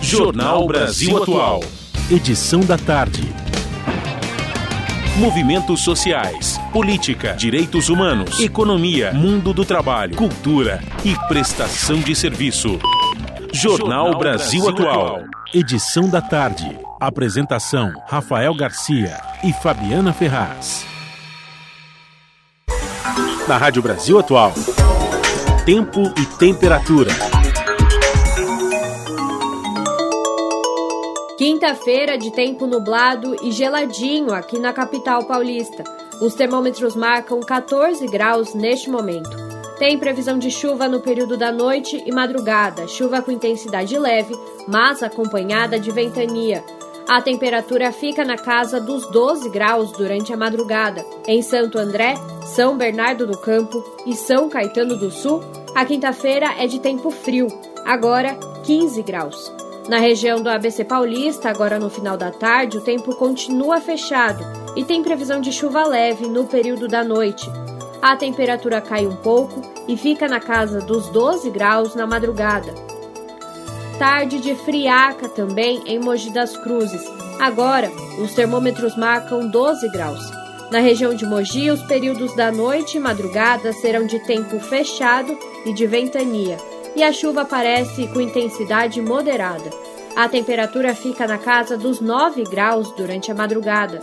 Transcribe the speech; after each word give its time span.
Jornal 0.00 0.66
Brasil 0.66 1.16
Atual, 1.22 1.60
edição 2.10 2.60
da 2.60 2.76
tarde. 2.76 3.22
Movimentos 5.16 5.80
sociais, 5.82 6.60
política, 6.72 7.32
direitos 7.34 7.88
humanos, 7.88 8.38
economia, 8.40 9.12
mundo 9.12 9.52
do 9.52 9.64
trabalho, 9.64 10.14
cultura 10.14 10.80
e 11.04 11.14
prestação 11.28 11.98
de 11.98 12.14
serviço. 12.14 12.78
Jornal 13.52 14.18
Brasil 14.18 14.68
Atual, 14.68 15.20
edição 15.52 16.08
da 16.08 16.20
tarde. 16.20 16.78
Apresentação: 17.00 17.92
Rafael 18.06 18.54
Garcia 18.54 19.20
e 19.42 19.52
Fabiana 19.52 20.12
Ferraz. 20.12 20.86
Na 23.48 23.56
Rádio 23.56 23.82
Brasil 23.82 24.18
Atual, 24.18 24.52
tempo 25.64 26.12
e 26.16 26.26
temperatura. 26.38 27.35
Quinta-feira 31.36 32.16
de 32.16 32.30
tempo 32.30 32.66
nublado 32.66 33.36
e 33.44 33.52
geladinho 33.52 34.32
aqui 34.32 34.58
na 34.58 34.72
capital 34.72 35.24
paulista. 35.24 35.84
Os 36.18 36.34
termômetros 36.34 36.96
marcam 36.96 37.40
14 37.40 38.06
graus 38.06 38.54
neste 38.54 38.88
momento. 38.88 39.36
Tem 39.78 39.98
previsão 39.98 40.38
de 40.38 40.50
chuva 40.50 40.88
no 40.88 41.00
período 41.00 41.36
da 41.36 41.52
noite 41.52 42.02
e 42.06 42.10
madrugada, 42.10 42.88
chuva 42.88 43.20
com 43.20 43.30
intensidade 43.30 43.98
leve, 43.98 44.34
mas 44.66 45.02
acompanhada 45.02 45.78
de 45.78 45.90
ventania. 45.90 46.64
A 47.06 47.20
temperatura 47.20 47.92
fica 47.92 48.24
na 48.24 48.38
casa 48.38 48.80
dos 48.80 49.06
12 49.10 49.50
graus 49.50 49.92
durante 49.92 50.32
a 50.32 50.38
madrugada. 50.38 51.04
Em 51.28 51.42
Santo 51.42 51.78
André, 51.78 52.14
São 52.46 52.78
Bernardo 52.78 53.26
do 53.26 53.36
Campo 53.36 53.84
e 54.06 54.14
São 54.14 54.48
Caetano 54.48 54.96
do 54.96 55.10
Sul, 55.10 55.42
a 55.74 55.84
quinta-feira 55.84 56.54
é 56.58 56.66
de 56.66 56.80
tempo 56.80 57.10
frio, 57.10 57.46
agora 57.84 58.34
15 58.64 59.02
graus. 59.02 59.65
Na 59.88 59.98
região 59.98 60.42
do 60.42 60.50
ABC 60.50 60.84
Paulista, 60.84 61.48
agora 61.48 61.78
no 61.78 61.88
final 61.88 62.16
da 62.16 62.32
tarde, 62.32 62.78
o 62.78 62.80
tempo 62.80 63.14
continua 63.14 63.80
fechado 63.80 64.44
e 64.74 64.82
tem 64.82 65.00
previsão 65.00 65.40
de 65.40 65.52
chuva 65.52 65.86
leve 65.86 66.26
no 66.26 66.44
período 66.44 66.88
da 66.88 67.04
noite. 67.04 67.48
A 68.02 68.16
temperatura 68.16 68.80
cai 68.80 69.06
um 69.06 69.14
pouco 69.14 69.62
e 69.86 69.96
fica 69.96 70.26
na 70.26 70.40
casa 70.40 70.80
dos 70.80 71.08
12 71.10 71.50
graus 71.50 71.94
na 71.94 72.04
madrugada. 72.04 72.74
Tarde 73.96 74.40
de 74.40 74.56
friaca 74.56 75.28
também 75.28 75.80
em 75.86 76.00
Mogi 76.00 76.30
das 76.30 76.56
Cruzes. 76.56 77.02
Agora, 77.38 77.88
os 78.20 78.34
termômetros 78.34 78.96
marcam 78.96 79.48
12 79.48 79.88
graus. 79.90 80.32
Na 80.68 80.80
região 80.80 81.14
de 81.14 81.24
Mogi, 81.24 81.70
os 81.70 81.82
períodos 81.82 82.34
da 82.34 82.50
noite 82.50 82.96
e 82.96 83.00
madrugada 83.00 83.72
serão 83.72 84.04
de 84.04 84.18
tempo 84.18 84.58
fechado 84.58 85.38
e 85.64 85.72
de 85.72 85.86
ventania 85.86 86.58
e 86.96 87.02
a 87.04 87.12
chuva 87.12 87.42
aparece 87.42 88.08
com 88.08 88.20
intensidade 88.20 89.00
moderada. 89.02 89.70
A 90.16 90.28
temperatura 90.28 90.94
fica 90.94 91.26
na 91.26 91.36
casa 91.36 91.76
dos 91.76 92.00
9 92.00 92.42
graus 92.44 92.90
durante 92.92 93.30
a 93.30 93.34
madrugada. 93.34 94.00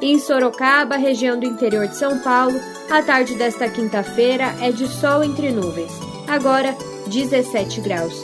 Em 0.00 0.18
Sorocaba, 0.18 0.96
região 0.96 1.38
do 1.38 1.44
interior 1.44 1.86
de 1.86 1.96
São 1.96 2.18
Paulo, 2.20 2.58
a 2.90 3.02
tarde 3.02 3.34
desta 3.34 3.68
quinta-feira 3.68 4.56
é 4.60 4.72
de 4.72 4.88
sol 4.88 5.22
entre 5.22 5.52
nuvens, 5.52 5.92
agora 6.26 6.74
17 7.06 7.82
graus. 7.82 8.14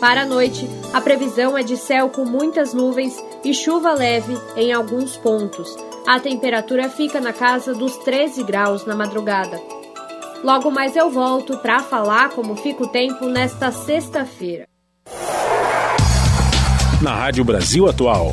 Para 0.00 0.22
a 0.22 0.26
noite, 0.26 0.68
a 0.92 1.00
previsão 1.00 1.56
é 1.56 1.62
de 1.62 1.76
céu 1.76 2.10
com 2.10 2.24
muitas 2.24 2.74
nuvens 2.74 3.16
e 3.44 3.54
chuva 3.54 3.94
leve 3.94 4.36
em 4.56 4.72
alguns 4.72 5.16
pontos. 5.16 5.74
A 6.04 6.18
temperatura 6.18 6.88
fica 6.88 7.20
na 7.20 7.32
casa 7.32 7.72
dos 7.72 7.96
13 7.98 8.42
graus 8.42 8.84
na 8.84 8.96
madrugada. 8.96 9.81
Logo 10.42 10.72
mais 10.72 10.96
eu 10.96 11.08
volto 11.08 11.56
para 11.58 11.80
falar 11.80 12.30
como 12.30 12.56
fica 12.56 12.82
o 12.82 12.88
tempo 12.88 13.28
nesta 13.28 13.70
sexta-feira. 13.70 14.66
Na 17.00 17.14
Rádio 17.14 17.44
Brasil 17.44 17.88
Atual, 17.88 18.32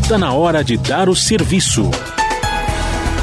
está 0.00 0.16
na 0.16 0.32
hora 0.32 0.62
de 0.62 0.76
dar 0.76 1.08
o 1.08 1.16
serviço. 1.16 1.90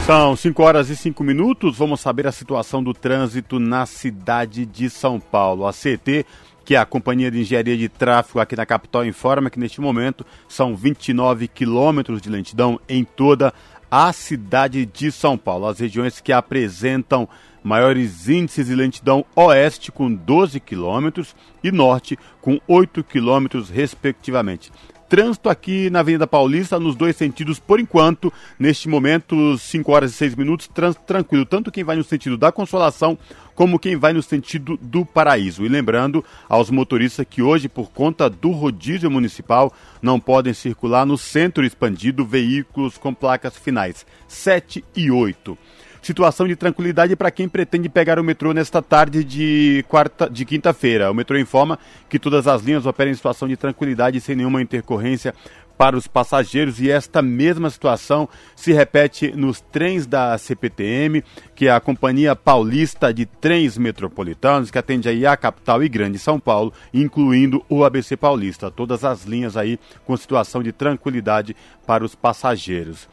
São 0.06 0.36
5 0.36 0.62
horas 0.62 0.90
e 0.90 0.96
5 0.98 1.24
minutos. 1.24 1.78
Vamos 1.78 2.02
saber 2.02 2.28
a 2.28 2.32
situação 2.34 2.84
do 2.84 2.94
trânsito 2.94 3.60
na 3.60 3.86
cidade 3.86 4.66
de 4.66 4.90
São 4.90 5.22
Paulo. 5.22 5.66
A 5.66 5.72
CT, 5.72 6.26
que 6.66 6.76
é 6.76 6.78
a 6.78 6.86
Companhia 6.86 7.32
de 7.32 7.40
Engenharia 7.40 7.78
de 7.78 7.88
Tráfego 7.88 8.42
aqui 8.42 8.58
na 8.58 8.66
capital, 8.66 9.06
informa 9.06 9.50
que 9.50 9.60
neste 9.60 9.80
momento 9.80 10.26
são 10.50 10.76
29 10.76 11.48
quilômetros 11.48 12.22
de 12.22 12.30
lentidão 12.30 12.78
em 12.90 13.06
toda 13.06 13.54
a 13.90 14.12
cidade 14.14 14.86
de 14.86 15.12
São 15.12 15.38
Paulo. 15.38 15.68
As 15.68 15.80
regiões 15.80 16.20
que 16.20 16.32
apresentam 16.32 17.28
maiores 17.64 18.30
índices 18.30 18.68
de 18.68 18.76
lentidão 18.76 19.26
oeste 19.36 19.92
com 19.92 20.14
12 20.14 20.60
quilômetros 20.60 21.36
e 21.64 21.72
norte 21.72 22.18
com 22.42 22.60
8 22.68 23.04
quilômetros, 23.04 23.70
respectivamente. 23.70 24.72
Trânsito 25.10 25.50
aqui 25.50 25.90
na 25.90 26.02
Avenida 26.02 26.28
Paulista 26.28 26.78
nos 26.78 26.96
dois 26.96 27.16
sentidos 27.16 27.60
por 27.60 27.80
enquanto. 27.80 28.32
Neste 28.60 28.90
momento, 28.90 29.58
5 29.58 29.92
horas 29.92 30.12
e 30.12 30.16
6 30.16 30.36
minutos, 30.36 30.68
trânsito 30.68 31.06
tranquilo, 31.06 31.46
tanto 31.46 31.72
quem 31.72 31.84
vai 31.84 31.96
no 31.96 32.04
sentido 32.04 32.38
da 32.38 32.52
Consolação 32.52 33.18
como 33.56 33.80
quem 33.80 33.96
vai 33.96 34.14
no 34.14 34.22
sentido 34.22 34.78
do 34.82 35.06
Paraíso. 35.06 35.66
E 35.66 35.70
lembrando 35.70 36.24
aos 36.48 36.70
motoristas 36.70 37.26
que 37.28 37.42
hoje, 37.42 37.70
por 37.70 37.90
conta 37.90 38.30
do 38.30 38.52
rodízio 38.52 39.10
municipal, 39.10 39.74
não 40.02 40.20
podem 40.20 40.54
circular 40.54 41.06
no 41.06 41.18
centro 41.18 41.66
expandido 41.66 42.26
veículos 42.26 42.98
com 42.98 43.14
placas 43.14 43.58
finais 43.58 44.06
7 44.28 44.84
e 44.96 45.10
8 45.10 45.58
situação 46.08 46.48
de 46.48 46.56
tranquilidade 46.56 47.18
para 47.18 47.30
quem 47.30 47.50
pretende 47.50 47.90
pegar 47.90 48.18
o 48.18 48.24
metrô 48.24 48.54
nesta 48.54 48.82
tarde 48.82 49.26
de 49.26 49.84
quarta, 49.90 50.30
de 50.30 50.46
quinta-feira. 50.46 51.12
O 51.12 51.14
metrô 51.14 51.38
informa 51.38 51.78
que 52.08 52.18
todas 52.18 52.48
as 52.48 52.62
linhas 52.62 52.86
operam 52.86 53.12
em 53.12 53.14
situação 53.14 53.46
de 53.46 53.58
tranquilidade 53.58 54.22
sem 54.22 54.34
nenhuma 54.34 54.62
intercorrência 54.62 55.34
para 55.78 55.98
os 55.98 56.08
passageiros 56.08 56.80
e 56.80 56.90
esta 56.90 57.22
mesma 57.22 57.70
situação 57.70 58.28
se 58.56 58.72
repete 58.72 59.34
nos 59.36 59.60
trens 59.60 60.08
da 60.08 60.36
CPTM, 60.38 61.24
que 61.54 61.68
é 61.68 61.72
a 61.72 61.80
Companhia 61.82 62.36
Paulista 62.38 63.14
de 63.14 63.26
Trens 63.26 63.78
Metropolitanos, 63.78 64.72
que 64.72 64.78
atende 64.78 65.10
aí 65.10 65.26
a 65.26 65.36
capital 65.36 65.84
e 65.84 65.90
grande 65.90 66.18
São 66.18 66.40
Paulo, 66.40 66.72
incluindo 66.94 67.64
o 67.70 67.84
ABC 67.84 68.16
Paulista. 68.16 68.72
Todas 68.72 69.04
as 69.04 69.26
linhas 69.26 69.58
aí 69.58 69.78
com 70.06 70.16
situação 70.16 70.64
de 70.64 70.72
tranquilidade 70.72 71.54
para 71.86 72.06
os 72.06 72.16
passageiros. 72.16 73.10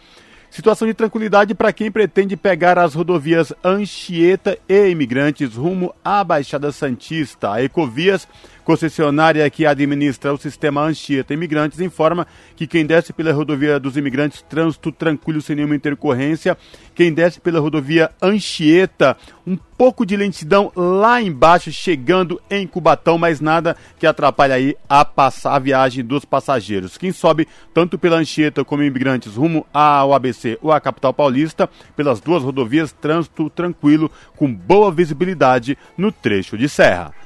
Situação 0.55 0.87
de 0.87 0.95
tranquilidade 0.95 1.53
para 1.53 1.73
quem 1.73 1.91
pretende 1.91 2.37
pegar 2.37 2.79
as 2.79 2.95
rodovias 2.95 3.53
Anchieta 3.65 4.57
e 4.69 4.89
Imigrantes 4.89 5.57
rumo 5.57 5.93
à 6.05 6.23
Baixada 6.23 6.71
Santista. 6.71 7.51
A 7.51 7.65
Ecovias, 7.65 8.29
concessionária 8.65 9.49
que 9.51 9.67
administra 9.67 10.33
o 10.33 10.39
sistema 10.39 10.83
Anchieta 10.83 11.35
Imigrantes, 11.35 11.81
informa 11.81 12.27
que 12.57 12.67
quem 12.67 12.87
desce 12.87 13.13
pela 13.13 13.33
rodovia 13.33 13.79
dos 13.79 13.97
imigrantes, 13.97 14.43
trânsito 14.43 14.91
tranquilo 14.91 15.41
sem 15.41 15.55
nenhuma 15.55 15.77
intercorrência. 15.77 16.57
Quem 16.95 17.13
desce 17.13 17.41
pela 17.41 17.61
rodovia 17.61 18.11
Anchieta, 18.21 19.17
um 19.47 19.57
pouco 19.57 20.07
de 20.07 20.17
lentidão 20.17 20.73
lá 20.75 21.21
embaixo, 21.21 21.71
chegando 21.71 22.41
em 22.51 22.67
Cubatão, 22.67 23.19
mas 23.19 23.41
nada 23.41 23.77
que 23.99 24.07
atrapalhe 24.07 24.53
aí 24.53 24.77
a, 24.89 25.07
a 25.45 25.59
viagem 25.59 26.05
dos 26.05 26.25
passageiros. 26.25 26.97
Quem 26.97 27.13
sobe 27.13 27.47
tanto 27.73 27.99
pela 27.99 28.17
Anchieta 28.17 28.65
como 28.65 28.83
imigrantes 28.83 29.35
rumo 29.35 29.67
ao 29.73 30.15
ABC 30.15 30.59
ou 30.63 30.73
à 30.73 30.81
capital 30.81 31.13
paulista, 31.13 31.69
pelas 31.95 32.21
duas 32.21 32.43
rodovias, 32.43 32.93
trânsito 32.93 33.51
tranquilo, 33.51 34.11
com 34.37 34.53
boa 34.53 34.91
visibilidade 34.91 35.77
no 35.99 36.11
trecho 36.11 36.57
de 36.57 36.69
serra. 36.69 37.24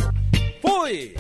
Fui! 0.61 1.17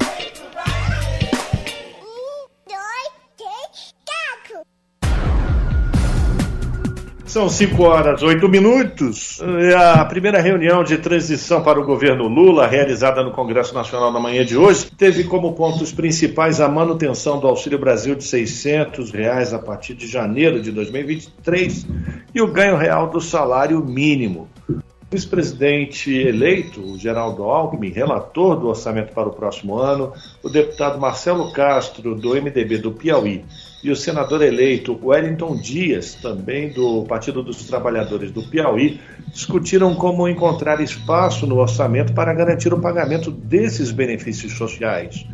São 7.32 7.48
5 7.48 7.82
horas 7.82 8.22
8 8.22 8.46
minutos. 8.46 9.40
A 9.74 10.04
primeira 10.04 10.38
reunião 10.38 10.84
de 10.84 10.98
transição 10.98 11.62
para 11.62 11.80
o 11.80 11.82
governo 11.86 12.28
Lula, 12.28 12.66
realizada 12.66 13.22
no 13.22 13.30
Congresso 13.30 13.72
Nacional 13.72 14.12
na 14.12 14.20
manhã 14.20 14.44
de 14.44 14.54
hoje, 14.54 14.90
teve 14.98 15.24
como 15.24 15.54
pontos 15.54 15.90
principais 15.92 16.60
a 16.60 16.68
manutenção 16.68 17.40
do 17.40 17.48
Auxílio 17.48 17.78
Brasil 17.78 18.14
de 18.14 18.24
600 18.24 19.10
reais 19.10 19.54
a 19.54 19.58
partir 19.58 19.94
de 19.94 20.06
janeiro 20.06 20.60
de 20.60 20.70
2023 20.72 21.86
e 22.34 22.42
o 22.42 22.48
ganho 22.48 22.76
real 22.76 23.08
do 23.08 23.18
salário 23.18 23.82
mínimo. 23.82 24.46
O 24.68 24.82
vice-presidente 25.10 26.14
eleito, 26.14 26.82
o 26.82 26.98
Geraldo 26.98 27.44
Alckmin, 27.44 27.92
relator 27.92 28.60
do 28.60 28.68
orçamento 28.68 29.14
para 29.14 29.30
o 29.30 29.32
próximo 29.32 29.78
ano, 29.78 30.12
o 30.42 30.50
deputado 30.50 31.00
Marcelo 31.00 31.50
Castro, 31.50 32.14
do 32.14 32.34
MDB 32.34 32.76
do 32.76 32.92
Piauí, 32.92 33.42
e 33.82 33.90
o 33.90 33.96
senador 33.96 34.42
eleito 34.42 34.98
Wellington 35.02 35.56
Dias, 35.56 36.14
também 36.14 36.70
do 36.70 37.04
Partido 37.04 37.42
dos 37.42 37.64
Trabalhadores 37.64 38.30
do 38.30 38.42
Piauí, 38.42 39.00
discutiram 39.28 39.94
como 39.94 40.28
encontrar 40.28 40.80
espaço 40.80 41.46
no 41.46 41.58
orçamento 41.58 42.12
para 42.12 42.32
garantir 42.32 42.72
o 42.72 42.80
pagamento 42.80 43.30
desses 43.30 43.90
benefícios 43.90 44.52
sociais. 44.52 45.26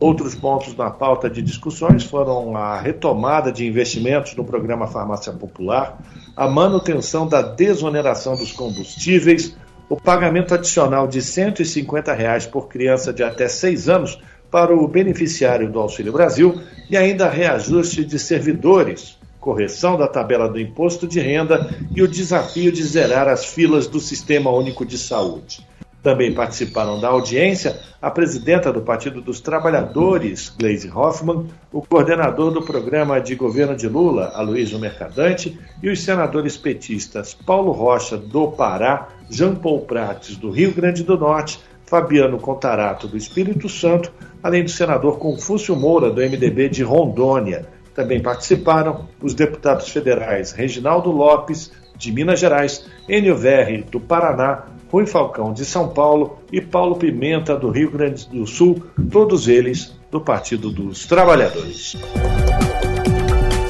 Outros 0.00 0.34
pontos 0.34 0.76
na 0.76 0.90
pauta 0.90 1.30
de 1.30 1.40
discussões 1.40 2.02
foram 2.02 2.56
a 2.56 2.80
retomada 2.80 3.52
de 3.52 3.64
investimentos 3.64 4.34
no 4.34 4.44
programa 4.44 4.88
Farmácia 4.88 5.32
Popular, 5.32 5.96
a 6.36 6.48
manutenção 6.48 7.28
da 7.28 7.40
desoneração 7.40 8.34
dos 8.34 8.50
combustíveis, 8.50 9.56
o 9.88 9.94
pagamento 9.94 10.54
adicional 10.54 11.06
de 11.06 11.22
150 11.22 12.12
reais 12.14 12.46
por 12.46 12.66
criança 12.66 13.12
de 13.12 13.22
até 13.22 13.46
6 13.46 13.88
anos 13.88 14.18
para 14.52 14.76
o 14.76 14.86
beneficiário 14.86 15.72
do 15.72 15.80
Auxílio 15.80 16.12
Brasil 16.12 16.60
e 16.90 16.96
ainda 16.96 17.30
reajuste 17.30 18.04
de 18.04 18.18
servidores, 18.18 19.18
correção 19.40 19.96
da 19.96 20.06
tabela 20.06 20.46
do 20.46 20.60
imposto 20.60 21.08
de 21.08 21.18
renda 21.18 21.74
e 21.96 22.02
o 22.02 22.06
desafio 22.06 22.70
de 22.70 22.84
zerar 22.84 23.26
as 23.26 23.46
filas 23.46 23.86
do 23.86 23.98
Sistema 23.98 24.50
Único 24.50 24.84
de 24.84 24.98
Saúde. 24.98 25.66
Também 26.02 26.34
participaram 26.34 27.00
da 27.00 27.08
audiência 27.08 27.80
a 28.00 28.10
presidenta 28.10 28.72
do 28.72 28.82
Partido 28.82 29.22
dos 29.22 29.40
Trabalhadores, 29.40 30.52
Gleisi 30.58 30.90
Hoffmann, 30.90 31.46
o 31.72 31.80
coordenador 31.80 32.50
do 32.50 32.60
programa 32.60 33.20
de 33.20 33.36
governo 33.36 33.76
de 33.76 33.88
Lula, 33.88 34.32
Aloysio 34.34 34.80
Mercadante, 34.80 35.56
e 35.80 35.88
os 35.88 36.02
senadores 36.02 36.56
petistas 36.56 37.32
Paulo 37.32 37.70
Rocha, 37.70 38.18
do 38.18 38.48
Pará, 38.48 39.08
Jean 39.30 39.54
Paul 39.54 39.82
Prates, 39.82 40.36
do 40.36 40.50
Rio 40.50 40.74
Grande 40.74 41.04
do 41.04 41.16
Norte, 41.16 41.60
Fabiano 41.92 42.38
Contarato, 42.38 43.06
do 43.06 43.18
Espírito 43.18 43.68
Santo, 43.68 44.10
além 44.42 44.64
do 44.64 44.70
senador 44.70 45.18
Confúcio 45.18 45.76
Moura, 45.76 46.08
do 46.08 46.22
MDB 46.22 46.70
de 46.70 46.82
Rondônia. 46.82 47.66
Também 47.94 48.18
participaram 48.18 49.06
os 49.20 49.34
deputados 49.34 49.90
federais 49.90 50.52
Reginaldo 50.52 51.10
Lopes, 51.10 51.70
de 51.94 52.10
Minas 52.10 52.40
Gerais, 52.40 52.86
Enio 53.06 53.36
Verri, 53.36 53.82
do 53.82 54.00
Paraná, 54.00 54.68
Rui 54.90 55.04
Falcão, 55.04 55.52
de 55.52 55.66
São 55.66 55.90
Paulo 55.90 56.38
e 56.50 56.62
Paulo 56.62 56.96
Pimenta, 56.96 57.54
do 57.56 57.68
Rio 57.68 57.90
Grande 57.90 58.26
do 58.26 58.46
Sul, 58.46 58.82
todos 59.10 59.46
eles 59.46 59.94
do 60.10 60.18
Partido 60.18 60.70
dos 60.70 61.04
Trabalhadores. 61.04 61.94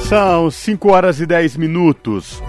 São 0.08 0.48
5 0.48 0.92
horas 0.92 1.18
e 1.18 1.26
10 1.26 1.56
minutos. 1.56 2.40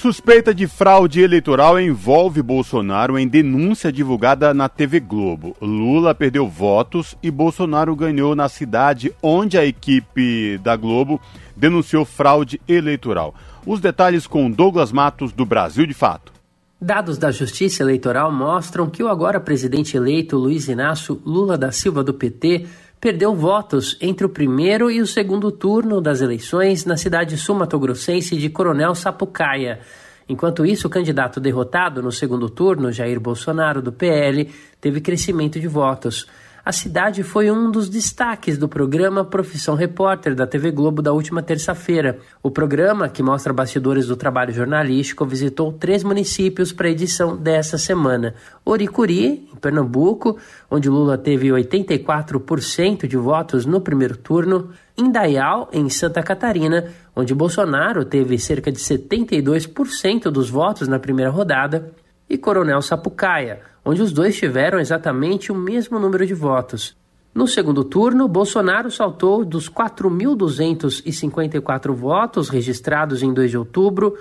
Suspeita 0.00 0.54
de 0.54 0.68
fraude 0.68 1.20
eleitoral 1.20 1.80
envolve 1.80 2.40
Bolsonaro 2.40 3.18
em 3.18 3.26
denúncia 3.26 3.90
divulgada 3.90 4.54
na 4.54 4.68
TV 4.68 5.00
Globo. 5.00 5.56
Lula 5.60 6.14
perdeu 6.14 6.46
votos 6.46 7.16
e 7.20 7.32
Bolsonaro 7.32 7.96
ganhou 7.96 8.36
na 8.36 8.48
cidade 8.48 9.12
onde 9.20 9.58
a 9.58 9.66
equipe 9.66 10.56
da 10.58 10.76
Globo 10.76 11.20
denunciou 11.56 12.04
fraude 12.04 12.60
eleitoral. 12.68 13.34
Os 13.66 13.80
detalhes 13.80 14.24
com 14.24 14.48
Douglas 14.48 14.92
Matos, 14.92 15.32
do 15.32 15.44
Brasil 15.44 15.84
de 15.84 15.94
Fato. 15.94 16.32
Dados 16.80 17.18
da 17.18 17.32
Justiça 17.32 17.82
Eleitoral 17.82 18.30
mostram 18.30 18.88
que 18.88 19.02
o 19.02 19.08
agora 19.08 19.40
presidente 19.40 19.96
eleito 19.96 20.38
Luiz 20.38 20.68
Inácio 20.68 21.20
Lula 21.26 21.58
da 21.58 21.72
Silva 21.72 22.04
do 22.04 22.14
PT 22.14 22.68
perdeu 23.00 23.34
votos 23.34 23.96
entre 24.00 24.26
o 24.26 24.28
primeiro 24.28 24.90
e 24.90 25.00
o 25.00 25.06
segundo 25.06 25.50
turno 25.50 26.00
das 26.00 26.20
eleições 26.20 26.84
na 26.84 26.96
cidade 26.96 27.36
sul-matogrossense 27.36 28.36
de 28.36 28.50
Coronel 28.50 28.94
Sapucaia. 28.94 29.80
Enquanto 30.28 30.66
isso, 30.66 30.88
o 30.88 30.90
candidato 30.90 31.40
derrotado 31.40 32.02
no 32.02 32.12
segundo 32.12 32.50
turno, 32.50 32.92
Jair 32.92 33.18
Bolsonaro, 33.18 33.80
do 33.80 33.92
PL, 33.92 34.50
teve 34.80 35.00
crescimento 35.00 35.58
de 35.58 35.66
votos. 35.66 36.26
A 36.68 36.72
cidade 36.72 37.22
foi 37.22 37.50
um 37.50 37.70
dos 37.70 37.88
destaques 37.88 38.58
do 38.58 38.68
programa 38.68 39.24
Profissão 39.24 39.74
Repórter 39.74 40.34
da 40.34 40.46
TV 40.46 40.70
Globo 40.70 41.00
da 41.00 41.14
última 41.14 41.42
terça-feira. 41.42 42.18
O 42.42 42.50
programa, 42.50 43.08
que 43.08 43.22
mostra 43.22 43.54
bastidores 43.54 44.06
do 44.06 44.14
trabalho 44.14 44.52
jornalístico, 44.52 45.24
visitou 45.24 45.72
três 45.72 46.04
municípios 46.04 46.70
para 46.70 46.88
a 46.88 46.90
edição 46.90 47.34
dessa 47.38 47.78
semana: 47.78 48.34
Oricuri, 48.66 49.48
em 49.50 49.56
Pernambuco, 49.56 50.36
onde 50.70 50.90
Lula 50.90 51.16
teve 51.16 51.48
84% 51.48 53.06
de 53.06 53.16
votos 53.16 53.64
no 53.64 53.80
primeiro 53.80 54.18
turno, 54.18 54.68
Indaial, 54.94 55.70
em 55.72 55.88
Santa 55.88 56.22
Catarina, 56.22 56.92
onde 57.16 57.34
Bolsonaro 57.34 58.04
teve 58.04 58.38
cerca 58.38 58.70
de 58.70 58.78
72% 58.78 60.24
dos 60.24 60.50
votos 60.50 60.86
na 60.86 60.98
primeira 60.98 61.30
rodada, 61.30 61.90
e 62.28 62.36
Coronel 62.36 62.82
Sapucaia, 62.82 63.60
onde 63.88 64.02
os 64.02 64.12
dois 64.12 64.36
tiveram 64.36 64.78
exatamente 64.78 65.50
o 65.50 65.54
mesmo 65.54 65.98
número 65.98 66.26
de 66.26 66.34
votos. 66.34 66.94
No 67.34 67.48
segundo 67.48 67.82
turno, 67.82 68.28
Bolsonaro 68.28 68.90
saltou 68.90 69.46
dos 69.46 69.70
4.254 69.70 71.94
votos 71.94 72.50
registrados 72.50 73.22
em 73.22 73.32
2 73.32 73.50
de 73.50 73.56
outubro 73.56 74.14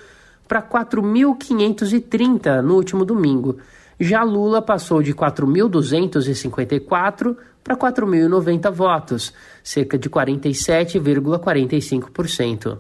para 0.48 0.62
4.530 0.62 2.62
no 2.62 2.76
último 2.76 3.04
domingo. 3.04 3.58
Já 4.00 4.24
Lula 4.24 4.62
passou 4.62 5.04
de 5.04 5.14
4.254 5.14 7.36
para 7.62 7.76
4.090 7.76 8.72
votos, 8.72 9.34
cerca 9.62 9.98
de 9.98 10.10
47,45%. 10.10 12.78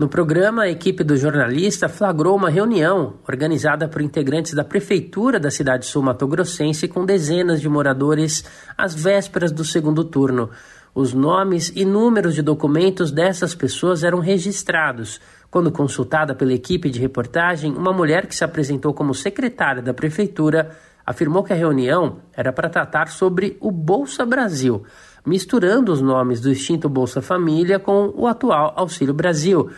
No 0.00 0.08
programa, 0.08 0.62
a 0.62 0.70
equipe 0.70 1.04
do 1.04 1.14
jornalista 1.14 1.86
flagrou 1.86 2.34
uma 2.34 2.48
reunião 2.48 3.16
organizada 3.28 3.86
por 3.86 4.00
integrantes 4.00 4.54
da 4.54 4.64
prefeitura 4.64 5.38
da 5.38 5.50
cidade 5.50 5.84
sul-mato-grossense 5.84 6.88
com 6.88 7.04
dezenas 7.04 7.60
de 7.60 7.68
moradores 7.68 8.42
às 8.78 8.94
vésperas 8.94 9.52
do 9.52 9.62
segundo 9.62 10.02
turno. 10.02 10.48
Os 10.94 11.12
nomes 11.12 11.70
e 11.76 11.84
números 11.84 12.34
de 12.34 12.40
documentos 12.40 13.12
dessas 13.12 13.54
pessoas 13.54 14.02
eram 14.02 14.20
registrados. 14.20 15.20
Quando 15.50 15.70
consultada 15.70 16.34
pela 16.34 16.54
equipe 16.54 16.88
de 16.88 16.98
reportagem, 16.98 17.70
uma 17.70 17.92
mulher 17.92 18.26
que 18.26 18.34
se 18.34 18.42
apresentou 18.42 18.94
como 18.94 19.12
secretária 19.12 19.82
da 19.82 19.92
prefeitura 19.92 20.70
afirmou 21.04 21.44
que 21.44 21.52
a 21.52 21.56
reunião 21.56 22.20
era 22.32 22.54
para 22.54 22.70
tratar 22.70 23.08
sobre 23.08 23.58
o 23.60 23.70
Bolsa 23.70 24.24
Brasil, 24.24 24.82
misturando 25.26 25.92
os 25.92 26.00
nomes 26.00 26.40
do 26.40 26.50
extinto 26.50 26.88
Bolsa 26.88 27.20
Família 27.20 27.78
com 27.78 28.14
o 28.16 28.26
atual 28.26 28.72
Auxílio 28.76 29.12
Brasil. 29.12 29.70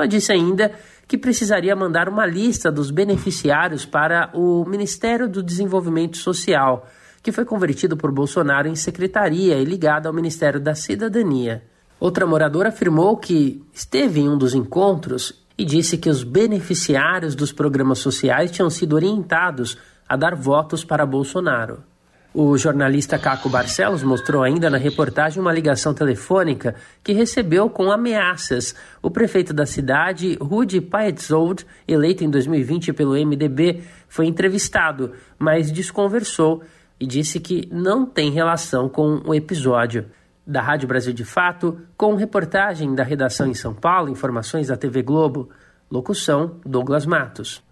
Ela 0.00 0.08
disse 0.08 0.32
ainda 0.32 0.72
que 1.06 1.18
precisaria 1.18 1.76
mandar 1.76 2.08
uma 2.08 2.24
lista 2.24 2.72
dos 2.72 2.90
beneficiários 2.90 3.84
para 3.84 4.30
o 4.32 4.64
Ministério 4.64 5.28
do 5.28 5.42
Desenvolvimento 5.42 6.16
Social, 6.16 6.88
que 7.22 7.30
foi 7.30 7.44
convertido 7.44 7.98
por 7.98 8.10
Bolsonaro 8.10 8.66
em 8.66 8.74
secretaria 8.74 9.58
e 9.58 9.64
ligada 9.64 10.08
ao 10.08 10.14
Ministério 10.14 10.58
da 10.58 10.74
Cidadania. 10.74 11.62
Outra 12.00 12.26
moradora 12.26 12.70
afirmou 12.70 13.18
que 13.18 13.62
esteve 13.74 14.20
em 14.20 14.28
um 14.30 14.38
dos 14.38 14.54
encontros 14.54 15.44
e 15.58 15.66
disse 15.66 15.98
que 15.98 16.08
os 16.08 16.24
beneficiários 16.24 17.34
dos 17.34 17.52
programas 17.52 17.98
sociais 17.98 18.50
tinham 18.50 18.70
sido 18.70 18.94
orientados 18.94 19.76
a 20.08 20.16
dar 20.16 20.34
votos 20.34 20.82
para 20.82 21.04
Bolsonaro. 21.04 21.89
O 22.32 22.56
jornalista 22.56 23.18
Caco 23.18 23.48
Barcelos 23.48 24.04
mostrou 24.04 24.44
ainda 24.44 24.70
na 24.70 24.78
reportagem 24.78 25.40
uma 25.40 25.52
ligação 25.52 25.92
telefônica 25.92 26.76
que 27.02 27.12
recebeu 27.12 27.68
com 27.68 27.90
ameaças. 27.90 28.72
O 29.02 29.10
prefeito 29.10 29.52
da 29.52 29.66
cidade, 29.66 30.38
Rudi 30.40 30.80
Paetzold, 30.80 31.66
eleito 31.88 32.22
em 32.22 32.30
2020 32.30 32.92
pelo 32.92 33.14
MDB, 33.14 33.82
foi 34.08 34.26
entrevistado, 34.26 35.12
mas 35.36 35.72
desconversou 35.72 36.62
e 37.00 37.06
disse 37.06 37.40
que 37.40 37.68
não 37.72 38.06
tem 38.06 38.30
relação 38.30 38.88
com 38.88 39.20
o 39.24 39.34
episódio. 39.34 40.06
Da 40.46 40.62
Rádio 40.62 40.88
Brasil 40.88 41.12
de 41.12 41.24
Fato, 41.24 41.80
com 41.96 42.14
reportagem 42.14 42.94
da 42.94 43.04
redação 43.04 43.46
em 43.46 43.54
São 43.54 43.74
Paulo, 43.74 44.08
informações 44.08 44.68
da 44.68 44.76
TV 44.76 45.02
Globo, 45.02 45.50
locução 45.90 46.56
Douglas 46.64 47.06
Matos. 47.06 47.62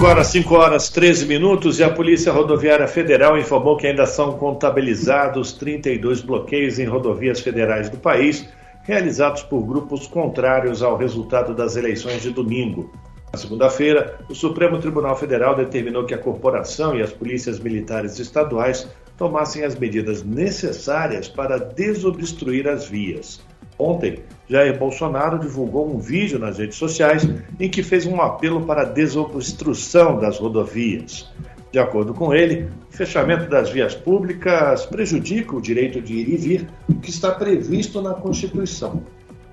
Agora 0.00 0.24
5 0.24 0.54
horas 0.54 0.88
13 0.88 1.26
minutos 1.26 1.78
e 1.78 1.84
a 1.84 1.90
Polícia 1.90 2.32
Rodoviária 2.32 2.88
Federal 2.88 3.38
informou 3.38 3.76
que 3.76 3.86
ainda 3.86 4.06
são 4.06 4.32
contabilizados 4.38 5.52
32 5.52 6.22
bloqueios 6.22 6.78
em 6.78 6.86
rodovias 6.86 7.40
federais 7.40 7.90
do 7.90 7.98
país, 7.98 8.48
realizados 8.82 9.42
por 9.42 9.60
grupos 9.60 10.06
contrários 10.06 10.82
ao 10.82 10.96
resultado 10.96 11.54
das 11.54 11.76
eleições 11.76 12.22
de 12.22 12.30
domingo. 12.30 12.90
Na 13.30 13.38
segunda-feira, 13.38 14.18
o 14.30 14.34
Supremo 14.34 14.78
Tribunal 14.78 15.18
Federal 15.18 15.54
determinou 15.54 16.06
que 16.06 16.14
a 16.14 16.18
corporação 16.18 16.96
e 16.96 17.02
as 17.02 17.12
polícias 17.12 17.60
militares 17.60 18.18
estaduais 18.18 18.88
tomassem 19.18 19.64
as 19.64 19.76
medidas 19.76 20.22
necessárias 20.22 21.28
para 21.28 21.58
desobstruir 21.58 22.66
as 22.66 22.86
vias. 22.86 23.38
Ontem, 23.80 24.18
Jair 24.46 24.78
Bolsonaro 24.78 25.38
divulgou 25.38 25.88
um 25.88 25.98
vídeo 25.98 26.38
nas 26.38 26.58
redes 26.58 26.76
sociais 26.76 27.26
em 27.58 27.70
que 27.70 27.82
fez 27.82 28.04
um 28.04 28.20
apelo 28.20 28.66
para 28.66 28.82
a 28.82 28.84
desobstrução 28.84 30.18
das 30.18 30.38
rodovias. 30.38 31.32
De 31.72 31.78
acordo 31.78 32.12
com 32.12 32.34
ele, 32.34 32.68
o 32.92 32.94
fechamento 32.94 33.48
das 33.48 33.70
vias 33.70 33.94
públicas 33.94 34.84
prejudica 34.84 35.56
o 35.56 35.62
direito 35.62 36.00
de 36.02 36.14
ir 36.14 36.28
e 36.28 36.36
vir, 36.36 36.68
que 37.00 37.08
está 37.08 37.30
previsto 37.30 38.02
na 38.02 38.12
Constituição. 38.12 39.02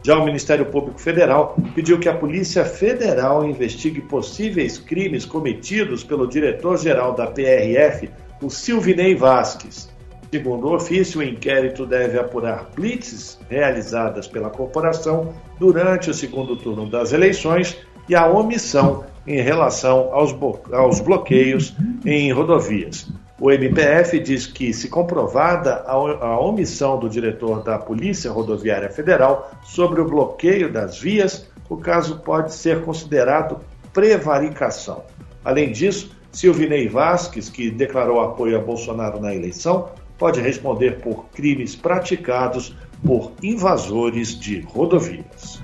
Já 0.03 0.17
o 0.17 0.25
Ministério 0.25 0.65
Público 0.65 0.99
Federal 0.99 1.55
pediu 1.73 1.99
que 1.99 2.09
a 2.09 2.13
Polícia 2.13 2.65
Federal 2.65 3.47
investigue 3.47 4.01
possíveis 4.01 4.77
crimes 4.77 5.25
cometidos 5.25 6.03
pelo 6.03 6.27
diretor-geral 6.27 7.13
da 7.13 7.27
PRF, 7.27 8.09
o 8.41 8.49
Silvinei 8.49 9.15
Vasques. 9.15 9.89
Segundo 10.31 10.67
o 10.67 10.75
ofício, 10.75 11.21
o 11.21 11.23
inquérito 11.23 11.85
deve 11.85 12.19
apurar 12.19 12.69
blitzes 12.75 13.39
realizadas 13.49 14.27
pela 14.27 14.49
corporação 14.49 15.33
durante 15.57 16.09
o 16.09 16.13
segundo 16.13 16.57
turno 16.57 16.89
das 16.89 17.13
eleições 17.13 17.77
e 18.09 18.15
a 18.15 18.27
omissão 18.27 19.05
em 19.25 19.41
relação 19.41 20.13
aos, 20.13 20.35
aos 20.71 20.99
bloqueios 20.99 21.73
em 22.05 22.31
rodovias. 22.31 23.09
O 23.39 23.51
MPF 23.51 24.19
diz 24.19 24.47
que, 24.47 24.73
se 24.73 24.89
comprovada 24.89 25.83
a 25.85 26.39
omissão 26.39 26.99
do 26.99 27.07
diretor 27.07 27.63
da 27.63 27.77
Polícia 27.77 28.31
Rodoviária 28.31 28.89
Federal 28.89 29.51
sobre 29.63 30.01
o 30.01 30.05
bloqueio 30.05 30.71
das 30.71 30.97
vias, 30.99 31.47
o 31.69 31.77
caso 31.77 32.19
pode 32.19 32.53
ser 32.53 32.81
considerado 32.81 33.59
prevaricação. 33.93 35.03
Além 35.45 35.71
disso, 35.71 36.11
Silvinei 36.31 36.87
Vasques, 36.87 37.47
que 37.49 37.69
declarou 37.69 38.19
apoio 38.19 38.57
a 38.57 38.61
Bolsonaro 38.61 39.19
na 39.19 39.35
eleição, 39.35 39.89
pode 40.17 40.41
responder 40.41 40.99
por 40.99 41.25
crimes 41.33 41.75
praticados 41.75 42.75
por 43.05 43.31
invasores 43.41 44.37
de 44.39 44.61
rodovias. 44.61 45.61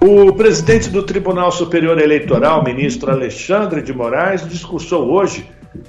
O 0.00 0.32
presidente 0.32 0.88
do 0.88 1.02
Tribunal 1.02 1.52
Superior 1.52 2.00
Eleitoral, 2.00 2.64
ministro 2.64 3.10
Alexandre 3.10 3.82
de 3.82 3.92
Moraes, 3.92 4.48
discursou 4.48 5.10
hoje 5.10 5.46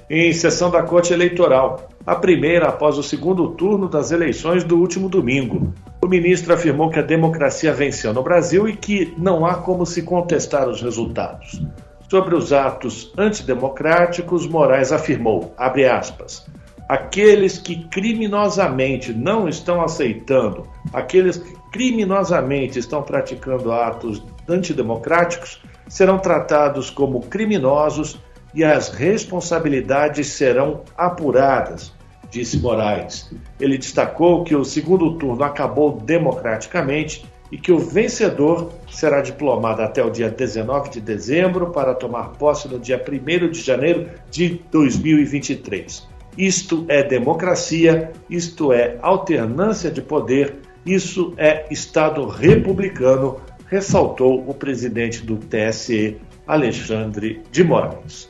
em 0.10 0.34
sessão 0.34 0.70
da 0.70 0.84
Corte 0.84 1.14
Eleitoral, 1.14 1.90
a 2.06 2.16
primeira 2.16 2.68
após 2.68 2.98
o 2.98 3.04
segundo 3.04 3.50
turno 3.52 3.88
das 3.88 4.12
eleições 4.12 4.64
do 4.64 4.78
último 4.78 5.08
domingo. 5.08 5.74
O 6.02 6.08
ministro 6.08 6.54
afirmou 6.54 6.90
que 6.90 7.00
a 7.00 7.04
democracia 7.04 7.74
venceu 7.74 8.14
no 8.14 8.24
Brasil 8.24 8.68
e 8.68 8.76
que 8.76 9.14
não 9.18 9.46
há 9.46 9.56
como 9.56 9.86
se 9.86 10.02
contestar 10.02 10.68
os 10.70 10.82
resultados. 10.82 11.62
Sobre 12.10 12.36
os 12.36 12.54
atos 12.54 13.14
antidemocráticos, 13.18 14.48
Moraes 14.48 14.92
afirmou, 14.92 15.54
abre 15.58 15.86
aspas, 15.86 16.48
aqueles 16.88 17.60
que 17.60 17.84
criminosamente 17.90 19.14
não 19.14 19.48
estão 19.48 19.82
aceitando, 19.82 20.68
aqueles 20.94 21.38
que 21.38 21.54
criminosamente 21.72 22.80
estão 22.80 23.04
praticando 23.04 23.72
atos 23.72 24.24
antidemocráticos, 24.48 25.62
serão 25.88 26.18
tratados 26.18 26.90
como 26.90 27.22
criminosos 27.22 28.18
e 28.56 28.64
as 28.64 28.90
responsabilidades 28.90 30.30
serão 30.30 30.82
apuradas, 30.98 31.94
disse 32.30 32.60
Moraes. 32.60 33.32
Ele 33.60 33.78
destacou 33.78 34.44
que 34.44 34.56
o 34.56 34.64
segundo 34.64 35.18
turno 35.18 35.44
acabou 35.44 36.00
democraticamente 36.00 37.26
e 37.52 37.58
que 37.58 37.72
o 37.72 37.80
vencedor 37.80 38.72
será 38.90 39.22
diplomado 39.22 39.82
até 39.82 40.04
o 40.04 40.10
dia 40.10 40.30
19 40.30 40.90
de 40.90 41.02
dezembro 41.02 41.72
para 41.72 41.96
tomar 41.96 42.30
posse 42.32 42.68
no 42.68 42.80
dia 42.80 43.04
1 43.04 43.50
de 43.50 43.62
janeiro 43.62 44.10
de 44.30 44.62
2023. 44.72 46.08
Isto 46.38 46.86
é 46.88 47.04
democracia, 47.04 48.12
isto 48.30 48.72
é 48.72 48.98
alternância 49.02 49.90
de 49.90 50.02
poder, 50.02 50.56
isso 50.86 51.34
é 51.38 51.66
Estado 51.72 52.26
republicano, 52.28 53.42
ressaltou 53.66 54.48
o 54.48 54.54
presidente 54.54 55.26
do 55.26 55.38
TSE, 55.38 56.18
Alexandre 56.48 57.42
de 57.52 57.64
Moraes. 57.64 58.30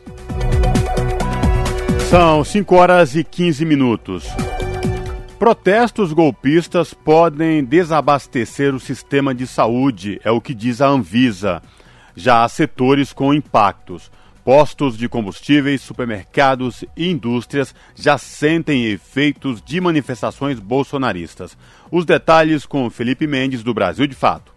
São 2.09 2.43
5 2.43 2.75
horas 2.75 3.15
e 3.15 3.23
15 3.23 3.63
minutos. 3.63 4.25
Protestos 5.37 6.11
golpistas 6.11 6.91
podem 6.91 7.63
desabastecer 7.63 8.73
o 8.73 8.79
sistema 8.79 9.31
de 9.31 9.45
saúde, 9.45 10.19
é 10.23 10.31
o 10.31 10.41
que 10.41 10.55
diz 10.55 10.81
a 10.81 10.87
Anvisa. 10.87 11.61
Já 12.15 12.43
há 12.43 12.49
setores 12.49 13.13
com 13.13 13.31
impactos. 13.31 14.09
Postos 14.43 14.97
de 14.97 15.07
combustíveis, 15.07 15.81
supermercados 15.81 16.83
e 16.97 17.11
indústrias 17.11 17.75
já 17.93 18.17
sentem 18.17 18.87
efeitos 18.87 19.61
de 19.61 19.79
manifestações 19.79 20.59
bolsonaristas. 20.59 21.55
Os 21.91 22.05
detalhes 22.05 22.65
com 22.65 22.89
Felipe 22.89 23.27
Mendes, 23.27 23.61
do 23.61 23.71
Brasil 23.71 24.07
de 24.07 24.15
Fato. 24.15 24.51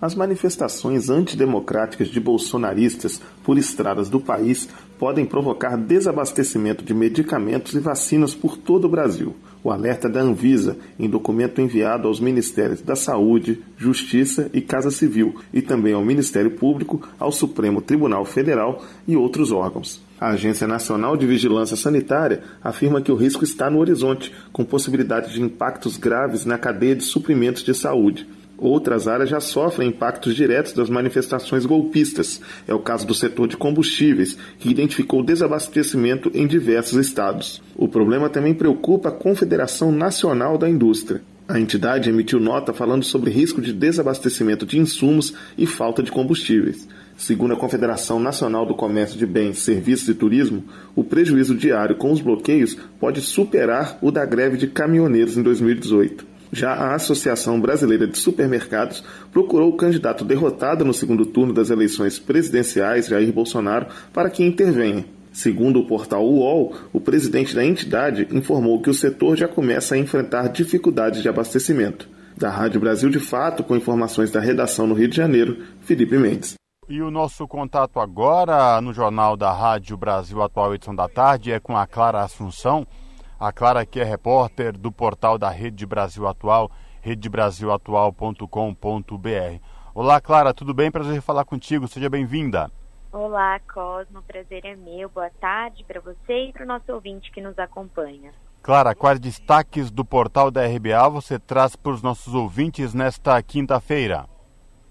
As 0.00 0.16
manifestações 0.16 1.08
antidemocráticas 1.08 2.08
de 2.08 2.18
bolsonaristas 2.18 3.22
por 3.44 3.56
estradas 3.56 4.10
do 4.10 4.18
país 4.18 4.68
podem 5.02 5.24
provocar 5.24 5.76
desabastecimento 5.76 6.84
de 6.84 6.94
medicamentos 6.94 7.74
e 7.74 7.80
vacinas 7.80 8.36
por 8.36 8.56
todo 8.56 8.84
o 8.84 8.88
Brasil. 8.88 9.34
O 9.60 9.72
alerta 9.72 10.08
da 10.08 10.20
Anvisa, 10.20 10.76
em 10.96 11.10
documento 11.10 11.60
enviado 11.60 12.06
aos 12.06 12.20
Ministérios 12.20 12.80
da 12.80 12.94
Saúde, 12.94 13.60
Justiça 13.76 14.48
e 14.54 14.60
Casa 14.60 14.92
Civil, 14.92 15.34
e 15.52 15.60
também 15.60 15.92
ao 15.92 16.04
Ministério 16.04 16.52
Público, 16.52 17.02
ao 17.18 17.32
Supremo 17.32 17.82
Tribunal 17.82 18.24
Federal 18.24 18.80
e 19.04 19.16
outros 19.16 19.50
órgãos. 19.50 20.00
A 20.20 20.28
Agência 20.28 20.68
Nacional 20.68 21.16
de 21.16 21.26
Vigilância 21.26 21.76
Sanitária 21.76 22.44
afirma 22.62 23.02
que 23.02 23.10
o 23.10 23.16
risco 23.16 23.42
está 23.42 23.68
no 23.68 23.80
horizonte, 23.80 24.32
com 24.52 24.64
possibilidade 24.64 25.32
de 25.32 25.42
impactos 25.42 25.96
graves 25.96 26.44
na 26.44 26.56
cadeia 26.58 26.94
de 26.94 27.02
suprimentos 27.02 27.64
de 27.64 27.74
saúde. 27.74 28.24
Outras 28.62 29.08
áreas 29.08 29.28
já 29.28 29.40
sofrem 29.40 29.88
impactos 29.88 30.36
diretos 30.36 30.72
das 30.72 30.88
manifestações 30.88 31.66
golpistas. 31.66 32.40
É 32.68 32.72
o 32.72 32.78
caso 32.78 33.04
do 33.04 33.12
setor 33.12 33.48
de 33.48 33.56
combustíveis, 33.56 34.38
que 34.60 34.70
identificou 34.70 35.20
desabastecimento 35.20 36.30
em 36.32 36.46
diversos 36.46 37.04
estados. 37.04 37.60
O 37.74 37.88
problema 37.88 38.30
também 38.30 38.54
preocupa 38.54 39.08
a 39.08 39.12
Confederação 39.12 39.90
Nacional 39.90 40.56
da 40.56 40.70
Indústria. 40.70 41.22
A 41.48 41.58
entidade 41.58 42.08
emitiu 42.08 42.38
nota 42.38 42.72
falando 42.72 43.04
sobre 43.04 43.32
risco 43.32 43.60
de 43.60 43.72
desabastecimento 43.72 44.64
de 44.64 44.78
insumos 44.78 45.34
e 45.58 45.66
falta 45.66 46.00
de 46.00 46.12
combustíveis. 46.12 46.86
Segundo 47.16 47.54
a 47.54 47.56
Confederação 47.56 48.20
Nacional 48.20 48.64
do 48.64 48.76
Comércio 48.76 49.18
de 49.18 49.26
Bens, 49.26 49.58
Serviços 49.58 50.08
e 50.08 50.14
Turismo, 50.14 50.62
o 50.94 51.02
prejuízo 51.02 51.56
diário 51.56 51.96
com 51.96 52.12
os 52.12 52.20
bloqueios 52.20 52.76
pode 53.00 53.20
superar 53.22 53.98
o 54.00 54.12
da 54.12 54.24
greve 54.24 54.56
de 54.56 54.68
caminhoneiros 54.68 55.36
em 55.36 55.42
2018. 55.42 56.31
Já 56.52 56.74
a 56.74 56.94
Associação 56.94 57.58
Brasileira 57.58 58.06
de 58.06 58.18
Supermercados 58.18 59.02
procurou 59.32 59.70
o 59.70 59.76
candidato 59.76 60.22
derrotado 60.22 60.84
no 60.84 60.92
segundo 60.92 61.24
turno 61.24 61.54
das 61.54 61.70
eleições 61.70 62.18
presidenciais, 62.18 63.06
Jair 63.06 63.32
Bolsonaro, 63.32 63.86
para 64.12 64.28
que 64.28 64.44
intervenha. 64.44 65.06
Segundo 65.32 65.80
o 65.80 65.86
portal 65.86 66.22
UOL, 66.26 66.74
o 66.92 67.00
presidente 67.00 67.54
da 67.54 67.64
entidade 67.64 68.28
informou 68.30 68.82
que 68.82 68.90
o 68.90 68.94
setor 68.94 69.34
já 69.34 69.48
começa 69.48 69.94
a 69.94 69.98
enfrentar 69.98 70.48
dificuldades 70.48 71.22
de 71.22 71.28
abastecimento. 71.28 72.06
Da 72.36 72.50
Rádio 72.50 72.80
Brasil 72.80 73.08
de 73.08 73.18
Fato, 73.18 73.64
com 73.64 73.74
informações 73.74 74.30
da 74.30 74.40
redação 74.40 74.86
no 74.86 74.94
Rio 74.94 75.08
de 75.08 75.16
Janeiro, 75.16 75.64
Felipe 75.80 76.18
Mendes. 76.18 76.54
E 76.86 77.00
o 77.00 77.10
nosso 77.10 77.48
contato 77.48 77.98
agora 77.98 78.78
no 78.82 78.92
Jornal 78.92 79.38
da 79.38 79.50
Rádio 79.50 79.96
Brasil 79.96 80.42
Atual, 80.42 80.74
edição 80.74 80.94
da 80.94 81.08
tarde, 81.08 81.50
é 81.50 81.58
com 81.58 81.74
a 81.74 81.86
Clara 81.86 82.20
Assunção. 82.20 82.86
A 83.42 83.50
Clara 83.50 83.84
que 83.84 83.98
é 83.98 84.04
repórter 84.04 84.78
do 84.78 84.92
portal 84.92 85.36
da 85.36 85.50
Rede 85.50 85.84
Brasil 85.84 86.28
Atual, 86.28 86.70
redebrasilatual.com.br. 87.00 88.46
Olá, 89.92 90.20
Clara, 90.20 90.54
tudo 90.54 90.72
bem? 90.72 90.92
Prazer 90.92 91.16
em 91.16 91.20
falar 91.20 91.44
contigo, 91.44 91.88
seja 91.88 92.08
bem-vinda. 92.08 92.70
Olá, 93.10 93.58
Cosmo, 93.74 94.22
prazer 94.22 94.64
é 94.64 94.76
meu. 94.76 95.08
Boa 95.08 95.28
tarde 95.40 95.82
para 95.82 96.00
você 96.00 96.50
e 96.50 96.52
para 96.52 96.62
o 96.62 96.68
nosso 96.68 96.92
ouvinte 96.92 97.32
que 97.32 97.40
nos 97.40 97.58
acompanha. 97.58 98.32
Clara, 98.62 98.94
quais 98.94 99.18
destaques 99.18 99.90
do 99.90 100.04
portal 100.04 100.48
da 100.48 100.64
RBA 100.64 101.08
você 101.08 101.36
traz 101.36 101.74
para 101.74 101.90
os 101.90 102.00
nossos 102.00 102.34
ouvintes 102.34 102.94
nesta 102.94 103.42
quinta-feira? 103.42 104.24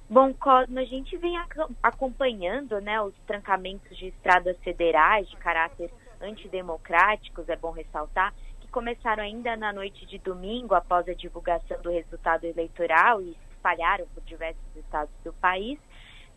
Bom, 0.10 0.34
Cosmo, 0.34 0.78
a 0.78 0.84
gente 0.84 1.16
vem 1.16 1.38
acompanhando 1.82 2.82
né, 2.82 3.02
os 3.02 3.14
trancamentos 3.26 3.98
de 3.98 4.08
estradas 4.08 4.58
federais 4.62 5.30
de 5.30 5.38
caráter 5.38 5.90
antidemocráticos, 6.22 7.50
é 7.50 7.56
bom 7.56 7.72
ressaltar, 7.72 8.34
que 8.60 8.68
começaram 8.68 9.24
ainda 9.24 9.56
na 9.56 9.74
noite 9.74 10.06
de 10.06 10.18
domingo, 10.20 10.76
após 10.76 11.08
a 11.08 11.14
divulgação 11.14 11.82
do 11.82 11.90
resultado 11.90 12.46
eleitoral 12.46 13.22
e 13.22 13.34
se 13.34 13.52
espalharam 13.52 14.06
por 14.14 14.24
diversos 14.24 14.76
estados 14.76 15.14
do 15.24 15.34
país. 15.34 15.80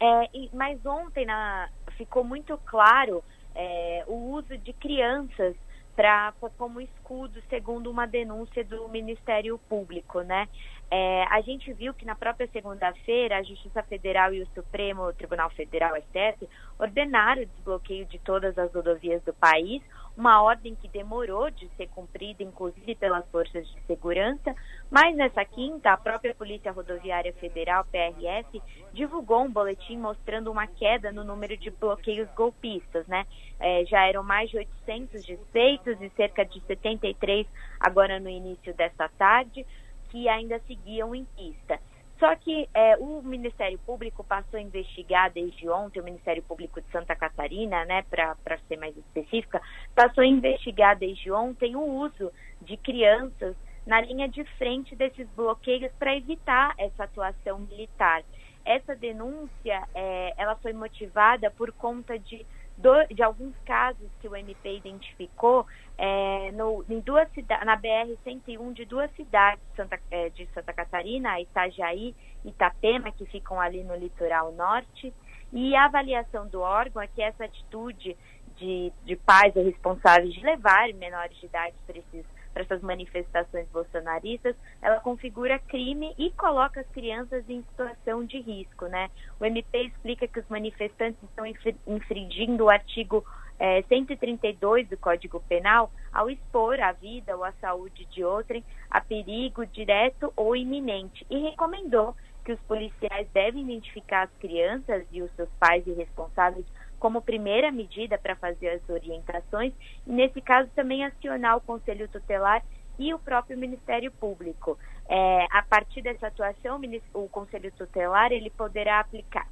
É, 0.00 0.28
e, 0.34 0.50
mas 0.52 0.84
ontem 0.84 1.24
na, 1.24 1.68
ficou 1.96 2.24
muito 2.24 2.58
claro 2.66 3.22
é, 3.54 4.04
o 4.06 4.32
uso 4.32 4.58
de 4.58 4.72
crianças 4.72 5.54
pra, 5.94 6.34
como 6.58 6.80
escudo, 6.80 7.40
segundo 7.48 7.90
uma 7.90 8.06
denúncia 8.06 8.64
do 8.64 8.88
Ministério 8.88 9.58
Público, 9.68 10.20
né? 10.22 10.48
É, 10.90 11.24
a 11.30 11.40
gente 11.40 11.72
viu 11.72 11.94
que 11.94 12.04
na 12.04 12.14
própria 12.14 12.48
segunda-feira 12.48 13.38
a 13.38 13.42
Justiça 13.42 13.82
Federal 13.82 14.32
e 14.34 14.42
o 14.42 14.48
Supremo 14.54 15.12
Tribunal 15.12 15.50
Federal, 15.50 15.96
STF, 15.96 16.48
ordenaram 16.78 17.42
o 17.42 17.46
desbloqueio 17.46 18.06
de 18.06 18.18
todas 18.18 18.56
as 18.58 18.72
rodovias 18.72 19.22
do 19.22 19.32
país, 19.34 19.82
uma 20.16 20.42
ordem 20.42 20.74
que 20.76 20.88
demorou 20.88 21.50
de 21.50 21.68
ser 21.76 21.88
cumprida, 21.88 22.42
inclusive 22.42 22.94
pelas 22.94 23.28
forças 23.30 23.66
de 23.66 23.80
segurança, 23.82 24.54
mas 24.90 25.16
nessa 25.16 25.44
quinta, 25.44 25.92
a 25.92 25.96
própria 25.96 26.34
Polícia 26.34 26.70
Rodoviária 26.70 27.32
Federal, 27.34 27.84
PRF, 27.84 28.62
divulgou 28.92 29.42
um 29.42 29.50
boletim 29.50 29.96
mostrando 29.96 30.50
uma 30.50 30.66
queda 30.66 31.10
no 31.10 31.24
número 31.24 31.56
de 31.56 31.70
bloqueios 31.70 32.28
golpistas, 32.36 33.06
né? 33.06 33.26
É, 33.58 33.84
já 33.86 34.06
eram 34.06 34.22
mais 34.22 34.50
de 34.50 34.58
800 34.58 35.24
desfeitos 35.24 36.00
e 36.00 36.08
cerca 36.10 36.44
de 36.44 36.60
73 36.60 37.46
agora 37.80 38.20
no 38.20 38.28
início 38.28 38.72
desta 38.74 39.08
tarde, 39.08 39.66
que 40.10 40.28
ainda 40.28 40.60
seguiam 40.60 41.14
em 41.14 41.24
pista. 41.36 41.80
Só 42.24 42.34
que 42.36 42.66
é, 42.72 42.96
o 42.96 43.20
Ministério 43.20 43.78
Público 43.80 44.24
passou 44.24 44.58
a 44.58 44.62
investigar 44.62 45.30
desde 45.30 45.68
ontem, 45.68 46.00
o 46.00 46.04
Ministério 46.04 46.42
Público 46.42 46.80
de 46.80 46.90
Santa 46.90 47.14
Catarina, 47.14 47.84
né, 47.84 48.02
para 48.08 48.34
ser 48.66 48.78
mais 48.78 48.96
específica, 48.96 49.60
passou 49.94 50.24
a 50.24 50.26
investigar 50.26 50.96
desde 50.96 51.30
ontem 51.30 51.76
o 51.76 51.82
uso 51.82 52.32
de 52.62 52.78
crianças 52.78 53.54
na 53.86 54.00
linha 54.00 54.26
de 54.26 54.42
frente 54.56 54.96
desses 54.96 55.28
bloqueios 55.36 55.92
para 55.98 56.16
evitar 56.16 56.72
essa 56.78 57.04
atuação 57.04 57.58
militar. 57.58 58.22
Essa 58.64 58.96
denúncia, 58.96 59.86
é, 59.94 60.32
ela 60.38 60.56
foi 60.56 60.72
motivada 60.72 61.50
por 61.50 61.72
conta 61.72 62.18
de 62.18 62.46
do, 62.76 63.06
de 63.14 63.22
alguns 63.22 63.54
casos 63.64 64.10
que 64.20 64.28
o 64.28 64.34
MP 64.34 64.76
identificou 64.76 65.66
é, 65.96 66.50
no, 66.52 66.84
em 66.88 67.00
duas 67.00 67.28
na 67.64 67.76
BR-101 67.78 68.72
de 68.72 68.84
duas 68.84 69.10
cidades 69.12 69.62
Santa, 69.76 69.98
é, 70.10 70.28
de 70.30 70.46
Santa 70.54 70.72
Catarina, 70.72 71.40
Itajaí 71.40 72.14
e 72.44 72.48
Itapema, 72.48 73.12
que 73.12 73.24
ficam 73.26 73.60
ali 73.60 73.84
no 73.84 73.94
litoral 73.94 74.52
norte. 74.52 75.12
E 75.52 75.74
a 75.76 75.84
avaliação 75.84 76.48
do 76.48 76.60
órgão 76.60 77.00
é 77.00 77.06
que 77.06 77.22
essa 77.22 77.44
atitude 77.44 78.16
de, 78.56 78.92
de 79.04 79.16
pais 79.16 79.54
ou 79.54 79.64
responsáveis 79.64 80.32
de 80.32 80.40
levar 80.40 80.92
menores 80.94 81.36
de 81.38 81.46
idade 81.46 81.74
para 81.86 81.98
esses 81.98 82.24
para 82.54 82.62
essas 82.62 82.80
manifestações 82.82 83.68
bolsonaristas, 83.70 84.54
ela 84.80 85.00
configura 85.00 85.58
crime 85.58 86.14
e 86.16 86.30
coloca 86.30 86.80
as 86.80 86.86
crianças 86.90 87.42
em 87.50 87.62
situação 87.62 88.24
de 88.24 88.40
risco, 88.40 88.86
né? 88.86 89.10
O 89.40 89.44
MP 89.44 89.86
explica 89.86 90.28
que 90.28 90.38
os 90.38 90.48
manifestantes 90.48 91.20
estão 91.24 91.44
infringindo 91.84 92.64
o 92.64 92.70
artigo 92.70 93.26
é, 93.58 93.82
132 93.82 94.88
do 94.88 94.96
Código 94.96 95.40
Penal 95.48 95.90
ao 96.12 96.30
expor 96.30 96.80
a 96.80 96.92
vida 96.92 97.36
ou 97.36 97.44
a 97.44 97.52
saúde 97.54 98.04
de 98.06 98.24
outrem 98.24 98.64
a 98.90 99.00
perigo 99.00 99.64
direto 99.66 100.32
ou 100.36 100.56
iminente 100.56 101.26
e 101.30 101.38
recomendou 101.38 102.14
que 102.44 102.52
os 102.52 102.60
policiais 102.60 103.26
devem 103.32 103.62
identificar 103.62 104.24
as 104.24 104.30
crianças 104.38 105.04
e 105.10 105.22
os 105.22 105.30
seus 105.32 105.48
pais 105.58 105.86
e 105.86 105.92
responsáveis 105.92 106.66
como 106.98 107.22
primeira 107.22 107.72
medida 107.72 108.18
para 108.18 108.36
fazer 108.36 108.68
as 108.68 108.88
orientações 108.88 109.72
e, 110.06 110.12
nesse 110.12 110.40
caso, 110.40 110.70
também 110.74 111.04
acionar 111.04 111.56
o 111.56 111.60
Conselho 111.60 112.08
Tutelar 112.08 112.62
e 112.98 113.12
o 113.12 113.18
próprio 113.18 113.58
Ministério 113.58 114.10
Público. 114.12 114.78
É, 115.08 115.46
a 115.50 115.62
partir 115.62 116.02
dessa 116.02 116.28
atuação, 116.28 116.80
o 117.12 117.28
Conselho 117.28 117.72
Tutelar 117.72 118.32
ele 118.32 118.50
poderá 118.50 119.00
aplicar 119.00 119.46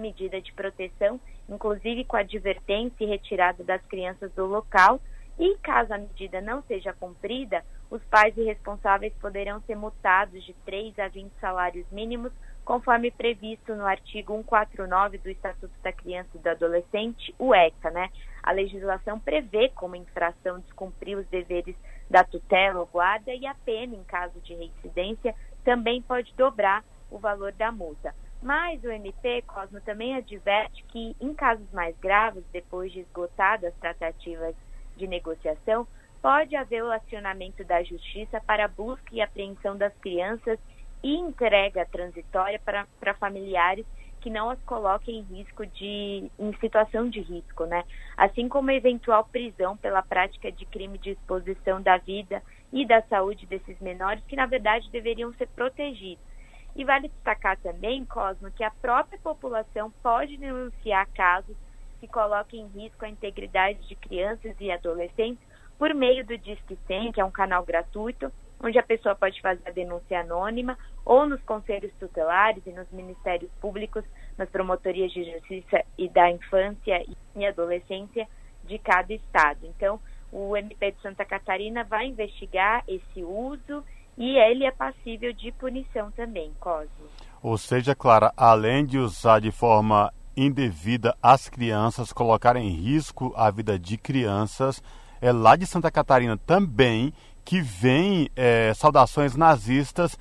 medida 0.00 0.40
de 0.40 0.52
proteção, 0.52 1.20
inclusive 1.48 2.04
com 2.04 2.16
advertência 2.16 3.04
e 3.04 3.06
retirada 3.06 3.62
das 3.64 3.84
crianças 3.86 4.32
do 4.32 4.46
local, 4.46 5.00
e 5.38 5.56
caso 5.58 5.92
a 5.92 5.98
medida 5.98 6.40
não 6.40 6.62
seja 6.62 6.92
cumprida, 6.92 7.64
os 7.90 8.02
pais 8.04 8.36
e 8.36 8.44
responsáveis 8.44 9.12
poderão 9.20 9.60
ser 9.62 9.76
multados 9.76 10.42
de 10.44 10.54
3 10.64 10.98
a 10.98 11.08
20 11.08 11.32
salários 11.40 11.86
mínimos 11.90 12.32
conforme 12.64 13.10
previsto 13.10 13.74
no 13.74 13.84
artigo 13.84 14.32
149 14.32 15.18
do 15.18 15.28
Estatuto 15.28 15.74
da 15.82 15.92
Criança 15.92 16.30
e 16.34 16.38
do 16.38 16.48
Adolescente, 16.48 17.34
o 17.38 17.54
ECA, 17.54 17.90
né? 17.90 18.10
A 18.42 18.52
legislação 18.52 19.20
prevê 19.20 19.68
como 19.74 19.96
infração 19.96 20.60
descumprir 20.60 21.18
os 21.18 21.26
deveres 21.26 21.76
da 22.08 22.24
tutela 22.24 22.80
ou 22.80 22.86
guarda 22.86 23.32
e 23.34 23.46
a 23.46 23.54
pena, 23.54 23.94
em 23.94 24.04
caso 24.04 24.40
de 24.40 24.54
reincidência, 24.54 25.34
também 25.62 26.00
pode 26.02 26.32
dobrar 26.34 26.82
o 27.10 27.18
valor 27.18 27.52
da 27.52 27.70
multa. 27.70 28.14
Mas 28.44 28.84
o 28.84 28.90
MP, 28.90 29.40
Cosmo, 29.46 29.80
também 29.80 30.14
adverte 30.14 30.84
que, 30.88 31.16
em 31.18 31.32
casos 31.32 31.66
mais 31.72 31.96
graves, 31.98 32.44
depois 32.52 32.92
de 32.92 33.00
esgotadas 33.00 33.72
as 33.72 33.80
tratativas 33.80 34.54
de 34.94 35.06
negociação, 35.06 35.88
pode 36.20 36.54
haver 36.54 36.84
o 36.84 36.92
acionamento 36.92 37.64
da 37.64 37.82
Justiça 37.82 38.42
para 38.46 38.68
busca 38.68 39.14
e 39.14 39.22
apreensão 39.22 39.78
das 39.78 39.94
crianças 39.98 40.58
e 41.02 41.14
entrega 41.16 41.86
transitória 41.86 42.60
para, 42.62 42.86
para 43.00 43.14
familiares 43.14 43.86
que 44.20 44.28
não 44.28 44.50
as 44.50 44.60
coloquem 44.64 45.20
em 45.20 45.36
risco 45.38 45.64
de 45.66 46.30
em 46.38 46.54
situação 46.60 47.08
de 47.08 47.20
risco, 47.20 47.64
né? 47.64 47.82
Assim 48.14 48.46
como 48.46 48.70
eventual 48.70 49.24
prisão 49.24 49.74
pela 49.78 50.02
prática 50.02 50.52
de 50.52 50.66
crime 50.66 50.98
de 50.98 51.12
exposição 51.12 51.80
da 51.80 51.96
vida 51.96 52.42
e 52.70 52.86
da 52.86 53.00
saúde 53.04 53.46
desses 53.46 53.78
menores 53.80 54.22
que 54.26 54.36
na 54.36 54.44
verdade 54.44 54.90
deveriam 54.90 55.32
ser 55.34 55.48
protegidos. 55.48 56.33
E 56.76 56.84
vale 56.84 57.08
destacar 57.08 57.56
também, 57.58 58.04
Cosmo, 58.04 58.50
que 58.50 58.64
a 58.64 58.70
própria 58.70 59.18
população 59.20 59.92
pode 60.02 60.36
denunciar 60.36 61.06
casos 61.14 61.56
que 62.00 62.08
coloquem 62.08 62.62
em 62.62 62.82
risco 62.82 63.04
a 63.04 63.08
integridade 63.08 63.78
de 63.88 63.94
crianças 63.94 64.54
e 64.60 64.70
adolescentes 64.70 65.42
por 65.78 65.94
meio 65.94 66.24
do 66.24 66.36
Disque 66.36 66.76
100, 66.86 67.12
que 67.12 67.20
é 67.20 67.24
um 67.24 67.30
canal 67.30 67.64
gratuito, 67.64 68.32
onde 68.60 68.78
a 68.78 68.82
pessoa 68.82 69.14
pode 69.14 69.40
fazer 69.40 69.62
a 69.66 69.70
denúncia 69.70 70.20
anônima 70.20 70.78
ou 71.04 71.26
nos 71.26 71.42
conselhos 71.42 71.92
tutelares 71.98 72.64
e 72.66 72.70
nos 72.70 72.90
ministérios 72.90 73.50
públicos, 73.60 74.04
nas 74.36 74.48
promotorias 74.48 75.12
de 75.12 75.30
justiça 75.30 75.84
e 75.98 76.08
da 76.08 76.30
infância 76.30 77.04
e 77.36 77.46
adolescência 77.46 78.26
de 78.64 78.78
cada 78.78 79.12
estado. 79.12 79.66
Então, 79.66 80.00
o 80.32 80.56
MP 80.56 80.92
de 80.92 81.00
Santa 81.00 81.24
Catarina 81.24 81.84
vai 81.84 82.06
investigar 82.06 82.82
esse 82.88 83.22
uso 83.22 83.84
e 84.16 84.36
ele 84.36 84.64
é 84.64 84.70
passível 84.70 85.32
de 85.32 85.50
punição 85.52 86.10
também, 86.12 86.52
Cosmo. 86.60 87.06
Ou 87.42 87.58
seja, 87.58 87.94
Clara, 87.94 88.32
além 88.36 88.86
de 88.86 88.98
usar 88.98 89.40
de 89.40 89.50
forma 89.50 90.12
indevida 90.36 91.16
as 91.22 91.48
crianças, 91.48 92.12
colocar 92.12 92.56
em 92.56 92.68
risco 92.68 93.32
a 93.36 93.50
vida 93.50 93.78
de 93.78 93.96
crianças, 93.96 94.82
é 95.20 95.32
lá 95.32 95.56
de 95.56 95.66
Santa 95.66 95.90
Catarina 95.90 96.36
também 96.36 97.12
que 97.44 97.60
vem 97.60 98.28
é, 98.34 98.72
saudações 98.74 99.36
nazistas 99.36 100.18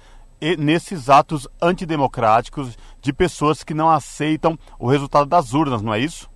nesses 0.57 1.09
atos 1.09 1.47
antidemocráticos 1.61 2.77
de 3.01 3.13
pessoas 3.13 3.63
que 3.63 3.73
não 3.73 3.89
aceitam 3.89 4.57
o 4.77 4.87
resultado 4.87 5.25
das 5.25 5.53
urnas, 5.53 5.81
não 5.81 5.93
é 5.93 5.99
isso? 5.99 6.29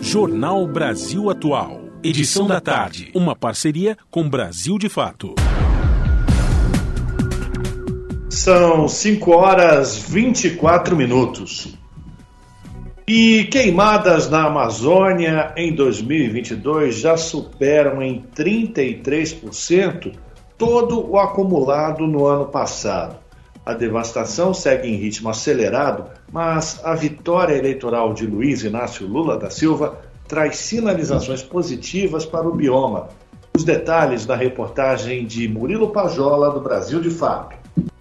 Jornal 0.00 0.66
Brasil 0.66 1.28
Atual. 1.28 1.80
Edição 2.02 2.46
da 2.46 2.60
tarde. 2.60 3.10
Uma 3.14 3.34
parceria 3.34 3.98
com 4.10 4.30
Brasil 4.30 4.78
de 4.78 4.88
Fato. 4.88 5.34
São 8.38 8.86
5 8.86 9.32
horas 9.32 9.98
24 9.98 10.94
minutos. 10.94 11.76
E 13.04 13.48
queimadas 13.50 14.30
na 14.30 14.44
Amazônia 14.44 15.52
em 15.56 15.74
2022 15.74 17.00
já 17.00 17.16
superam 17.16 18.00
em 18.00 18.24
33% 18.36 20.14
todo 20.56 21.04
o 21.04 21.18
acumulado 21.18 22.06
no 22.06 22.26
ano 22.26 22.46
passado. 22.46 23.16
A 23.66 23.74
devastação 23.74 24.54
segue 24.54 24.86
em 24.86 24.94
ritmo 24.94 25.28
acelerado, 25.28 26.04
mas 26.32 26.80
a 26.84 26.94
vitória 26.94 27.56
eleitoral 27.56 28.14
de 28.14 28.24
Luiz 28.24 28.62
Inácio 28.62 29.04
Lula 29.04 29.36
da 29.36 29.50
Silva 29.50 29.98
traz 30.28 30.58
sinalizações 30.58 31.42
positivas 31.42 32.24
para 32.24 32.48
o 32.48 32.54
bioma. 32.54 33.08
Os 33.56 33.64
detalhes 33.64 34.24
da 34.24 34.36
reportagem 34.36 35.26
de 35.26 35.48
Murilo 35.48 35.90
Pajola, 35.90 36.52
do 36.52 36.60
Brasil 36.60 37.00
de 37.00 37.10
Fato. 37.10 37.57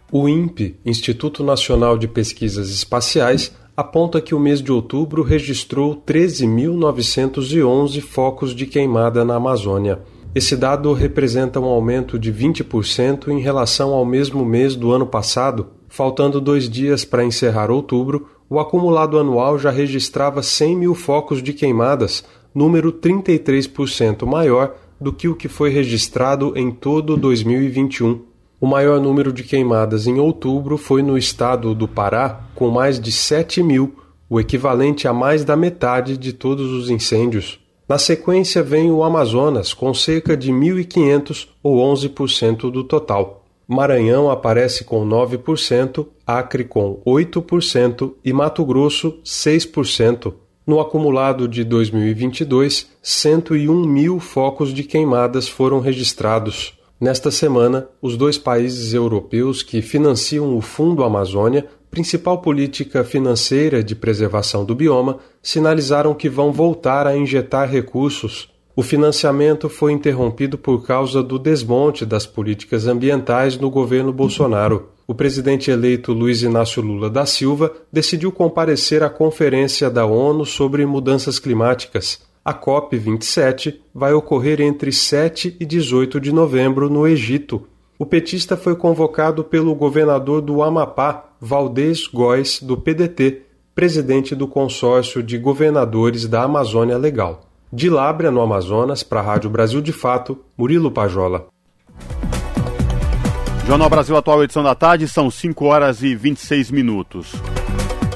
O 0.10 0.30
INPE, 0.30 0.80
Instituto 0.86 1.44
Nacional 1.44 1.98
de 1.98 2.08
Pesquisas 2.08 2.70
Espaciais, 2.70 3.54
aponta 3.76 4.22
que 4.22 4.34
o 4.34 4.40
mês 4.40 4.62
de 4.62 4.72
outubro 4.72 5.22
registrou 5.22 6.02
13.911 6.08 8.00
focos 8.00 8.56
de 8.56 8.66
queimada 8.66 9.26
na 9.26 9.36
Amazônia. 9.36 10.00
Esse 10.34 10.56
dado 10.56 10.94
representa 10.94 11.60
um 11.60 11.66
aumento 11.66 12.18
de 12.18 12.32
20% 12.32 13.28
em 13.28 13.42
relação 13.42 13.94
ao 13.94 14.06
mesmo 14.06 14.46
mês 14.46 14.78
do 14.78 14.94
ano 14.94 15.06
passado. 15.06 15.72
Faltando 15.90 16.40
dois 16.40 16.70
dias 16.70 17.04
para 17.04 17.26
encerrar 17.26 17.70
outubro, 17.70 18.30
o 18.50 18.62
acumulado 18.62 19.20
anual 19.20 19.60
já 19.60 19.72
registrava 19.72 20.42
100 20.42 20.78
mil 20.78 20.96
focos 20.96 21.44
de 21.44 21.52
queimadas, 21.52 22.24
número 22.56 22.94
33% 22.94 24.26
maior 24.26 24.74
do 25.02 25.12
que 25.12 25.28
o 25.28 25.36
que 25.36 25.50
foi 25.50 25.70
registrado 25.70 26.54
em 26.56 26.72
todo 26.72 27.18
2021. 27.18 28.27
O 28.60 28.66
maior 28.66 29.00
número 29.00 29.32
de 29.32 29.44
queimadas 29.44 30.08
em 30.08 30.20
outubro 30.20 30.78
foi 30.78 31.04
no 31.04 31.16
estado 31.16 31.76
do 31.76 31.88
Pará, 31.88 32.42
com 32.56 32.70
mais 32.70 33.00
de 33.00 33.12
7 33.12 33.62
mil, 33.62 33.96
o 34.28 34.40
equivalente 34.40 35.08
a 35.08 35.14
mais 35.14 35.44
da 35.44 35.56
metade 35.56 36.18
de 36.18 36.34
todos 36.34 36.72
os 36.72 36.90
incêndios. 36.90 37.60
Na 37.88 38.00
sequência 38.00 38.64
vem 38.64 38.92
o 38.92 39.04
Amazonas, 39.04 39.74
com 39.74 39.94
cerca 39.94 40.36
de 40.36 40.52
1.500 40.52 41.48
ou 41.62 41.78
11% 41.94 42.72
do 42.72 42.84
total. 42.84 43.46
Maranhão 43.68 44.30
aparece 44.30 44.84
com 44.84 45.08
9%, 45.08 46.08
Acre 46.26 46.64
com 46.64 47.00
8% 47.06 48.14
e 48.26 48.34
Mato 48.34 48.66
Grosso 48.66 49.20
6%. 49.24 50.34
No 50.66 50.80
acumulado 50.80 51.48
de 51.48 51.64
2022, 51.64 52.90
101 53.02 53.86
mil 53.86 54.20
focos 54.20 54.74
de 54.74 54.84
queimadas 54.84 55.48
foram 55.48 55.80
registrados. 55.80 56.77
Nesta 57.00 57.30
semana, 57.30 57.88
os 58.02 58.18
dois 58.18 58.40
países 58.40 58.92
europeus 58.92 59.62
que 59.62 59.84
financiam 59.84 60.58
o 60.58 60.62
Fundo 60.62 61.04
Amazônia, 61.04 61.68
principal 61.92 62.42
política 62.42 63.04
financeira 63.04 63.84
de 63.84 63.96
preservação 63.96 64.66
do 64.66 64.74
bioma, 64.74 65.20
sinalizaram 65.40 66.16
que 66.16 66.28
vão 66.28 66.52
voltar 66.52 67.06
a 67.06 67.16
injetar 67.16 67.70
recursos. 67.70 68.50
O 68.76 68.82
financiamento 68.82 69.70
foi 69.70 69.92
interrompido 69.92 70.58
por 70.58 70.84
causa 70.86 71.22
do 71.22 71.38
desmonte 71.38 72.04
das 72.04 72.26
políticas 72.26 72.88
ambientais 72.88 73.60
no 73.60 73.70
governo 73.70 74.12
Bolsonaro. 74.12 74.90
O 75.06 75.14
presidente 75.14 75.70
eleito 75.70 76.14
Luiz 76.14 76.42
Inácio 76.42 76.82
Lula 76.82 77.12
da 77.12 77.28
Silva 77.28 77.72
decidiu 77.94 78.32
comparecer 78.32 79.04
à 79.04 79.10
Conferência 79.10 79.90
da 79.90 80.06
ONU 80.06 80.46
sobre 80.46 80.84
Mudanças 80.86 81.38
Climáticas. 81.38 82.27
A 82.48 82.54
COP27 82.54 83.76
vai 83.94 84.14
ocorrer 84.14 84.62
entre 84.62 84.90
7 84.90 85.58
e 85.60 85.66
18 85.66 86.18
de 86.18 86.32
novembro 86.32 86.90
no 86.90 87.06
Egito. 87.06 87.68
O 88.00 88.06
petista 88.06 88.56
foi 88.56 88.74
convocado 88.74 89.44
pelo 89.44 89.76
governador 89.76 90.40
do 90.40 90.64
Amapá, 90.64 91.26
Valdez 91.42 92.08
Góes, 92.08 92.62
do 92.64 92.78
PDT, 92.78 93.42
presidente 93.76 94.34
do 94.34 94.48
consórcio 94.48 95.22
de 95.22 95.38
governadores 95.38 96.26
da 96.26 96.44
Amazônia 96.44 96.98
Legal. 96.98 97.42
De 97.70 97.90
Lábrea, 97.90 98.32
no 98.32 98.40
Amazonas, 98.40 99.04
para 99.04 99.20
a 99.20 99.24
Rádio 99.24 99.50
Brasil 99.50 99.82
de 99.82 99.92
Fato, 99.92 100.40
Murilo 100.58 100.90
Pajola. 100.90 101.48
Jornal 103.68 103.90
Brasil 103.90 104.16
Atual, 104.16 104.42
edição 104.42 104.64
da 104.64 104.74
tarde, 104.74 105.06
são 105.06 105.30
5 105.30 105.66
horas 105.66 106.02
e 106.02 106.16
26 106.16 106.72
minutos. 106.72 107.34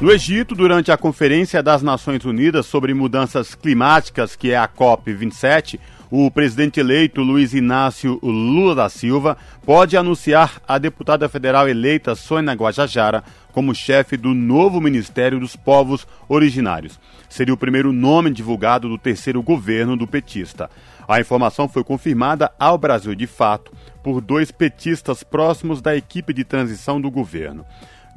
No 0.01 0.11
Egito, 0.11 0.55
durante 0.55 0.91
a 0.91 0.97
Conferência 0.97 1.61
das 1.61 1.83
Nações 1.83 2.25
Unidas 2.25 2.65
sobre 2.65 2.91
Mudanças 2.91 3.53
Climáticas, 3.53 4.35
que 4.35 4.49
é 4.49 4.57
a 4.57 4.67
COP27, 4.67 5.79
o 6.09 6.31
presidente 6.31 6.79
eleito 6.79 7.21
Luiz 7.21 7.53
Inácio 7.53 8.19
Lula 8.23 8.73
da 8.73 8.89
Silva 8.89 9.37
pode 9.63 9.95
anunciar 9.95 10.59
a 10.67 10.79
deputada 10.79 11.29
federal 11.29 11.69
eleita 11.69 12.15
Sônia 12.15 12.55
Guajajara 12.55 13.23
como 13.51 13.75
chefe 13.75 14.17
do 14.17 14.33
novo 14.33 14.81
Ministério 14.81 15.39
dos 15.39 15.55
Povos 15.55 16.07
Originários. 16.27 16.99
Seria 17.29 17.53
o 17.53 17.57
primeiro 17.57 17.93
nome 17.93 18.31
divulgado 18.31 18.89
do 18.89 18.97
terceiro 18.97 19.43
governo 19.43 19.95
do 19.95 20.07
petista. 20.07 20.67
A 21.07 21.19
informação 21.19 21.69
foi 21.69 21.83
confirmada 21.83 22.51
ao 22.57 22.75
Brasil 22.75 23.13
de 23.13 23.27
fato 23.27 23.71
por 24.01 24.19
dois 24.19 24.49
petistas 24.49 25.23
próximos 25.23 25.79
da 25.79 25.95
equipe 25.95 26.33
de 26.33 26.43
transição 26.43 26.99
do 26.99 27.11
governo. 27.11 27.63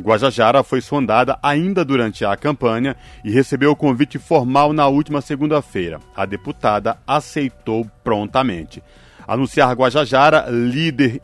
Guajajara 0.01 0.63
foi 0.63 0.81
sondada 0.81 1.39
ainda 1.43 1.85
durante 1.85 2.25
a 2.25 2.37
campanha 2.37 2.97
e 3.25 3.31
recebeu 3.31 3.71
o 3.71 3.77
convite 3.77 4.19
formal 4.19 4.73
na 4.73 4.87
última 4.89 5.21
segunda-feira. 5.21 6.01
A 6.17 6.27
deputada 6.27 6.99
aceitou 7.07 7.87
prontamente. 8.03 8.83
anunciar 9.27 9.73
Guajajara, 9.75 10.47
líder 10.51 11.19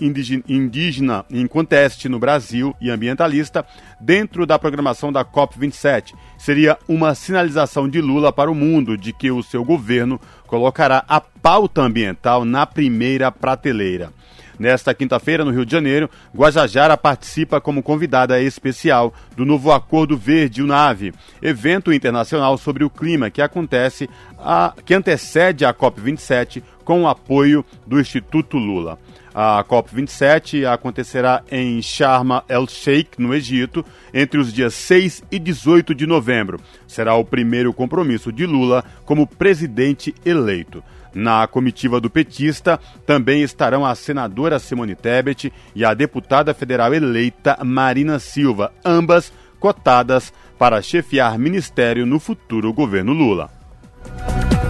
indígena 0.49 1.25
em 1.31 1.47
conteste 1.47 2.09
no 2.09 2.19
Brasil 2.19 2.75
e 2.81 2.89
ambientalista, 2.89 3.63
dentro 4.01 4.47
da 4.47 4.59
programação 4.59 5.13
da 5.13 5.23
COP27. 5.23 6.15
Seria 6.39 6.79
uma 6.89 7.15
sinalização 7.15 7.87
de 7.89 8.01
Lula 8.01 8.33
para 8.33 8.51
o 8.51 8.55
mundo 8.55 8.97
de 8.97 9.13
que 9.13 9.31
o 9.31 9.43
seu 9.43 9.63
governo 9.63 10.19
colocará 10.47 11.05
a 11.07 11.21
pauta 11.21 11.83
ambiental 11.83 12.45
na 12.45 12.65
primeira 12.65 13.31
prateleira. 13.31 14.11
Nesta 14.61 14.93
quinta-feira, 14.93 15.43
no 15.43 15.51
Rio 15.51 15.65
de 15.65 15.73
Janeiro, 15.73 16.11
Guajajara 16.37 16.95
participa 16.95 17.63
como 17.63 17.83
convidada 17.83 18.43
especial 18.43 19.11
do 19.35 19.47
novo 19.47 19.73
Acordo 19.73 20.19
Verde 20.19 20.63
UNAVE, 20.63 21.15
evento 21.41 21.91
internacional 21.91 22.59
sobre 22.59 22.85
o 22.85 22.91
clima 22.91 23.31
que 23.31 23.41
acontece 23.41 24.07
a, 24.39 24.75
que 24.85 24.93
antecede 24.93 25.65
a 25.65 25.73
COP27 25.73 26.63
com 26.85 27.05
o 27.05 27.09
apoio 27.09 27.65
do 27.87 27.99
Instituto 27.99 28.59
Lula. 28.59 28.99
A 29.35 29.65
COP27 29.65 30.67
acontecerá 30.71 31.43
em 31.51 31.81
Sharm 31.81 32.43
el-Sheikh, 32.47 33.13
no 33.17 33.35
Egito, 33.35 33.83
entre 34.13 34.39
os 34.39 34.53
dias 34.53 34.75
6 34.75 35.25
e 35.31 35.39
18 35.39 35.95
de 35.95 36.07
novembro. 36.07 36.61
Será 36.87 37.15
o 37.15 37.25
primeiro 37.25 37.73
compromisso 37.73 38.31
de 38.31 38.45
Lula 38.45 38.85
como 39.07 39.27
presidente 39.27 40.15
eleito. 40.23 40.85
Na 41.15 41.47
comitiva 41.47 42.01
do 42.01 42.09
petista 42.09 42.79
também 43.05 43.43
estarão 43.43 43.85
a 43.85 43.95
senadora 43.95 44.59
Simone 44.59 44.95
Tebet 44.95 45.53
e 45.75 45.85
a 45.85 45.95
deputada 45.95 46.55
federal 46.55 46.95
eleita 46.95 47.59
Marina 47.65 48.19
Silva, 48.19 48.73
ambas 48.85 49.33
cotadas 49.59 50.33
para 50.59 50.81
chefiar 50.81 51.39
ministério 51.39 52.07
no 52.07 52.21
futuro 52.21 52.73
governo 52.73 53.13
Lula. 53.13 53.51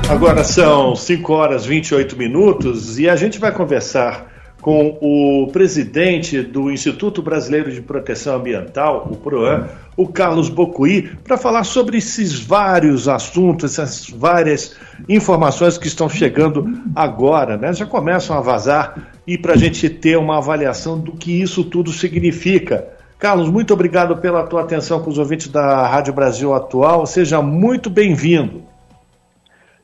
Agora 0.08 0.42
são 0.42 0.96
5 0.96 1.32
horas 1.32 1.64
e 1.64 1.68
28 1.68 2.16
minutos 2.16 2.98
e 2.98 3.08
a 3.08 3.14
gente 3.14 3.38
vai 3.38 3.52
conversar 3.52 4.29
com 4.60 4.98
o 5.00 5.50
presidente 5.50 6.42
do 6.42 6.70
Instituto 6.70 7.22
Brasileiro 7.22 7.72
de 7.72 7.80
Proteção 7.80 8.36
Ambiental, 8.36 9.08
o 9.10 9.16
PROAN, 9.16 9.68
o 9.96 10.06
Carlos 10.06 10.48
Bocuí, 10.48 11.08
para 11.24 11.36
falar 11.36 11.64
sobre 11.64 11.98
esses 11.98 12.38
vários 12.38 13.08
assuntos, 13.08 13.72
essas 13.72 14.08
várias 14.08 14.76
informações 15.08 15.78
que 15.78 15.86
estão 15.86 16.08
chegando 16.08 16.66
agora, 16.94 17.56
né? 17.56 17.72
Já 17.72 17.86
começam 17.86 18.36
a 18.36 18.40
vazar 18.40 19.12
e 19.26 19.38
para 19.38 19.54
a 19.54 19.56
gente 19.56 19.88
ter 19.88 20.16
uma 20.16 20.38
avaliação 20.38 20.98
do 20.98 21.12
que 21.12 21.40
isso 21.40 21.64
tudo 21.64 21.92
significa. 21.92 22.88
Carlos, 23.18 23.50
muito 23.50 23.74
obrigado 23.74 24.16
pela 24.16 24.46
tua 24.46 24.62
atenção 24.62 25.02
com 25.02 25.10
os 25.10 25.18
ouvintes 25.18 25.48
da 25.48 25.86
Rádio 25.86 26.12
Brasil 26.12 26.54
Atual. 26.54 27.04
Seja 27.04 27.42
muito 27.42 27.90
bem-vindo. 27.90 28.62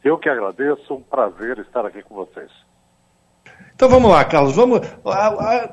Eu 0.03 0.17
que 0.17 0.29
agradeço, 0.29 0.95
um 0.95 1.03
prazer 1.03 1.59
estar 1.59 1.85
aqui 1.85 2.03
com 2.03 2.15
vocês. 2.15 2.51
Então 3.77 3.91
vamos 3.91 4.11
lá, 4.11 4.25
Carlos. 4.25 4.55
Vamos. 4.55 4.81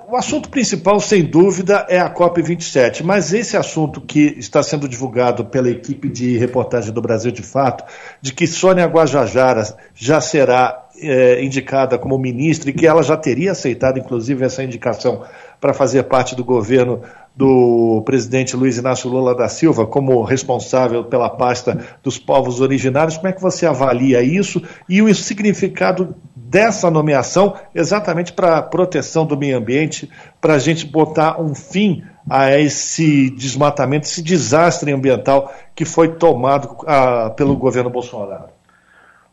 o 0.10 0.18
assunto 0.18 0.50
principal, 0.50 1.00
sem 1.00 1.24
dúvida, 1.24 1.86
é 1.88 2.00
a 2.00 2.14
COP27. 2.14 3.02
Mas 3.02 3.34
esse 3.34 3.56
assunto 3.56 4.02
que 4.02 4.36
está 4.38 4.62
sendo 4.62 4.90
divulgado 4.90 5.46
pela 5.46 5.70
equipe 5.70 6.10
de 6.10 6.38
reportagem 6.38 6.92
do 6.92 7.02
Brasil 7.02 7.32
de 7.32 7.42
Fato, 7.42 7.86
de 8.22 8.34
que 8.34 8.46
Sônia 8.46 8.86
Guajajara 8.88 9.64
já 9.96 10.20
será 10.20 10.84
é, 11.02 11.42
indicada 11.42 11.98
como 11.98 12.18
ministra 12.18 12.70
e 12.70 12.74
que 12.74 12.86
ela 12.86 13.02
já 13.04 13.16
teria 13.16 13.54
aceitado, 13.54 13.98
inclusive, 13.98 14.44
essa 14.44 14.62
indicação 14.62 15.24
para 15.62 15.74
fazer 15.74 16.04
parte 16.04 16.36
do 16.36 16.44
governo 16.44 17.02
do 17.34 18.04
presidente 18.06 18.56
Luiz 18.56 18.78
Inácio 18.78 19.10
Lula 19.10 19.34
da 19.34 19.48
Silva 19.48 19.88
como 19.88 20.22
responsável 20.24 21.06
pela 21.06 21.30
pasta 21.30 21.80
dos 22.04 22.20
povos 22.20 22.60
originários. 22.60 23.16
Como 23.16 23.30
é 23.30 23.32
que 23.32 23.42
você 23.42 23.66
avalia 23.66 24.22
isso 24.22 24.62
e 24.90 25.02
o 25.02 25.16
significado 25.16 26.16
dessa 26.54 26.92
nomeação 26.92 27.58
exatamente 27.74 28.32
para 28.32 28.60
a 28.60 28.62
proteção 28.62 29.26
do 29.26 29.36
meio 29.36 29.58
ambiente, 29.58 30.08
para 30.40 30.54
a 30.54 30.60
gente 30.60 30.86
botar 30.86 31.42
um 31.42 31.56
fim 31.56 32.06
a 32.30 32.52
esse 32.52 33.32
desmatamento, 33.32 34.06
esse 34.06 34.22
desastre 34.22 34.94
ambiental 34.94 35.52
que 35.76 35.84
foi 35.84 36.10
tomado 36.16 36.78
ah, 36.86 37.32
pelo 37.36 37.58
governo 37.58 37.90
Bolsonaro? 37.90 38.50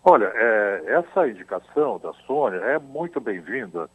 Olha, 0.02 0.32
é, 0.34 0.82
essa 0.86 1.28
indicação 1.28 2.00
da 2.02 2.10
Sônia 2.26 2.56
é 2.56 2.78
muito 2.78 3.20
bem-vinda, 3.20 3.90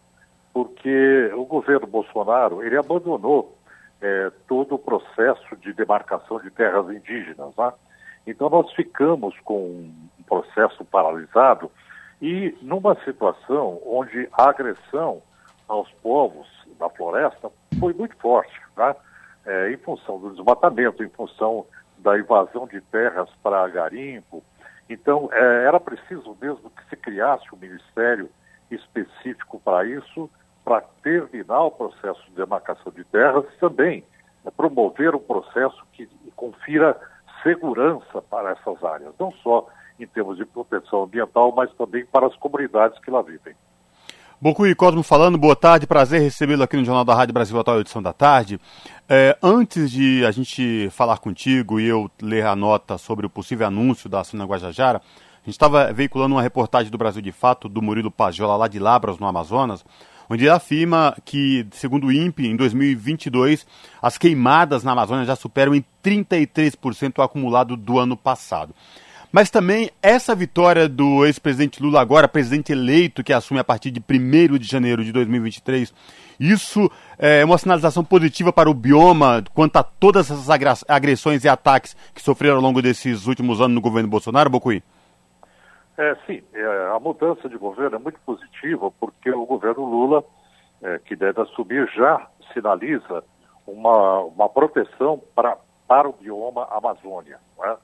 porque 0.53 1.31
o 1.35 1.45
governo 1.45 1.87
Bolsonaro 1.87 2.61
ele 2.61 2.77
abandonou 2.77 3.57
é, 3.99 4.31
todo 4.47 4.75
o 4.75 4.79
processo 4.79 5.55
de 5.57 5.73
demarcação 5.73 6.39
de 6.39 6.51
terras 6.51 6.87
indígenas. 6.91 7.55
Né? 7.57 7.73
Então 8.27 8.51
nós 8.51 8.71
ficamos 8.73 9.35
com 9.43 9.89
um 10.19 10.23
processo 10.27 10.85
paralisado 10.85 11.71
e 12.21 12.57
numa 12.61 12.95
situação 13.03 13.81
onde 13.85 14.27
a 14.33 14.49
agressão 14.49 15.21
aos 15.67 15.91
povos 16.01 16.47
da 16.79 16.89
floresta 16.89 17.51
foi 17.79 17.93
muito 17.93 18.15
forte, 18.17 18.59
né? 18.77 18.95
é, 19.45 19.71
em 19.71 19.77
função 19.77 20.19
do 20.19 20.31
desmatamento, 20.31 21.03
em 21.03 21.09
função 21.09 21.65
da 21.97 22.17
invasão 22.17 22.67
de 22.67 22.81
terras 22.81 23.29
para 23.41 23.67
garimpo. 23.67 24.43
Então, 24.89 25.29
é, 25.31 25.65
era 25.65 25.79
preciso 25.79 26.35
mesmo 26.41 26.69
que 26.69 26.89
se 26.89 26.95
criasse 26.95 27.45
um 27.53 27.57
ministério 27.57 28.29
específico 28.69 29.59
para 29.59 29.85
isso, 29.85 30.29
para 30.63 30.81
terminar 31.03 31.61
o 31.61 31.71
processo 31.71 32.23
de 32.25 32.31
demarcação 32.31 32.91
de 32.91 33.03
terras 33.05 33.45
e 33.53 33.59
também 33.59 34.03
é, 34.45 34.51
promover 34.51 35.15
um 35.15 35.19
processo 35.19 35.83
que 35.93 36.07
confira 36.35 36.99
segurança 37.43 38.21
para 38.23 38.51
essas 38.51 38.83
áreas, 38.83 39.13
não 39.19 39.31
só 39.31 39.67
em 39.99 40.07
termos 40.07 40.37
de 40.37 40.45
proteção 40.45 41.03
ambiental, 41.03 41.53
mas 41.55 41.71
também 41.73 42.05
para 42.05 42.27
as 42.27 42.35
comunidades 42.35 42.99
que 42.99 43.11
lá 43.11 43.21
vivem. 43.21 43.55
Bocuí 44.39 44.75
Cosmo 44.75 45.01
falando, 45.01 45.37
boa 45.37 45.55
tarde, 45.55 45.87
prazer 45.87 46.21
recebê-lo 46.21 46.61
aqui 46.61 46.75
no 46.75 46.83
Jornal 46.83 47.05
da 47.05 47.15
Rádio 47.15 47.33
Brasil 47.33 47.57
Atual, 47.57 47.79
edição 47.79 48.03
da 48.03 48.11
tarde. 48.11 48.59
É, 49.07 49.37
antes 49.41 49.89
de 49.89 50.25
a 50.25 50.31
gente 50.31 50.89
falar 50.91 51.19
contigo 51.19 51.79
e 51.79 51.87
eu 51.87 52.11
ler 52.21 52.45
a 52.45 52.55
nota 52.55 52.97
sobre 52.97 53.25
o 53.25 53.29
possível 53.29 53.65
anúncio 53.65 54.09
da 54.09 54.23
Sina 54.25 54.43
Guajajara, 54.43 54.97
a 54.97 55.45
gente 55.45 55.55
estava 55.55 55.93
veiculando 55.93 56.35
uma 56.35 56.41
reportagem 56.41 56.91
do 56.91 56.97
Brasil 56.97 57.21
de 57.21 57.31
Fato, 57.31 57.69
do 57.69 57.81
Murilo 57.81 58.11
Pajola, 58.11 58.57
lá 58.57 58.67
de 58.67 58.77
Labras, 58.77 59.17
no 59.19 59.25
Amazonas, 59.25 59.85
onde 60.29 60.43
ele 60.43 60.51
afirma 60.51 61.15
que, 61.23 61.65
segundo 61.71 62.07
o 62.07 62.11
INPE, 62.11 62.47
em 62.47 62.55
2022, 62.55 63.65
as 64.01 64.17
queimadas 64.17 64.83
na 64.83 64.91
Amazônia 64.91 65.23
já 65.23 65.35
superam 65.35 65.73
em 65.73 65.85
33% 66.03 67.19
o 67.19 67.21
acumulado 67.21 67.77
do 67.77 67.99
ano 67.99 68.17
passado. 68.17 68.75
Mas 69.35 69.51
também 69.51 69.91
essa 70.01 70.33
vitória 70.33 70.87
do 70.87 71.25
ex-presidente 71.25 71.83
Lula, 71.83 71.99
agora 71.99 72.25
presidente 72.25 72.71
eleito, 72.71 73.21
que 73.21 73.33
assume 73.33 73.59
a 73.59 73.65
partir 73.65 73.91
de 73.91 73.99
1 73.99 74.57
de 74.57 74.65
janeiro 74.65 75.03
de 75.03 75.11
2023, 75.11 75.93
isso 76.39 76.89
é 77.19 77.43
uma 77.43 77.57
sinalização 77.57 78.01
positiva 78.01 78.53
para 78.53 78.69
o 78.69 78.73
bioma 78.73 79.43
quanto 79.53 79.75
a 79.75 79.83
todas 79.83 80.31
essas 80.31 80.49
agressões 80.87 81.43
e 81.43 81.49
ataques 81.49 81.97
que 82.13 82.21
sofreram 82.21 82.55
ao 82.55 82.61
longo 82.61 82.81
desses 82.81 83.27
últimos 83.27 83.59
anos 83.59 83.75
no 83.75 83.81
governo 83.81 84.07
Bolsonaro, 84.07 84.49
Bocuí? 84.49 84.81
É, 85.97 86.15
sim, 86.25 86.41
é, 86.53 86.91
a 86.95 86.99
mudança 87.01 87.49
de 87.49 87.57
governo 87.57 87.97
é 87.97 87.99
muito 87.99 88.21
positiva 88.25 88.89
porque 88.89 89.31
o 89.31 89.45
governo 89.45 89.83
Lula, 89.83 90.23
é, 90.81 90.97
que 90.99 91.13
deve 91.13 91.41
assumir, 91.41 91.91
já 91.93 92.25
sinaliza 92.53 93.21
uma, 93.67 94.19
uma 94.19 94.47
proteção 94.47 95.21
para, 95.35 95.57
para 95.85 96.07
o 96.07 96.13
bioma 96.13 96.69
Amazônia. 96.71 97.37
Né? 97.59 97.75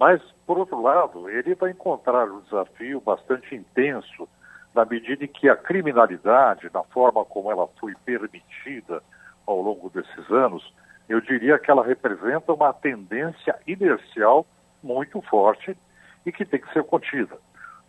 Mas, 0.00 0.22
por 0.46 0.56
outro 0.56 0.80
lado, 0.80 1.28
ele 1.28 1.54
vai 1.54 1.72
encontrar 1.72 2.26
um 2.26 2.40
desafio 2.40 3.02
bastante 3.02 3.54
intenso 3.54 4.26
na 4.74 4.86
medida 4.86 5.24
em 5.26 5.28
que 5.28 5.46
a 5.46 5.54
criminalidade, 5.54 6.70
na 6.72 6.82
forma 6.84 7.22
como 7.26 7.52
ela 7.52 7.68
foi 7.78 7.94
permitida 8.06 9.02
ao 9.46 9.60
longo 9.60 9.90
desses 9.90 10.30
anos, 10.30 10.72
eu 11.06 11.20
diria 11.20 11.58
que 11.58 11.70
ela 11.70 11.84
representa 11.84 12.50
uma 12.50 12.72
tendência 12.72 13.58
inercial 13.66 14.46
muito 14.82 15.20
forte 15.20 15.76
e 16.24 16.32
que 16.32 16.46
tem 16.46 16.60
que 16.60 16.72
ser 16.72 16.82
contida. 16.84 17.36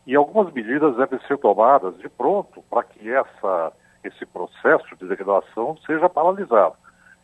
E 0.06 0.14
algumas 0.14 0.52
medidas 0.52 0.98
devem 0.98 1.20
ser 1.28 1.38
tomadas 1.38 1.98
de 2.00 2.10
pronto 2.10 2.62
para 2.64 2.84
que 2.84 3.10
essa, 3.10 3.72
esse 4.04 4.26
processo 4.26 4.98
de 4.98 5.08
degradação 5.08 5.78
seja 5.86 6.10
paralisado. 6.10 6.76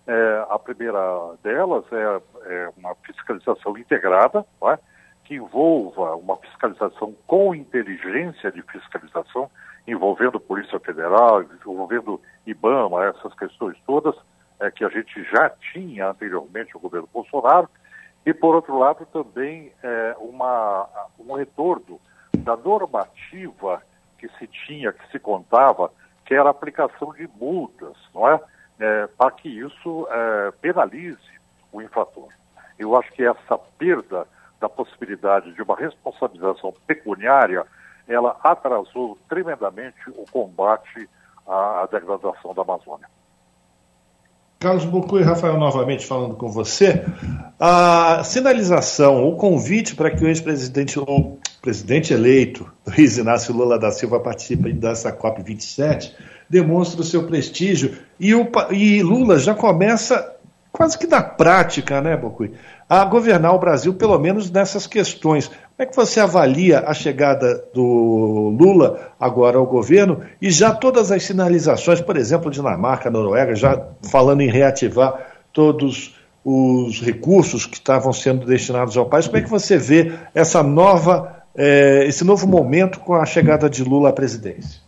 É, 0.07 0.45
a 0.49 0.57
primeira 0.57 0.99
delas 1.43 1.83
é, 1.91 2.21
é 2.45 2.69
uma 2.77 2.95
fiscalização 2.95 3.77
integrada, 3.77 4.45
é? 4.63 4.79
que 5.25 5.35
envolva 5.35 6.15
uma 6.15 6.37
fiscalização 6.37 7.13
com 7.27 7.53
inteligência 7.53 8.49
de 8.49 8.61
fiscalização, 8.61 9.51
envolvendo 9.85 10.39
Polícia 10.39 10.79
Federal, 10.79 11.43
envolvendo 11.43 12.21
IBAMA, 12.45 13.07
essas 13.07 13.33
questões 13.33 13.77
todas 13.85 14.15
é, 14.61 14.71
que 14.71 14.85
a 14.85 14.89
gente 14.89 15.23
já 15.23 15.49
tinha 15.73 16.09
anteriormente 16.09 16.75
o 16.77 16.79
governo 16.79 17.09
Bolsonaro, 17.13 17.69
e 18.25 18.33
por 18.33 18.55
outro 18.55 18.77
lado 18.79 19.05
também 19.07 19.73
é, 19.83 20.15
uma, 20.19 20.87
um 21.19 21.33
retorno 21.33 21.99
da 22.37 22.55
normativa 22.55 23.81
que 24.17 24.29
se 24.39 24.47
tinha, 24.47 24.93
que 24.93 25.11
se 25.11 25.19
contava, 25.19 25.91
que 26.25 26.33
era 26.33 26.47
a 26.47 26.51
aplicação 26.51 27.13
de 27.13 27.29
multas, 27.39 27.95
não 28.13 28.29
é? 28.29 28.39
É, 28.79 29.07
para 29.17 29.31
que 29.31 29.49
isso 29.49 30.07
é, 30.09 30.51
penalize 30.61 31.17
o 31.71 31.81
infrator. 31.81 32.29
Eu 32.77 32.95
acho 32.95 33.11
que 33.11 33.23
essa 33.23 33.57
perda 33.77 34.27
da 34.59 34.69
possibilidade 34.69 35.53
de 35.53 35.61
uma 35.61 35.75
responsabilização 35.75 36.73
pecuniária 36.85 37.65
ela 38.07 38.37
atrasou 38.43 39.17
tremendamente 39.27 40.09
o 40.09 40.25
combate 40.31 41.09
à, 41.45 41.83
à 41.83 41.87
degradação 41.91 42.53
da 42.53 42.61
Amazônia. 42.61 43.07
Carlos 44.59 44.85
Bucu 44.85 45.19
e 45.19 45.23
Rafael 45.23 45.57
novamente 45.57 46.05
falando 46.05 46.35
com 46.35 46.49
você. 46.49 47.05
A 47.59 48.23
sinalização, 48.23 49.27
o 49.27 49.35
convite 49.35 49.95
para 49.95 50.09
que 50.09 50.23
o 50.23 50.27
ex-presidente, 50.27 50.97
o 50.99 51.37
presidente 51.61 52.11
eleito, 52.11 52.71
Luiz 52.87 53.17
Inácio 53.17 53.53
Lula 53.53 53.77
da 53.77 53.91
Silva, 53.91 54.19
participe 54.19 54.73
dessa 54.73 55.15
COP27, 55.15 56.11
demonstra 56.49 57.01
o 57.01 57.03
seu 57.03 57.23
prestígio. 57.23 57.97
E, 58.19 58.33
o, 58.33 58.49
e 58.71 59.01
Lula 59.01 59.37
já 59.39 59.53
começa 59.53 60.37
quase 60.77 60.97
que 60.97 61.07
na 61.07 61.23
prática, 61.23 61.99
né, 62.01 62.15
Bocui, 62.15 62.51
a 62.87 63.03
governar 63.03 63.53
o 63.53 63.59
Brasil, 63.59 63.95
pelo 63.95 64.17
menos 64.19 64.51
nessas 64.51 64.85
questões. 64.85 65.47
Como 65.47 65.59
é 65.79 65.85
que 65.87 65.95
você 65.95 66.19
avalia 66.19 66.83
a 66.85 66.93
chegada 66.93 67.63
do 67.73 68.55
Lula 68.57 69.11
agora 69.19 69.57
ao 69.57 69.65
governo 69.65 70.21
e 70.39 70.51
já 70.51 70.71
todas 70.71 71.11
as 71.11 71.23
sinalizações, 71.23 71.99
por 71.99 72.15
exemplo, 72.15 72.51
Dinamarca, 72.51 73.09
Noruega, 73.09 73.55
já 73.55 73.87
falando 74.03 74.41
em 74.41 74.49
reativar 74.49 75.19
todos 75.51 76.15
os 76.45 77.01
recursos 77.01 77.65
que 77.65 77.75
estavam 77.75 78.13
sendo 78.13 78.45
destinados 78.45 78.95
ao 78.95 79.07
país. 79.07 79.25
Como 79.25 79.37
é 79.37 79.41
que 79.41 79.49
você 79.49 79.77
vê 79.77 80.13
essa 80.33 80.63
nova, 80.63 81.43
eh, 81.55 82.05
esse 82.07 82.23
novo 82.23 82.47
momento 82.47 82.99
com 82.99 83.15
a 83.15 83.25
chegada 83.25 83.69
de 83.69 83.83
Lula 83.83 84.09
à 84.09 84.13
presidência? 84.13 84.86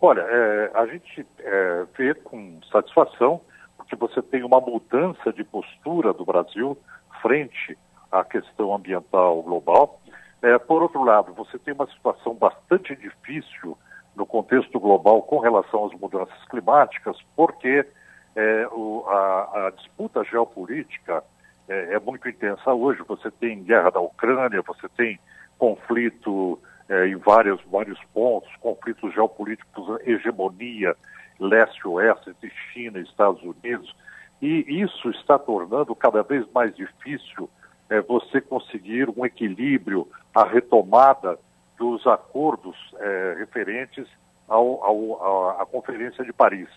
Olha, 0.00 0.20
é, 0.20 0.70
a 0.74 0.86
gente 0.86 1.26
é, 1.40 1.86
vê 1.96 2.14
com 2.14 2.60
satisfação 2.70 3.40
que 3.88 3.96
você 3.96 4.20
tem 4.20 4.42
uma 4.42 4.60
mudança 4.60 5.32
de 5.32 5.44
postura 5.44 6.12
do 6.12 6.24
Brasil 6.24 6.76
frente 7.22 7.78
à 8.10 8.24
questão 8.24 8.74
ambiental 8.74 9.42
global. 9.42 10.00
É, 10.42 10.58
por 10.58 10.82
outro 10.82 11.02
lado, 11.02 11.32
você 11.32 11.58
tem 11.58 11.72
uma 11.72 11.86
situação 11.86 12.34
bastante 12.34 12.94
difícil 12.96 13.76
no 14.14 14.26
contexto 14.26 14.78
global 14.80 15.22
com 15.22 15.38
relação 15.38 15.86
às 15.86 15.92
mudanças 15.98 16.44
climáticas, 16.48 17.16
porque 17.34 17.86
é, 18.34 18.68
o, 18.72 19.04
a, 19.06 19.66
a, 19.66 19.70
disputa 19.70 20.24
geopolítica 20.24 21.22
é, 21.68 21.94
é, 21.94 22.00
muito 22.00 22.28
intensa 22.28 22.72
hoje. 22.72 23.02
Você 23.06 23.30
tem 23.30 23.62
guerra 23.62 23.90
da 23.90 24.00
Ucrânia, 24.00 24.62
você 24.62 24.88
tem 24.90 25.18
conflito 25.58 26.58
é, 26.88 27.06
em 27.06 27.16
vários, 27.16 27.60
vários 27.70 27.98
pontos, 28.12 28.54
conflitos 28.56 29.12
geopolíticos, 29.14 30.00
hegemonia 30.04 30.96
leste-oeste 31.38 32.34
China 32.72 32.98
Estados 32.98 33.42
Unidos. 33.42 33.94
E 34.40 34.82
isso 34.82 35.10
está 35.10 35.38
tornando 35.38 35.94
cada 35.94 36.22
vez 36.22 36.46
mais 36.52 36.74
difícil 36.74 37.48
é, 37.88 38.00
você 38.00 38.40
conseguir 38.40 39.08
um 39.16 39.24
equilíbrio, 39.24 40.08
a 40.34 40.44
retomada 40.44 41.38
dos 41.78 42.06
acordos 42.06 42.76
é, 42.98 43.36
referentes 43.38 44.06
ao, 44.48 44.82
ao, 44.84 45.60
à 45.60 45.66
Conferência 45.66 46.24
de 46.24 46.32
Paris. 46.32 46.68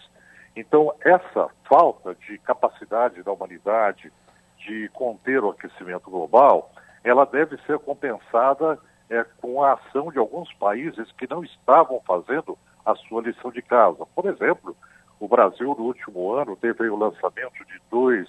Então, 0.56 0.94
essa 1.02 1.50
falta 1.68 2.16
de 2.16 2.38
capacidade 2.40 3.22
da 3.24 3.32
humanidade 3.32 4.12
de 4.58 4.90
conter 4.90 5.44
o 5.44 5.50
aquecimento 5.50 6.10
global, 6.10 6.72
ela 7.04 7.26
deve 7.26 7.58
ser 7.66 7.80
compensada 7.80 8.78
é, 9.10 9.26
com 9.42 9.64
a 9.64 9.74
ação 9.74 10.12
de 10.12 10.20
alguns 10.20 10.52
países 10.54 11.12
que 11.14 11.28
não 11.30 11.44
estavam 11.44 12.02
fazendo 12.06 12.58
a 12.86 12.96
sua 12.96 13.22
lição 13.22 13.52
de 13.52 13.62
casa. 13.62 14.06
Por 14.16 14.26
exemplo, 14.26 14.76
o 15.20 15.28
Brasil, 15.28 15.76
no 15.78 15.86
último 15.86 16.34
ano, 16.34 16.56
teve 16.56 16.88
o 16.90 16.96
lançamento 16.96 17.66
de 17.66 17.82
2 17.90 18.28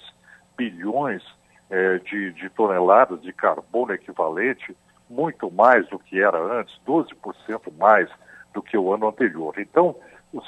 bilhões 0.57 1.23
é, 1.69 1.99
de, 1.99 2.33
de 2.33 2.49
toneladas 2.49 3.21
de 3.21 3.31
carbono 3.31 3.93
equivalente, 3.93 4.75
muito 5.09 5.51
mais 5.51 5.87
do 5.89 5.99
que 5.99 6.21
era 6.21 6.37
antes, 6.37 6.77
12% 6.85 7.71
mais 7.77 8.09
do 8.53 8.61
que 8.61 8.77
o 8.77 8.93
ano 8.93 9.07
anterior. 9.07 9.53
Então, 9.57 9.95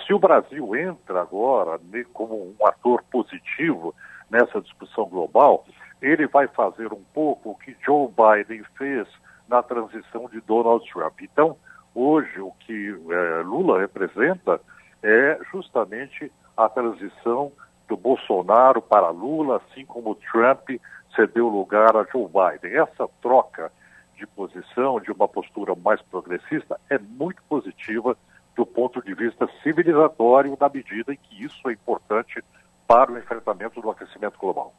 se 0.06 0.14
o 0.14 0.20
Brasil 0.20 0.76
entra 0.76 1.22
agora 1.22 1.80
como 2.14 2.56
um 2.60 2.68
ator 2.68 3.04
positivo 3.12 3.94
nessa 4.30 4.62
discussão 4.62 5.06
global, 5.06 5.66
ele 6.02 6.28
vai 6.28 6.48
fazer 6.48 6.92
um 6.92 7.04
pouco 7.14 7.52
o 7.52 7.56
que 7.56 7.76
Joe 7.86 8.10
Biden 8.10 8.64
fez 8.78 9.08
na 9.54 9.62
transição 9.62 10.28
de 10.30 10.42
Donald 10.42 10.84
Trump. 10.92 11.22
Então, 11.22 11.56
hoje, 11.94 12.40
o 12.40 12.52
que 12.60 12.90
é, 12.90 13.44
Lula 13.44 13.80
representa 13.80 14.60
é 15.04 15.40
justamente 15.52 16.32
a 16.58 16.68
transição 16.68 17.52
do 17.88 17.96
Bolsonaro 17.96 18.82
para 18.82 19.10
Lula, 19.12 19.58
assim 19.58 19.86
como 19.86 20.16
Trump 20.16 20.70
cedeu 21.16 21.48
lugar 21.50 21.96
a 21.96 22.04
Joe 22.12 22.28
Biden. 22.28 22.80
Essa 22.80 23.08
troca 23.22 23.72
de 24.16 24.26
posição, 24.26 25.00
de 25.00 25.12
uma 25.12 25.28
postura 25.28 25.76
mais 25.76 26.02
progressista, 26.02 26.80
é 26.90 26.98
muito 26.98 27.44
positiva 27.44 28.18
do 28.56 28.66
ponto 28.66 29.04
de 29.04 29.14
vista 29.14 29.48
civilizatório, 29.62 30.58
na 30.60 30.70
medida 30.70 31.14
em 31.14 31.18
que 31.18 31.44
isso 31.44 31.70
é 31.70 31.74
importante 31.74 32.44
para 32.88 33.12
o 33.12 33.18
enfrentamento 33.20 33.80
do 33.82 33.92
aquecimento 33.92 34.40
global. 34.40 34.74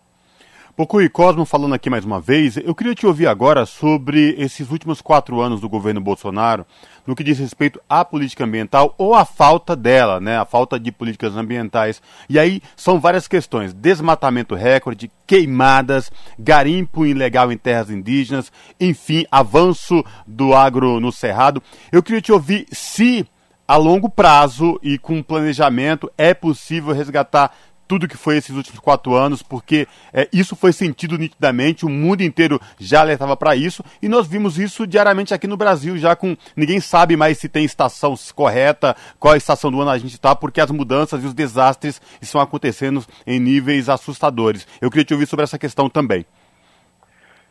Pocui 0.76 1.08
Cosmo 1.08 1.44
falando 1.44 1.72
aqui 1.72 1.88
mais 1.88 2.04
uma 2.04 2.20
vez, 2.20 2.56
eu 2.56 2.74
queria 2.74 2.96
te 2.96 3.06
ouvir 3.06 3.28
agora 3.28 3.64
sobre 3.64 4.34
esses 4.36 4.72
últimos 4.72 5.00
quatro 5.00 5.40
anos 5.40 5.60
do 5.60 5.68
governo 5.68 6.00
Bolsonaro, 6.00 6.66
no 7.06 7.14
que 7.14 7.22
diz 7.22 7.38
respeito 7.38 7.80
à 7.88 8.04
política 8.04 8.42
ambiental 8.42 8.92
ou 8.98 9.14
à 9.14 9.24
falta 9.24 9.76
dela, 9.76 10.18
né, 10.18 10.36
a 10.36 10.44
falta 10.44 10.76
de 10.76 10.90
políticas 10.90 11.36
ambientais. 11.36 12.02
E 12.28 12.40
aí 12.40 12.60
são 12.74 12.98
várias 12.98 13.28
questões: 13.28 13.72
desmatamento 13.72 14.56
recorde, 14.56 15.12
queimadas, 15.24 16.10
garimpo 16.36 17.06
ilegal 17.06 17.52
em 17.52 17.56
terras 17.56 17.88
indígenas, 17.88 18.50
enfim, 18.80 19.24
avanço 19.30 20.04
do 20.26 20.54
agro 20.54 20.98
no 20.98 21.12
cerrado. 21.12 21.62
Eu 21.92 22.02
queria 22.02 22.20
te 22.20 22.32
ouvir 22.32 22.66
se 22.72 23.24
a 23.66 23.76
longo 23.76 24.10
prazo 24.10 24.78
e 24.82 24.98
com 24.98 25.22
planejamento 25.22 26.10
é 26.18 26.34
possível 26.34 26.92
resgatar 26.92 27.54
tudo 27.86 28.08
que 28.08 28.16
foi 28.16 28.36
esses 28.36 28.54
últimos 28.54 28.80
quatro 28.80 29.14
anos, 29.14 29.42
porque 29.42 29.86
é, 30.12 30.28
isso 30.32 30.56
foi 30.56 30.72
sentido 30.72 31.18
nitidamente, 31.18 31.84
o 31.84 31.88
mundo 31.88 32.22
inteiro 32.22 32.60
já 32.78 33.00
alertava 33.00 33.36
para 33.36 33.54
isso, 33.54 33.84
e 34.02 34.08
nós 34.08 34.26
vimos 34.26 34.58
isso 34.58 34.86
diariamente 34.86 35.34
aqui 35.34 35.46
no 35.46 35.56
Brasil, 35.56 35.96
já 35.96 36.16
com. 36.16 36.36
Ninguém 36.56 36.80
sabe 36.80 37.16
mais 37.16 37.38
se 37.38 37.48
tem 37.48 37.64
estação 37.64 38.14
correta, 38.34 38.96
qual 39.18 39.36
estação 39.36 39.70
do 39.70 39.80
ano 39.80 39.90
a 39.90 39.98
gente 39.98 40.14
está, 40.14 40.34
porque 40.34 40.60
as 40.60 40.70
mudanças 40.70 41.22
e 41.22 41.26
os 41.26 41.34
desastres 41.34 42.00
estão 42.20 42.40
acontecendo 42.40 43.04
em 43.26 43.38
níveis 43.38 43.88
assustadores. 43.88 44.66
Eu 44.80 44.90
queria 44.90 45.04
te 45.04 45.14
ouvir 45.14 45.26
sobre 45.26 45.44
essa 45.44 45.58
questão 45.58 45.88
também. 45.88 46.26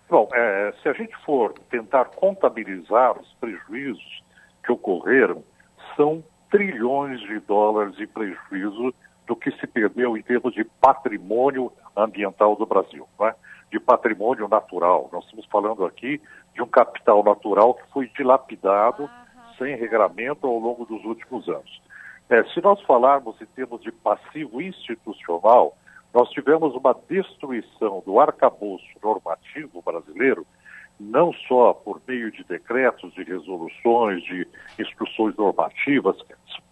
Bom, 0.09 0.29
é, 0.33 0.73
se 0.81 0.89
a 0.89 0.93
gente 0.93 1.15
for 1.25 1.53
tentar 1.69 2.05
contabilizar 2.05 3.19
os 3.19 3.33
prejuízos 3.39 4.23
que 4.63 4.71
ocorreram, 4.71 5.43
são 5.95 6.23
trilhões 6.51 7.19
de 7.21 7.39
dólares 7.39 7.95
de 7.95 8.05
prejuízo 8.05 8.93
do 9.25 9.35
que 9.35 9.51
se 9.51 9.67
perdeu 9.67 10.17
em 10.17 10.21
termos 10.21 10.53
de 10.53 10.63
patrimônio 10.63 11.71
ambiental 11.95 12.55
do 12.55 12.65
Brasil, 12.65 13.07
né? 13.19 13.33
de 13.71 13.79
patrimônio 13.79 14.47
natural. 14.47 15.09
Nós 15.11 15.23
estamos 15.25 15.45
falando 15.47 15.85
aqui 15.85 16.21
de 16.53 16.61
um 16.61 16.67
capital 16.67 17.23
natural 17.23 17.73
que 17.73 17.91
foi 17.91 18.07
dilapidado 18.15 19.09
sem 19.57 19.75
regramento 19.75 20.45
ao 20.45 20.59
longo 20.59 20.85
dos 20.85 21.03
últimos 21.05 21.47
anos. 21.47 21.81
É, 22.29 22.43
se 22.45 22.61
nós 22.61 22.81
falarmos 22.83 23.39
em 23.41 23.45
termos 23.45 23.81
de 23.81 23.91
passivo 23.91 24.61
institucional, 24.61 25.75
nós 26.13 26.29
tivemos 26.29 26.75
uma 26.75 26.95
destruição 27.09 28.03
do 28.05 28.19
arcabouço 28.19 28.85
normativo 29.01 29.81
brasileiro, 29.81 30.45
não 30.99 31.33
só 31.47 31.73
por 31.73 32.01
meio 32.07 32.31
de 32.31 32.43
decretos, 32.43 33.13
de 33.13 33.23
resoluções, 33.23 34.23
de 34.23 34.47
instruções 34.79 35.35
normativas, 35.35 36.15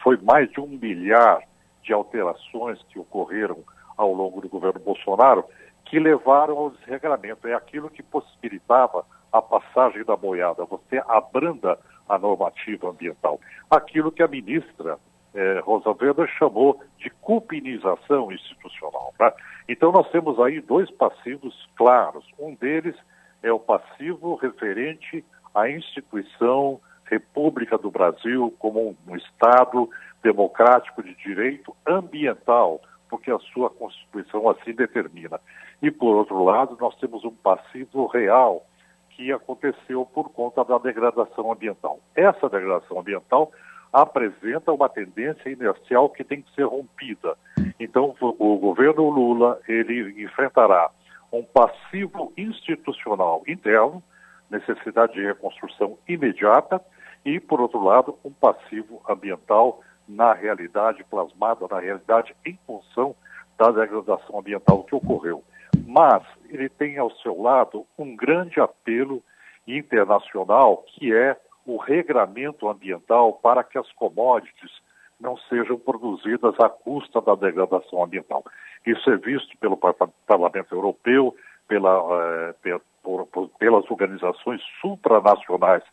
foi 0.02 0.18
mais 0.18 0.50
de 0.52 0.60
um 0.60 0.68
milhar 0.68 1.42
de 1.84 1.94
alterações 1.94 2.82
que 2.90 3.00
ocorreram 3.00 3.58
ao 3.98 4.14
longo 4.14 4.42
do 4.42 4.50
governo 4.50 4.80
Bolsonaro 4.80 5.46
que 5.86 6.00
levaram 6.00 6.58
ao 6.58 6.70
desregramento. 6.72 7.48
É 7.48 7.54
aquilo 7.54 7.90
que 7.90 8.02
possibilitava 8.02 9.06
a 9.32 9.42
passagem 9.42 10.04
da 10.04 10.16
boiada, 10.16 10.66
você 10.66 11.02
abranda 11.08 11.78
a 12.08 12.18
normativa 12.18 12.90
ambiental. 12.90 13.40
Aquilo 13.70 14.12
que 14.12 14.22
a 14.22 14.28
ministra 14.28 14.98
eh, 15.34 15.62
Rosa 15.64 15.90
Weber 15.90 16.28
chamou 16.38 16.82
de 16.98 17.10
cupinização 17.10 18.32
institucional. 18.32 19.14
Né? 19.20 19.32
Então 19.70 19.92
nós 19.92 20.10
temos 20.12 20.40
aí 20.40 20.60
dois 20.60 20.92
passivos 20.92 21.56
claros. 21.78 22.26
Um 22.38 22.56
deles 22.56 22.96
é 23.42 23.52
o 23.52 23.60
passivo 23.60 24.36
referente 24.36 25.24
à 25.54 25.70
instituição 25.70 26.80
República 27.06 27.78
do 27.78 27.92
Brasil 27.92 28.54
como 28.60 28.96
um 29.08 29.16
Estado 29.18 29.90
democrático 30.22 31.04
de 31.04 31.16
direito 31.16 31.76
ambiental, 31.86 32.82
porque 33.10 33.32
a 33.32 33.40
sua 33.40 33.70
Constituição 33.70 34.50
assim 34.50 34.74
determina. 34.74 35.40
E, 35.82 35.92
por 35.92 36.16
outro 36.16 36.44
lado, 36.44 36.78
nós 36.80 36.96
temos 36.96 37.24
um 37.26 37.32
passivo 37.32 38.06
real 38.08 38.66
que 39.10 39.32
aconteceu 39.32 40.06
por 40.06 40.30
conta 40.30 40.64
da 40.64 40.78
degradação 40.78 41.52
ambiental. 41.52 42.00
Essa 42.16 42.50
degradação 42.50 43.00
ambiental 43.00 43.52
apresenta 43.92 44.72
uma 44.72 44.88
tendência 44.88 45.50
inercial 45.50 46.10
que 46.10 46.24
tem 46.24 46.42
que 46.42 46.54
ser 46.56 46.64
rompida. 46.64 47.36
Então, 47.80 48.16
o 48.22 48.58
governo 48.58 49.10
Lula, 49.10 49.60
ele 49.68 50.24
enfrentará 50.24 50.90
um 51.32 51.44
passivo 51.44 52.32
institucional 52.38 53.44
interno, 53.48 54.02
necessidade 54.50 55.14
de 55.14 55.26
reconstrução 55.26 55.98
imediata, 56.08 56.82
e, 57.26 57.40
por 57.40 57.60
outro 57.62 57.84
lado, 57.84 58.18
um 58.24 58.32
passivo 58.32 59.02
ambiental 59.08 59.82
na 60.12 60.34
realidade, 60.34 61.04
plasmado 61.10 61.68
na 61.70 61.80
realidade 61.80 62.36
em 62.46 62.58
função 62.68 63.16
da 63.58 63.72
degradação 63.72 64.40
ambiental 64.40 64.84
que 64.84 64.96
ocorreu. 64.96 65.44
Mas 65.88 66.24
ele 66.50 66.68
tem 66.70 66.98
ao 66.98 67.12
seu 67.18 67.42
lado 67.42 67.86
um 67.98 68.16
grande 68.16 68.60
apelo 68.60 69.24
internacional 69.68 70.84
que 70.88 71.14
é 71.14 71.38
o 71.66 71.78
regramento 71.78 72.68
ambiental 72.68 73.34
para 73.34 73.64
que 73.64 73.78
as 73.78 73.90
commodities 73.94 74.72
não 75.20 75.38
sejam 75.38 75.78
produzidas 75.78 76.60
à 76.60 76.68
custa 76.68 77.22
da 77.22 77.36
degradação 77.36 78.04
ambiental. 78.04 78.44
Isso 78.86 79.10
é 79.12 79.18
visto 79.18 79.56
pelo 79.60 79.78
Parlamento 79.78 80.74
Europeu, 80.74 81.36
pela, 81.68 82.54
eh, 82.66 82.80
por, 83.04 83.28
por, 83.28 83.48
pelas 83.60 83.90
organizações 83.90 84.62
supranacionais 84.82 85.84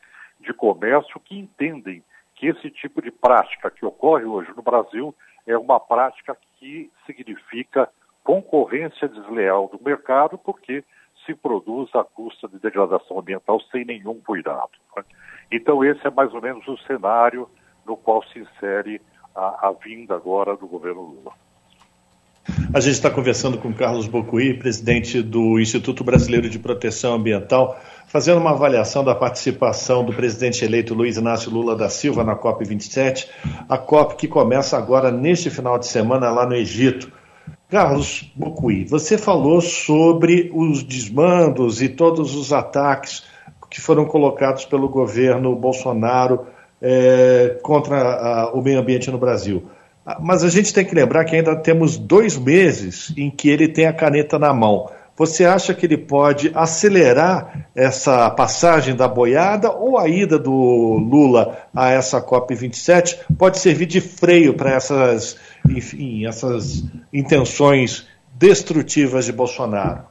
de 0.41 0.55
comércio 0.55 1.21
que 1.21 1.39
entendem 1.39 2.03
que 2.39 2.47
esse 2.47 2.71
tipo 2.71 3.03
de 3.03 3.11
prática 3.11 3.71
que 3.71 3.85
ocorre 3.85 4.25
hoje 4.25 4.51
no 4.57 4.63
Brasil 4.63 5.15
é 5.47 5.59
uma 5.59 5.81
prática 5.81 6.37
que 6.57 6.91
significa 7.05 7.89
concorrência 8.23 9.09
desleal 9.09 9.69
do 9.69 9.83
mercado, 9.83 10.39
porque 10.39 10.85
se 11.27 11.35
produz 11.35 11.93
à 11.95 12.05
custa 12.05 12.47
de 12.49 12.59
degradação 12.59 13.19
ambiental 13.19 13.61
sem 13.73 13.85
nenhum 13.85 14.21
cuidado. 14.21 14.71
Né? 14.97 15.05
Então, 15.51 15.85
esse 15.85 16.07
é 16.07 16.11
mais 16.11 16.33
ou 16.33 16.41
menos 16.41 16.67
o 16.69 16.79
cenário 16.79 17.49
no 17.85 17.97
qual 17.97 18.23
se 18.29 18.39
insere 18.39 19.03
a, 19.35 19.69
a 19.69 19.73
vinda 19.73 20.15
agora 20.15 20.57
do 20.57 20.69
governo 20.69 21.03
Lula. 21.03 21.33
A 22.73 22.81
gente 22.81 22.95
está 22.95 23.11
conversando 23.11 23.59
com 23.59 23.73
Carlos 23.73 24.07
Bocuí, 24.07 24.55
presidente 24.55 25.23
do 25.23 25.59
Instituto 25.59 26.03
Brasileiro 26.03 26.49
de 26.49 26.59
Proteção 26.59 27.15
Ambiental, 27.15 27.79
fazendo 28.07 28.41
uma 28.41 28.51
avaliação 28.51 29.05
da 29.05 29.15
participação 29.15 30.05
do 30.05 30.13
presidente 30.13 30.65
eleito 30.65 30.95
Luiz 30.95 31.17
Inácio 31.17 31.51
Lula 31.51 31.77
da 31.77 31.89
Silva 31.89 32.25
na 32.25 32.37
COP27, 32.37 33.27
a 33.69 33.79
COP 33.79 34.17
que 34.17 34.29
começa 34.29 34.77
agora 34.77 35.11
neste 35.11 35.51
final 35.51 35.79
de 35.79 35.87
semana 35.87 36.31
lá 36.31 36.47
no 36.47 36.55
Egito. 36.55 37.11
Carlos 37.69 38.33
Bocuí, 38.35 38.85
você 38.85 39.19
falou 39.19 39.61
sobre 39.61 40.51
os 40.55 40.83
desmandos 40.83 41.83
e 41.83 41.89
todos 41.89 42.35
os 42.35 42.53
ataques 42.53 43.25
que 43.71 43.81
foram 43.81 44.07
colocados 44.07 44.65
pelo 44.65 44.89
governo 44.89 45.55
Bolsonaro 45.55 46.47
é, 46.81 47.59
contra 47.63 47.97
a, 47.99 48.53
o 48.53 48.63
meio 48.63 48.81
ambiente 48.81 49.11
no 49.11 49.19
Brasil. 49.19 49.69
Mas 50.21 50.43
a 50.43 50.49
gente 50.49 50.73
tem 50.73 50.85
que 50.85 50.95
lembrar 50.95 51.25
que 51.25 51.37
ainda 51.37 51.55
temos 51.57 51.99
dois 51.99 52.39
meses 52.39 53.13
em 53.17 53.31
que 53.31 53.51
ele 53.51 53.69
tem 53.69 53.87
a 53.87 53.93
caneta 53.93 54.39
na 54.39 54.55
mão. 54.55 54.91
Você 55.19 55.45
acha 55.45 55.75
que 55.75 55.85
ele 55.85 55.99
pode 55.99 56.53
acelerar 56.55 57.69
essa 57.75 58.31
passagem 58.31 58.95
da 58.95 59.09
boiada 59.09 59.69
ou 59.73 59.99
a 59.99 60.09
ida 60.09 60.39
do 60.39 60.53
Lula 60.53 61.59
a 61.75 61.91
essa 61.91 62.25
COP27 62.25 63.37
pode 63.37 63.59
servir 63.59 63.87
de 63.87 64.01
freio 64.01 64.55
para 64.55 64.71
essas, 64.71 65.37
enfim, 65.69 66.25
essas 66.25 66.85
intenções 67.13 68.09
destrutivas 68.35 69.25
de 69.25 69.33
Bolsonaro? 69.33 70.05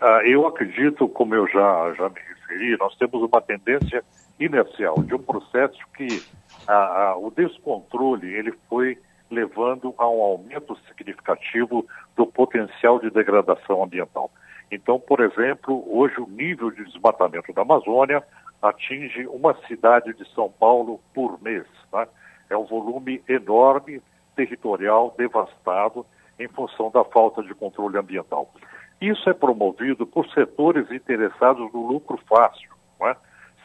Uh, 0.00 0.24
eu 0.24 0.46
acredito, 0.46 1.08
como 1.08 1.34
eu 1.34 1.48
já, 1.48 1.92
já 1.98 2.08
me 2.08 2.20
referi, 2.20 2.76
nós 2.78 2.96
temos 2.96 3.20
uma 3.20 3.42
tendência 3.42 4.04
inercial 4.38 5.02
de 5.02 5.12
um 5.12 5.18
processo 5.18 5.78
que 5.96 6.22
uh, 6.68 7.18
uh, 7.18 7.26
o 7.26 7.32
descontrole 7.36 8.32
ele 8.32 8.54
foi 8.68 8.96
levando 9.30 9.94
a 9.96 10.08
um 10.08 10.20
aumento 10.20 10.76
significativo 10.88 11.86
do 12.16 12.26
potencial 12.26 12.98
de 12.98 13.10
degradação 13.10 13.82
ambiental. 13.82 14.30
Então, 14.70 14.98
por 15.00 15.20
exemplo, 15.20 15.84
hoje 15.88 16.20
o 16.20 16.28
nível 16.28 16.70
de 16.70 16.84
desmatamento 16.84 17.52
da 17.52 17.62
Amazônia 17.62 18.22
atinge 18.62 19.26
uma 19.26 19.54
cidade 19.66 20.12
de 20.14 20.28
São 20.34 20.50
Paulo 20.50 21.00
por 21.14 21.40
mês. 21.42 21.64
Né? 21.92 22.06
É 22.48 22.56
um 22.56 22.64
volume 22.64 23.22
enorme, 23.28 24.02
territorial, 24.36 25.14
devastado, 25.16 26.06
em 26.38 26.48
função 26.48 26.90
da 26.90 27.04
falta 27.04 27.42
de 27.42 27.54
controle 27.54 27.98
ambiental. 27.98 28.52
Isso 29.00 29.28
é 29.28 29.32
promovido 29.32 30.06
por 30.06 30.28
setores 30.30 30.90
interessados 30.90 31.72
no 31.72 31.86
lucro 31.86 32.18
fácil, 32.28 32.70
é? 33.02 33.16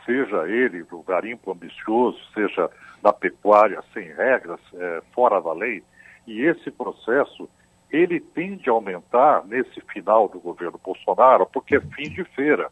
seja 0.06 0.48
ele 0.48 0.84
do 0.84 1.02
garimpo 1.02 1.52
ambicioso, 1.52 2.18
seja 2.34 2.70
da 3.06 3.14
pecuária 3.14 3.84
sem 3.94 4.12
regras, 4.14 4.60
é, 4.74 5.04
fora 5.14 5.40
da 5.40 5.54
lei, 5.54 5.84
e 6.26 6.42
esse 6.42 6.72
processo 6.72 7.48
ele 7.92 8.20
tende 8.20 8.68
a 8.68 8.74
aumentar 8.74 9.46
nesse 9.46 9.80
final 9.82 10.28
do 10.28 10.40
governo 10.40 10.82
Bolsonaro, 10.84 11.46
porque 11.46 11.76
é 11.76 11.82
fim 11.82 12.10
de 12.10 12.24
feira. 12.24 12.72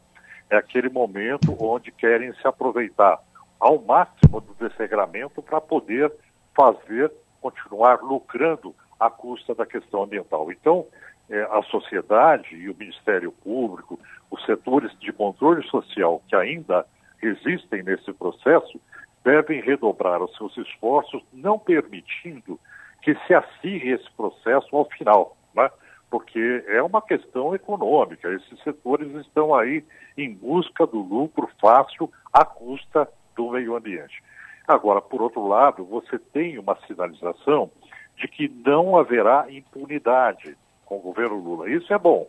É 0.49 0.55
aquele 0.55 0.89
momento 0.89 1.55
onde 1.63 1.91
querem 1.91 2.33
se 2.33 2.47
aproveitar 2.47 3.19
ao 3.59 3.79
máximo 3.79 4.41
do 4.41 4.55
desregramento 4.55 5.39
para 5.39 5.61
poder 5.61 6.11
fazer, 6.57 7.11
continuar 7.39 8.01
lucrando 8.01 8.73
à 8.99 9.11
custa 9.11 9.53
da 9.53 9.67
questão 9.67 10.01
ambiental. 10.01 10.51
Então, 10.51 10.87
é, 11.29 11.43
a 11.43 11.61
sociedade 11.69 12.55
e 12.55 12.71
o 12.71 12.75
Ministério 12.75 13.31
Público, 13.31 13.99
os 14.31 14.43
setores 14.47 14.91
de 14.99 15.13
controle 15.13 15.63
social 15.67 16.23
que 16.27 16.35
ainda 16.35 16.87
existem 17.21 17.83
nesse 17.83 18.11
processo, 18.13 18.81
devem 19.23 19.61
redobrar 19.61 20.21
os 20.21 20.35
seus 20.35 20.55
esforços, 20.57 21.23
não 21.31 21.57
permitindo 21.57 22.59
que 23.01 23.15
se 23.25 23.33
acirre 23.33 23.91
esse 23.91 24.09
processo 24.11 24.75
ao 24.75 24.85
final, 24.85 25.37
né? 25.55 25.69
porque 26.09 26.63
é 26.67 26.81
uma 26.81 27.01
questão 27.01 27.55
econômica. 27.55 28.31
Esses 28.31 28.61
setores 28.63 29.13
estão 29.15 29.53
aí 29.55 29.83
em 30.17 30.33
busca 30.33 30.85
do 30.85 30.99
lucro 30.99 31.49
fácil 31.59 32.11
à 32.31 32.45
custa 32.45 33.09
do 33.35 33.51
meio 33.51 33.75
ambiente. 33.75 34.23
Agora, 34.67 35.01
por 35.01 35.21
outro 35.21 35.45
lado, 35.47 35.83
você 35.83 36.17
tem 36.17 36.57
uma 36.57 36.77
sinalização 36.87 37.71
de 38.15 38.27
que 38.27 38.47
não 38.47 38.97
haverá 38.97 39.47
impunidade 39.49 40.55
com 40.85 40.97
o 40.97 41.01
governo 41.01 41.35
Lula. 41.35 41.69
Isso 41.69 41.91
é 41.93 41.97
bom, 41.97 42.27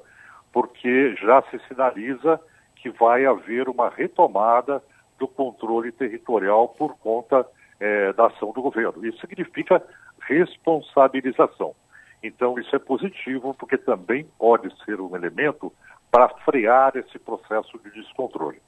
porque 0.53 1.15
já 1.17 1.43
se 1.43 1.59
sinaliza 1.69 2.41
que 2.77 2.91
vai 2.91 3.25
haver 3.25 3.69
uma 3.69 3.89
retomada 3.89 4.83
do 5.19 5.29
controle 5.29 5.93
territorial 5.93 6.69
por 6.69 6.97
conta 6.99 7.47
é, 7.81 8.13
da 8.13 8.27
ação 8.27 8.53
do 8.53 8.63
governo. 8.63 9.07
Isso 9.07 9.21
significa 9.21 9.83
responsabilização. 10.21 11.75
Então, 12.23 12.59
isso 12.59 12.75
é 12.75 12.79
positivo, 12.79 13.55
porque 13.55 13.77
também 13.77 14.27
pode 14.39 14.73
ser 14.85 15.01
um 15.01 15.15
elemento 15.15 15.73
para 16.11 16.29
frear 16.45 16.97
esse 16.97 17.19
processo 17.19 17.79
de 17.85 17.91
descontrole. 17.91 18.59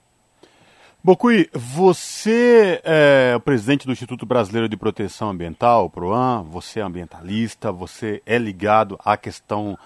Bocui, 1.03 1.49
você 1.53 2.81
é 2.83 3.35
o 3.37 3.41
presidente 3.41 3.87
do 3.87 3.93
Instituto 3.93 4.27
Brasileiro 4.27 4.69
de 4.69 4.77
Proteção 4.77 5.31
Ambiental, 5.31 5.89
PROAM, 5.89 6.43
você 6.43 6.81
é 6.81 6.83
ambientalista, 6.83 7.71
você 7.71 8.21
é 8.27 8.37
ligado 8.37 8.99
à 9.05 9.17
questão, 9.17 9.79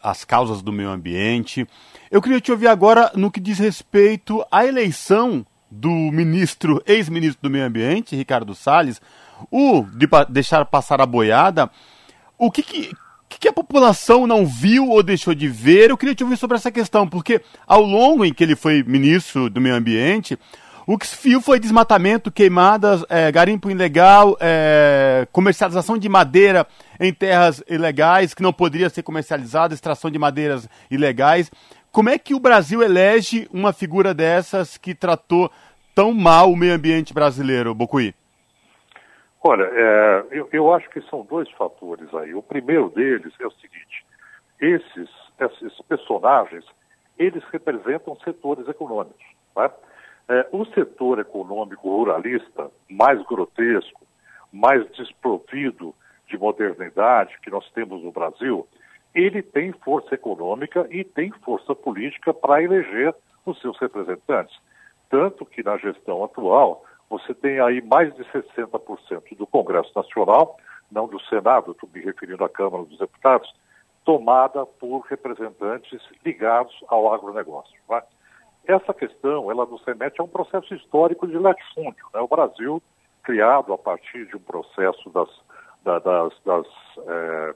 às 0.00 0.24
causas 0.24 0.62
do 0.62 0.70
meio 0.72 0.88
ambiente. 0.88 1.66
Eu 2.12 2.22
queria 2.22 2.40
te 2.40 2.52
ouvir 2.52 2.68
agora 2.68 3.10
no 3.16 3.28
que 3.28 3.40
diz 3.40 3.58
respeito 3.58 4.46
à 4.52 4.64
eleição 4.64 5.44
do 5.70 5.88
ministro, 5.88 6.82
ex-ministro 6.86 7.40
do 7.42 7.50
Meio 7.50 7.64
Ambiente, 7.64 8.16
Ricardo 8.16 8.54
Salles, 8.54 9.00
o 9.50 9.84
de 9.94 10.08
deixar 10.28 10.64
passar 10.64 11.00
a 11.00 11.06
boiada, 11.06 11.70
o 12.36 12.50
que, 12.50 12.62
que, 12.62 12.90
que 13.28 13.48
a 13.48 13.52
população 13.52 14.26
não 14.26 14.44
viu 14.44 14.88
ou 14.88 15.02
deixou 15.02 15.34
de 15.34 15.48
ver? 15.48 15.90
Eu 15.90 15.96
queria 15.96 16.14
te 16.14 16.24
ouvir 16.24 16.36
sobre 16.36 16.56
essa 16.56 16.70
questão, 16.70 17.06
porque 17.06 17.40
ao 17.66 17.82
longo 17.82 18.24
em 18.24 18.32
que 18.32 18.42
ele 18.42 18.56
foi 18.56 18.82
ministro 18.82 19.48
do 19.48 19.60
Meio 19.60 19.76
Ambiente, 19.76 20.38
o 20.92 20.98
que 20.98 21.06
se 21.06 21.28
viu 21.28 21.40
foi 21.40 21.60
desmatamento, 21.60 22.32
queimadas, 22.32 23.04
é, 23.08 23.30
garimpo 23.30 23.70
ilegal, 23.70 24.36
é, 24.40 25.24
comercialização 25.30 25.96
de 25.96 26.08
madeira 26.08 26.66
em 26.98 27.14
terras 27.14 27.62
ilegais, 27.68 28.34
que 28.34 28.42
não 28.42 28.52
poderia 28.52 28.90
ser 28.90 29.04
comercializada, 29.04 29.72
extração 29.72 30.10
de 30.10 30.18
madeiras 30.18 30.68
ilegais. 30.90 31.48
Como 31.92 32.08
é 32.08 32.18
que 32.18 32.34
o 32.34 32.40
Brasil 32.40 32.82
elege 32.82 33.48
uma 33.52 33.72
figura 33.72 34.12
dessas 34.12 34.76
que 34.76 34.92
tratou 34.92 35.48
tão 35.94 36.12
mal 36.12 36.50
o 36.50 36.56
meio 36.56 36.74
ambiente 36.74 37.14
brasileiro, 37.14 37.72
Bocuí? 37.72 38.12
Olha, 39.44 39.70
é, 39.72 40.24
eu, 40.32 40.48
eu, 40.52 40.74
acho 40.74 40.90
que 40.90 41.00
são 41.02 41.24
dois 41.24 41.48
fatores 41.52 42.12
aí. 42.14 42.34
O 42.34 42.42
primeiro 42.42 42.90
deles 42.90 43.32
é 43.40 43.46
o 43.46 43.52
seguinte: 43.52 44.04
esses, 44.60 45.08
esses 45.38 45.80
personagens, 45.88 46.64
eles 47.16 47.44
representam 47.52 48.16
setores 48.24 48.66
econômicos. 48.66 49.24
Né? 49.56 49.70
É, 50.32 50.46
o 50.52 50.64
setor 50.66 51.18
econômico 51.18 51.88
ruralista, 51.88 52.70
mais 52.88 53.20
grotesco, 53.26 54.06
mais 54.52 54.88
desprovido 54.92 55.92
de 56.28 56.38
modernidade 56.38 57.36
que 57.42 57.50
nós 57.50 57.68
temos 57.72 58.00
no 58.04 58.12
Brasil, 58.12 58.64
ele 59.12 59.42
tem 59.42 59.72
força 59.72 60.14
econômica 60.14 60.86
e 60.88 61.02
tem 61.02 61.32
força 61.44 61.74
política 61.74 62.32
para 62.32 62.62
eleger 62.62 63.12
os 63.44 63.60
seus 63.60 63.76
representantes. 63.80 64.56
Tanto 65.08 65.44
que 65.44 65.64
na 65.64 65.76
gestão 65.78 66.22
atual, 66.22 66.84
você 67.08 67.34
tem 67.34 67.58
aí 67.58 67.82
mais 67.82 68.14
de 68.14 68.22
60% 68.26 69.36
do 69.36 69.48
Congresso 69.48 69.90
Nacional, 69.96 70.56
não 70.92 71.08
do 71.08 71.20
Senado, 71.22 71.72
estou 71.72 71.90
me 71.92 72.00
referindo 72.00 72.44
à 72.44 72.48
Câmara 72.48 72.84
dos 72.84 72.98
Deputados, 73.00 73.52
tomada 74.04 74.64
por 74.64 75.00
representantes 75.00 76.00
ligados 76.24 76.72
ao 76.86 77.12
agronegócio. 77.12 77.74
É? 77.90 78.19
Essa 78.66 78.94
questão 78.94 79.50
ela 79.50 79.66
nos 79.66 79.82
remete 79.84 80.20
a 80.20 80.24
um 80.24 80.28
processo 80.28 80.74
histórico 80.74 81.26
de 81.26 81.38
latifúndio. 81.38 82.06
Né? 82.14 82.20
O 82.20 82.28
Brasil, 82.28 82.82
criado 83.22 83.72
a 83.72 83.78
partir 83.78 84.26
de 84.26 84.36
um 84.36 84.40
processo 84.40 85.10
das, 85.10 85.28
da, 85.82 85.98
das, 85.98 86.32
das 86.44 86.66
é, 87.06 87.54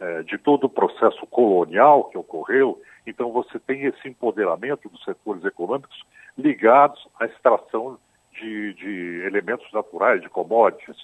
é, 0.00 0.22
de 0.22 0.38
todo 0.38 0.64
o 0.64 0.70
processo 0.70 1.26
colonial 1.26 2.04
que 2.04 2.18
ocorreu, 2.18 2.80
então 3.06 3.32
você 3.32 3.58
tem 3.58 3.84
esse 3.84 4.08
empoderamento 4.08 4.88
dos 4.88 5.02
setores 5.04 5.44
econômicos 5.44 6.04
ligados 6.36 7.06
à 7.18 7.26
extração 7.26 7.98
de, 8.32 8.74
de 8.74 9.22
elementos 9.26 9.70
naturais, 9.72 10.20
de 10.22 10.28
commodities. 10.28 10.96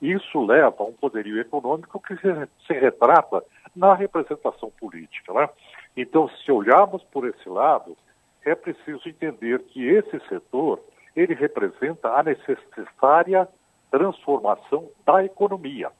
Isso 0.00 0.44
leva 0.44 0.76
a 0.78 0.86
um 0.86 0.92
poderio 0.92 1.40
econômico 1.40 2.00
que 2.00 2.14
se, 2.16 2.48
se 2.66 2.72
retrata 2.74 3.42
na 3.74 3.94
representação 3.94 4.70
política. 4.78 5.32
Né? 5.32 5.48
Então, 5.96 6.28
se 6.28 6.52
olharmos 6.52 7.02
por 7.04 7.26
esse 7.26 7.48
lado, 7.48 7.96
é 8.46 8.54
preciso 8.54 9.08
entender 9.08 9.58
que 9.64 9.84
esse 9.84 10.18
setor 10.28 10.80
ele 11.14 11.34
representa 11.34 12.10
a 12.10 12.22
necessária 12.22 13.48
transformação 13.90 14.88
da 15.04 15.24
economia, 15.24 15.90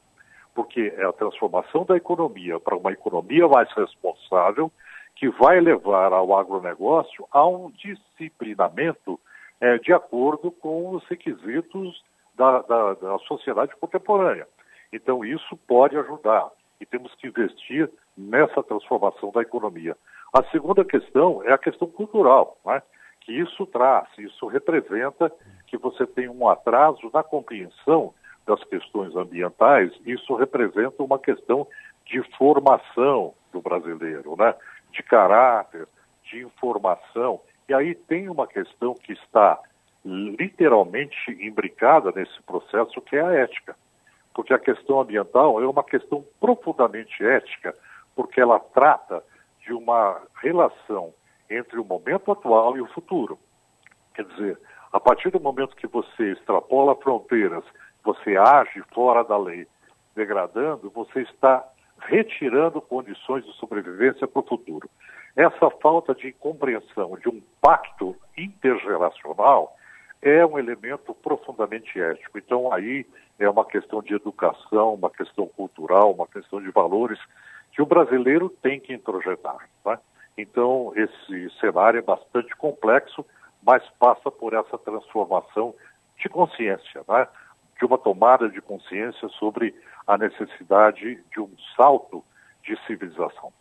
porque 0.55 0.94
é 0.97 1.05
a 1.05 1.12
transformação 1.12 1.84
da 1.84 1.97
economia 1.97 2.61
para 2.61 2.76
uma 2.76 2.92
economia 2.92 3.49
mais 3.49 3.70
responsável 3.72 4.70
que 5.16 5.28
vai 5.30 5.61
levar 5.61 6.12
ao 6.12 6.38
agronegócio 6.38 7.26
a 7.32 7.47
um 7.47 7.70
disciplinamento 7.70 9.18
é, 9.61 9.78
de 9.78 9.92
acordo 9.92 10.51
com 10.53 10.90
os 10.90 11.05
requisitos 11.09 12.05
da, 12.34 12.61
da, 12.62 12.94
da 12.94 13.18
sociedade 13.20 13.74
contemporânea. 13.76 14.47
Então, 14.92 15.24
isso 15.24 15.57
pode 15.66 15.97
ajudar 15.97 16.51
e 16.80 16.86
temos 16.86 17.14
que 17.14 17.26
investir 17.26 17.90
nessa 18.16 18.62
transformação 18.62 19.32
da 19.32 19.40
economia. 19.40 19.97
A 20.33 20.43
segunda 20.51 20.85
questão 20.85 21.43
é 21.45 21.53
a 21.53 21.59
questão 21.59 21.89
cultural, 21.89 22.59
né? 22.64 22.83
que 23.20 23.33
isso 23.33 23.66
traz, 23.66 24.07
isso 24.18 24.47
representa 24.47 25.33
que 25.66 25.77
você 25.77 26.07
tem 26.07 26.29
um 26.29 26.49
atraso 26.49 27.11
na 27.12 27.22
compreensão 27.22 28.14
das 28.47 28.62
questões 28.64 29.16
ambientais, 29.16 29.93
isso 30.05 30.35
representa 30.37 31.03
uma 31.03 31.18
questão 31.18 31.66
de 32.05 32.22
formação 32.37 33.35
do 33.53 33.61
brasileiro, 33.61 34.37
né? 34.37 34.55
de 34.93 35.03
caráter, 35.03 35.89
de 36.22 36.43
informação. 36.43 37.41
E 37.68 37.74
aí 37.74 37.95
tem 37.95 38.29
uma 38.29 38.47
questão 38.47 38.95
que 38.95 39.12
está 39.12 39.59
literalmente 40.05 41.33
imbricada 41.41 42.12
nesse 42.14 42.41
processo, 42.43 43.01
que 43.01 43.16
é 43.16 43.20
a 43.22 43.33
ética. 43.33 43.74
Porque 44.33 44.55
a 44.55 44.59
questão 44.59 45.01
ambiental 45.01 45.61
é 45.61 45.66
uma 45.66 45.83
questão 45.83 46.24
profundamente 46.39 47.24
ética, 47.24 47.74
porque 48.14 48.41
ela 48.41 48.61
trata 48.61 49.22
de 49.67 49.73
uma 49.73 50.23
relação 50.41 51.12
entre 51.51 51.79
o 51.79 51.85
momento 51.85 52.31
atual 52.31 52.77
e 52.77 52.81
o 52.81 52.87
futuro. 52.89 53.39
Quer 54.14 54.25
dizer, 54.25 54.59
a 54.93 55.01
partir 55.01 55.31
do 55.31 55.41
momento 55.41 55.77
que 55.77 55.87
você 55.87 56.33
extrapola 56.33 56.95
fronteiras, 56.97 57.64
você 58.05 58.37
age 58.37 58.83
fora 58.95 59.25
da 59.25 59.37
lei, 59.37 59.67
degradando, 60.14 60.91
você 60.91 61.23
está 61.23 61.64
retirando 61.99 62.81
condições 62.81 63.45
de 63.45 63.53
sobrevivência 63.55 64.27
para 64.29 64.41
o 64.41 64.47
futuro. 64.47 64.89
Essa 65.35 65.71
falta 65.83 66.14
de 66.14 66.33
compreensão 66.33 67.19
de 67.19 67.29
um 67.29 67.43
pacto 67.61 68.17
intergeracional 68.39 69.77
é 70.23 70.47
um 70.47 70.59
elemento 70.59 71.14
profundamente 71.14 72.01
ético. 72.01 72.39
Então, 72.39 72.73
aí 72.73 73.05
é 73.39 73.49
uma 73.49 73.64
questão 73.64 74.03
de 74.03 74.14
educação, 74.14 74.95
uma 74.95 75.11
questão 75.11 75.47
cultural, 75.49 76.12
uma 76.12 76.27
questão 76.27 76.61
de 76.61 76.71
valores 76.71 77.19
que 77.77 77.83
o 77.83 77.87
brasileiro 77.87 78.49
tem 78.62 78.81
que 78.81 78.95
introjetar. 78.95 79.68
Tá? 79.85 80.01
Então, 80.37 80.95
esse 80.97 81.51
cenário 81.61 81.99
é 81.99 82.03
bastante 82.03 82.57
complexo, 82.57 83.24
mas 83.62 83.83
passa 83.99 84.31
por 84.31 84.55
essa 84.55 84.79
transformação 84.79 85.74
de 86.18 86.27
consciência, 86.31 87.05
né? 87.07 87.29
de 87.79 87.85
uma 87.85 87.99
tomada 87.99 88.49
de 88.49 88.62
consciência 88.62 89.29
sobre 89.39 89.74
a 90.07 90.16
necessidade 90.16 91.22
de 91.31 91.39
um 91.41 91.51
salto 91.77 92.24
de 92.64 92.74
civilização. 92.87 93.53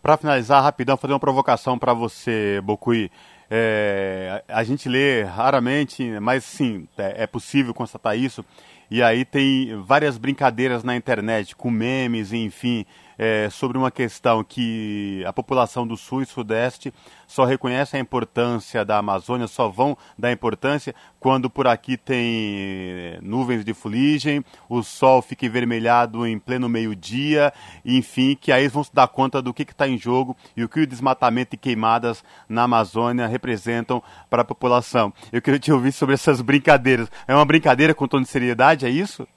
Para 0.00 0.16
finalizar, 0.16 0.62
rapidão, 0.62 0.96
fazer 0.96 1.12
uma 1.12 1.20
provocação 1.20 1.76
para 1.76 1.92
você, 1.92 2.60
Bocui. 2.62 3.10
É, 3.50 4.44
a 4.46 4.62
gente 4.62 4.88
lê 4.88 5.24
raramente, 5.24 6.04
mas 6.20 6.44
sim, 6.44 6.88
é, 6.96 7.24
é 7.24 7.26
possível 7.26 7.74
constatar 7.74 8.16
isso. 8.16 8.44
E 8.90 9.02
aí 9.02 9.24
tem 9.24 9.76
várias 9.82 10.16
brincadeiras 10.16 10.82
na 10.82 10.96
internet, 10.96 11.54
com 11.54 11.70
memes, 11.70 12.32
enfim, 12.32 12.86
é, 13.22 13.50
sobre 13.50 13.76
uma 13.76 13.90
questão 13.90 14.42
que 14.42 15.22
a 15.26 15.32
população 15.32 15.86
do 15.86 15.94
Sul 15.94 16.22
e 16.22 16.26
Sudeste 16.26 16.90
só 17.26 17.44
reconhece 17.44 17.94
a 17.94 18.00
importância 18.00 18.82
da 18.82 18.96
Amazônia, 18.96 19.46
só 19.46 19.68
vão 19.68 19.94
dar 20.18 20.32
importância 20.32 20.94
quando 21.20 21.50
por 21.50 21.66
aqui 21.66 21.98
tem 21.98 22.54
é, 22.56 23.18
nuvens 23.20 23.62
de 23.62 23.74
fuligem, 23.74 24.42
o 24.70 24.82
sol 24.82 25.20
fica 25.20 25.44
envermelhado 25.44 26.26
em 26.26 26.38
pleno 26.38 26.66
meio-dia, 26.66 27.52
enfim, 27.84 28.34
que 28.40 28.50
aí 28.50 28.68
vão 28.68 28.82
se 28.82 28.94
dar 28.94 29.06
conta 29.06 29.42
do 29.42 29.52
que 29.52 29.64
está 29.64 29.86
em 29.86 29.98
jogo 29.98 30.34
e 30.56 30.64
o 30.64 30.68
que 30.68 30.80
o 30.80 30.86
desmatamento 30.86 31.54
e 31.54 31.58
queimadas 31.58 32.24
na 32.48 32.62
Amazônia 32.62 33.26
representam 33.26 34.02
para 34.30 34.40
a 34.40 34.46
população. 34.46 35.12
Eu 35.30 35.42
queria 35.42 35.60
te 35.60 35.70
ouvir 35.70 35.92
sobre 35.92 36.14
essas 36.14 36.40
brincadeiras. 36.40 37.10
É 37.28 37.34
uma 37.34 37.44
brincadeira 37.44 37.92
com 37.92 38.08
tom 38.08 38.22
de 38.22 38.28
seriedade, 38.28 38.86
é 38.86 38.88
isso? 38.88 39.28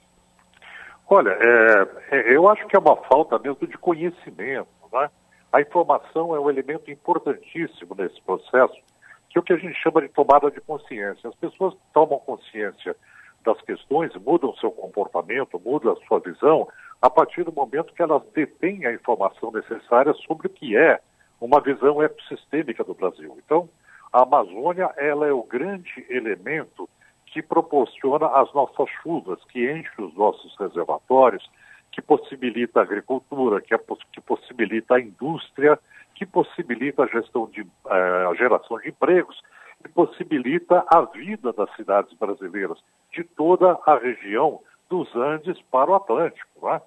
Olha, 1.08 1.30
é, 1.30 2.16
é, 2.16 2.34
eu 2.34 2.48
acho 2.48 2.66
que 2.66 2.76
é 2.76 2.78
uma 2.78 2.96
falta 2.96 3.38
mesmo 3.38 3.66
de 3.66 3.76
conhecimento. 3.76 4.68
Né? 4.92 5.10
A 5.52 5.60
informação 5.60 6.34
é 6.34 6.40
um 6.40 6.48
elemento 6.48 6.90
importantíssimo 6.90 7.94
nesse 7.96 8.20
processo, 8.22 8.74
que 9.28 9.38
é 9.38 9.40
o 9.40 9.42
que 9.42 9.52
a 9.52 9.56
gente 9.56 9.74
chama 9.80 10.00
de 10.00 10.08
tomada 10.08 10.50
de 10.50 10.60
consciência. 10.60 11.28
As 11.28 11.34
pessoas 11.36 11.74
tomam 11.92 12.18
consciência 12.20 12.96
das 13.44 13.60
questões, 13.60 14.14
mudam 14.16 14.54
seu 14.56 14.70
comportamento, 14.70 15.60
mudam 15.62 15.94
sua 16.08 16.18
visão, 16.20 16.66
a 17.00 17.10
partir 17.10 17.44
do 17.44 17.52
momento 17.52 17.92
que 17.92 18.02
elas 18.02 18.22
detêm 18.34 18.86
a 18.86 18.92
informação 18.92 19.52
necessária 19.52 20.14
sobre 20.26 20.46
o 20.46 20.50
que 20.50 20.76
é 20.76 20.98
uma 21.38 21.60
visão 21.60 22.02
ecossistêmica 22.02 22.82
do 22.82 22.94
Brasil. 22.94 23.36
Então, 23.44 23.68
a 24.10 24.22
Amazônia 24.22 24.90
ela 24.96 25.26
é 25.26 25.32
o 25.32 25.42
grande 25.42 26.06
elemento 26.08 26.88
que 27.34 27.42
proporciona 27.42 28.28
as 28.28 28.54
nossas 28.54 28.88
chuvas, 29.02 29.42
que 29.46 29.68
enche 29.68 30.00
os 30.00 30.14
nossos 30.14 30.56
reservatórios, 30.56 31.44
que 31.90 32.00
possibilita 32.00 32.78
a 32.78 32.84
agricultura, 32.84 33.60
que, 33.60 33.74
é, 33.74 33.78
que 34.12 34.20
possibilita 34.20 34.94
a 34.94 35.00
indústria, 35.00 35.76
que 36.14 36.24
possibilita 36.24 37.02
a 37.02 37.08
gestão 37.08 37.46
de 37.50 37.62
eh, 37.62 38.26
a 38.30 38.32
geração 38.34 38.78
de 38.78 38.90
empregos 38.90 39.42
e 39.84 39.88
possibilita 39.88 40.86
a 40.94 41.00
vida 41.00 41.52
das 41.52 41.74
cidades 41.74 42.16
brasileiras, 42.16 42.78
de 43.12 43.24
toda 43.24 43.80
a 43.84 43.98
região 43.98 44.60
dos 44.88 45.12
Andes 45.16 45.60
para 45.72 45.90
o 45.90 45.96
Atlântico. 45.96 46.68
É? 46.70 46.80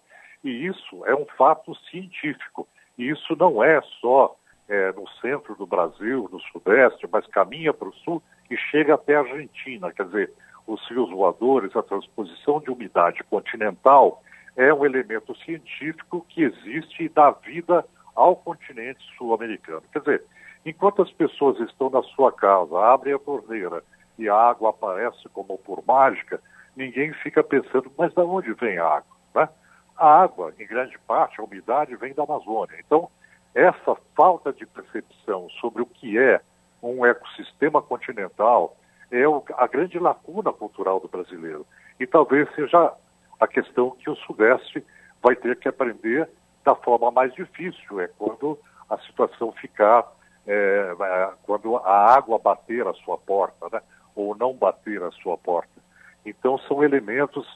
E 0.45 0.65
isso 0.65 1.05
é 1.05 1.13
um 1.13 1.25
fato 1.37 1.75
científico. 1.89 2.65
E 2.97 3.09
isso 3.09 3.35
não 3.35 3.61
é 3.61 3.81
só 3.99 4.33
é, 4.69 4.93
no 4.93 5.05
centro 5.19 5.55
do 5.55 5.67
Brasil, 5.67 6.29
no 6.31 6.39
Sudeste, 6.39 7.05
mas 7.11 7.27
caminha 7.27 7.73
para 7.73 7.89
o 7.89 7.93
Sul 7.95 8.23
e 8.49 8.57
chega 8.57 8.95
até 8.95 9.15
a 9.15 9.19
Argentina. 9.19 9.91
Quer 9.91 10.05
dizer, 10.05 10.33
os 10.65 10.85
rios 10.89 11.09
voadores, 11.09 11.75
a 11.75 11.83
transposição 11.83 12.59
de 12.59 12.69
umidade 12.69 13.23
continental 13.23 14.21
é 14.55 14.73
um 14.73 14.85
elemento 14.85 15.35
científico 15.37 16.25
que 16.27 16.43
existe 16.43 17.03
e 17.03 17.09
dá 17.09 17.31
vida 17.31 17.85
ao 18.15 18.35
continente 18.35 18.99
sul-americano. 19.17 19.83
Quer 19.93 19.99
dizer, 19.99 20.23
enquanto 20.65 21.03
as 21.03 21.11
pessoas 21.11 21.59
estão 21.59 21.89
na 21.89 22.01
sua 22.01 22.31
casa, 22.31 22.77
abrem 22.79 23.13
a 23.13 23.19
torneira 23.19 23.83
e 24.17 24.27
a 24.27 24.35
água 24.35 24.71
aparece 24.71 25.29
como 25.29 25.57
por 25.59 25.83
mágica, 25.85 26.41
ninguém 26.75 27.13
fica 27.13 27.43
pensando, 27.43 27.91
mas 27.97 28.13
de 28.13 28.21
onde 28.21 28.53
vem 28.53 28.79
a 28.79 28.85
água? 28.85 29.17
Né? 29.35 29.49
A 29.95 30.21
água, 30.23 30.53
em 30.59 30.65
grande 30.65 30.97
parte, 31.07 31.39
a 31.39 31.43
umidade 31.43 31.95
vem 31.95 32.13
da 32.13 32.23
Amazônia. 32.23 32.77
Então, 32.79 33.09
essa 33.53 33.95
falta 34.15 34.51
de 34.51 34.65
percepção 34.65 35.47
sobre 35.61 35.81
o 35.81 35.85
que 35.85 36.17
é 36.17 36.41
um 36.82 37.05
ecossistema 37.05 37.82
continental 37.82 38.75
é 39.11 39.23
a 39.55 39.67
grande 39.67 39.97
lacuna 39.99 40.51
cultural 40.51 40.99
do 40.99 41.07
brasileiro. 41.07 41.65
E 41.99 42.05
talvez 42.05 42.47
seja 42.53 42.93
a 43.39 43.47
questão 43.47 43.91
que 43.91 44.09
o 44.09 44.15
Sudeste 44.15 44.84
vai 45.21 45.36
ter 45.36 45.57
que 45.57 45.67
aprender 45.67 46.30
da 46.63 46.75
forma 46.75 47.09
mais 47.11 47.34
difícil, 47.34 47.99
é 48.01 48.07
quando 48.17 48.59
a 48.89 48.97
situação 48.99 49.51
ficar, 49.53 50.05
é, 50.45 50.95
quando 51.43 51.78
a 51.78 52.13
água 52.13 52.38
bater 52.38 52.86
a 52.86 52.93
sua 52.93 53.17
porta, 53.17 53.67
né? 53.71 53.82
ou 54.15 54.36
não 54.36 54.53
bater 54.53 55.01
a 55.03 55.11
sua 55.11 55.38
porta. 55.38 55.82
Então, 56.25 56.57
são 56.59 56.84
elementos 56.84 57.47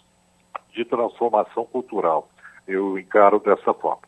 de 0.71 0.85
transformação 0.85 1.65
cultural. 1.65 2.29
Eu 2.67 2.97
encaro 2.97 3.39
dessa 3.39 3.73
forma. 3.73 4.03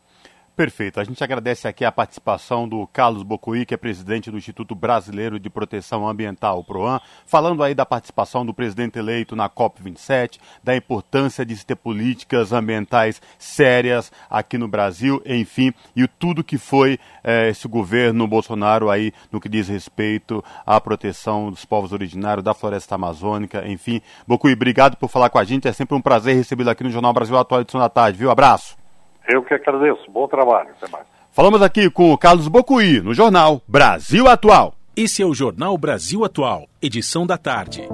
Perfeito. 0.56 1.00
A 1.00 1.04
gente 1.04 1.22
agradece 1.24 1.66
aqui 1.66 1.84
a 1.84 1.90
participação 1.90 2.68
do 2.68 2.86
Carlos 2.86 3.24
Bocuí, 3.24 3.66
que 3.66 3.74
é 3.74 3.76
presidente 3.76 4.30
do 4.30 4.38
Instituto 4.38 4.72
Brasileiro 4.72 5.40
de 5.40 5.50
Proteção 5.50 6.08
Ambiental, 6.08 6.60
o 6.60 6.64
PROAM, 6.64 7.00
falando 7.26 7.60
aí 7.60 7.74
da 7.74 7.84
participação 7.84 8.46
do 8.46 8.54
presidente 8.54 8.96
eleito 8.96 9.34
na 9.34 9.48
COP27, 9.48 10.38
da 10.62 10.76
importância 10.76 11.44
de 11.44 11.56
se 11.56 11.66
ter 11.66 11.74
políticas 11.74 12.52
ambientais 12.52 13.20
sérias 13.36 14.12
aqui 14.30 14.56
no 14.56 14.68
Brasil, 14.68 15.20
enfim, 15.26 15.74
e 15.96 16.06
tudo 16.06 16.44
que 16.44 16.56
foi 16.56 17.00
eh, 17.24 17.48
esse 17.48 17.66
governo 17.66 18.28
Bolsonaro 18.28 18.90
aí 18.90 19.12
no 19.32 19.40
que 19.40 19.48
diz 19.48 19.66
respeito 19.66 20.42
à 20.64 20.80
proteção 20.80 21.50
dos 21.50 21.64
povos 21.64 21.92
originários, 21.92 22.44
da 22.44 22.54
floresta 22.54 22.94
amazônica, 22.94 23.66
enfim. 23.66 24.00
Bocuí, 24.24 24.52
obrigado 24.52 24.96
por 24.96 25.08
falar 25.08 25.30
com 25.30 25.38
a 25.38 25.44
gente. 25.44 25.66
É 25.66 25.72
sempre 25.72 25.96
um 25.96 26.00
prazer 26.00 26.36
recebê-lo 26.36 26.70
aqui 26.70 26.84
no 26.84 26.90
Jornal 26.90 27.12
Brasil 27.12 27.36
Atual 27.36 27.62
edição 27.62 27.80
da 27.80 27.88
tarde, 27.88 28.18
viu? 28.18 28.30
Abraço. 28.30 28.83
Eu 29.28 29.42
que 29.42 29.54
agradeço. 29.54 30.10
Bom 30.10 30.28
trabalho. 30.28 30.70
Até 30.80 30.90
mais. 30.90 31.06
Falamos 31.32 31.62
aqui 31.62 31.90
com 31.90 32.12
o 32.12 32.18
Carlos 32.18 32.46
Bocuí, 32.46 33.00
no 33.00 33.12
jornal 33.12 33.60
Brasil 33.66 34.28
Atual. 34.28 34.74
Esse 34.96 35.22
é 35.22 35.26
o 35.26 35.34
Jornal 35.34 35.76
Brasil 35.76 36.24
Atual, 36.24 36.68
edição 36.80 37.26
da 37.26 37.36
tarde. 37.36 37.88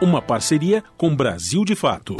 Uma 0.00 0.22
parceria 0.22 0.82
com 0.96 1.14
Brasil 1.14 1.64
de 1.64 1.74
Fato. 1.74 2.16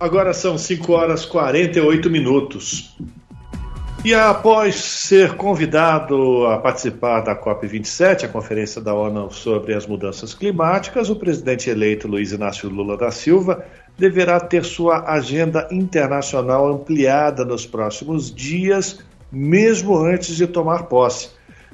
Agora 0.00 0.34
são 0.34 0.58
5 0.58 0.92
horas 0.92 1.24
48 1.24 2.10
minutos. 2.10 2.96
E 4.04 4.12
após 4.12 4.74
ser 4.74 5.36
convidado 5.36 6.44
a 6.48 6.58
participar 6.58 7.20
da 7.20 7.40
COP27, 7.40 8.24
a 8.24 8.28
Conferência 8.28 8.80
da 8.80 8.92
ONU 8.92 9.30
sobre 9.30 9.74
as 9.74 9.86
Mudanças 9.86 10.34
Climáticas, 10.34 11.08
o 11.08 11.14
presidente 11.14 11.70
eleito 11.70 12.08
Luiz 12.08 12.32
Inácio 12.32 12.68
Lula 12.68 12.96
da 12.96 13.12
Silva 13.12 13.64
deverá 13.98 14.40
ter 14.40 14.64
sua 14.64 15.10
agenda 15.10 15.68
internacional 15.70 16.66
ampliada 16.66 17.44
nos 17.44 17.66
próximos 17.66 18.34
dias, 18.34 19.00
mesmo 19.30 19.96
antes 19.96 20.36
de 20.36 20.46
tomar 20.46 20.84
posse. 20.84 21.30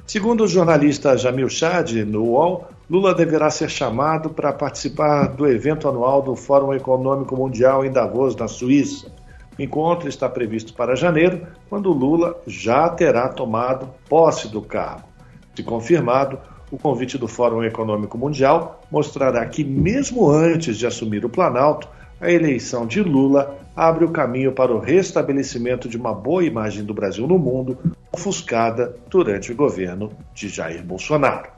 Segundo 0.07 0.45
o 0.45 0.49
jornalista 0.49 1.16
Jamil 1.16 1.49
Chad, 1.49 1.93
no 2.07 2.25
UOL, 2.25 2.66
Lula 2.89 3.14
deverá 3.14 3.51
ser 3.51 3.69
chamado 3.69 4.31
para 4.31 4.53
participar 4.53 5.27
do 5.27 5.47
evento 5.47 5.87
anual 5.87 6.23
do 6.23 6.35
Fórum 6.35 6.73
Econômico 6.73 7.37
Mundial 7.37 7.85
em 7.85 7.91
Davos, 7.91 8.35
na 8.35 8.49
Suíça. 8.49 9.12
O 9.59 9.62
encontro 9.62 10.09
está 10.09 10.27
previsto 10.29 10.73
para 10.73 10.97
janeiro, 10.97 11.47
quando 11.69 11.93
Lula 11.93 12.41
já 12.47 12.89
terá 12.89 13.29
tomado 13.29 13.91
posse 14.09 14.49
do 14.49 14.62
cargo. 14.62 15.07
Se 15.55 15.62
confirmado, 15.62 16.39
o 16.71 16.79
convite 16.79 17.19
do 17.19 17.29
Fórum 17.29 17.62
Econômico 17.62 18.16
Mundial 18.16 18.81
mostrará 18.91 19.45
que, 19.45 19.64
mesmo 19.64 20.31
antes 20.31 20.79
de 20.79 20.87
assumir 20.87 21.25
o 21.25 21.29
Planalto, 21.29 21.89
a 22.21 22.31
eleição 22.31 22.87
de 22.87 23.03
Lula 23.03 23.59
abre 23.77 24.05
o 24.05 24.11
caminho 24.11 24.53
para 24.53 24.73
o 24.73 24.81
restabelecimento 24.81 25.89
de 25.89 25.97
uma 25.97 26.12
boa 26.12 26.45
imagem 26.45 26.85
do 26.85 26.93
Brasil 26.93 27.27
no 27.27 27.39
mundo, 27.39 27.79
ofuscada 28.12 28.97
durante 29.09 29.53
o 29.53 29.57
governo 29.57 30.11
de 30.35 30.49
Jair 30.49 30.83
Bolsonaro. 30.83 31.49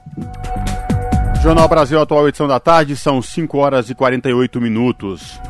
Jornal 1.42 1.66
Brasil 1.66 1.98
Atual, 1.98 2.28
edição 2.28 2.46
da 2.46 2.60
tarde, 2.60 2.94
são 2.94 3.22
5 3.22 3.56
horas 3.56 3.88
e 3.88 3.94
48 3.94 4.60
minutos. 4.60 5.40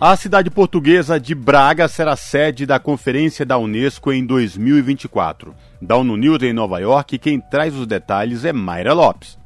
A 0.00 0.16
cidade 0.16 0.48
portuguesa 0.48 1.20
de 1.20 1.34
Braga 1.34 1.88
será 1.88 2.16
sede 2.16 2.64
da 2.64 2.78
Conferência 2.78 3.44
da 3.44 3.58
Unesco 3.58 4.12
em 4.12 4.24
2024. 4.24 5.52
Da 5.82 5.96
ONU 5.96 6.16
News 6.16 6.42
em 6.42 6.52
Nova 6.52 6.78
York, 6.78 7.18
quem 7.18 7.40
traz 7.40 7.74
os 7.74 7.86
detalhes 7.86 8.44
é 8.44 8.52
Mayra 8.52 8.94
Lopes. 8.94 9.36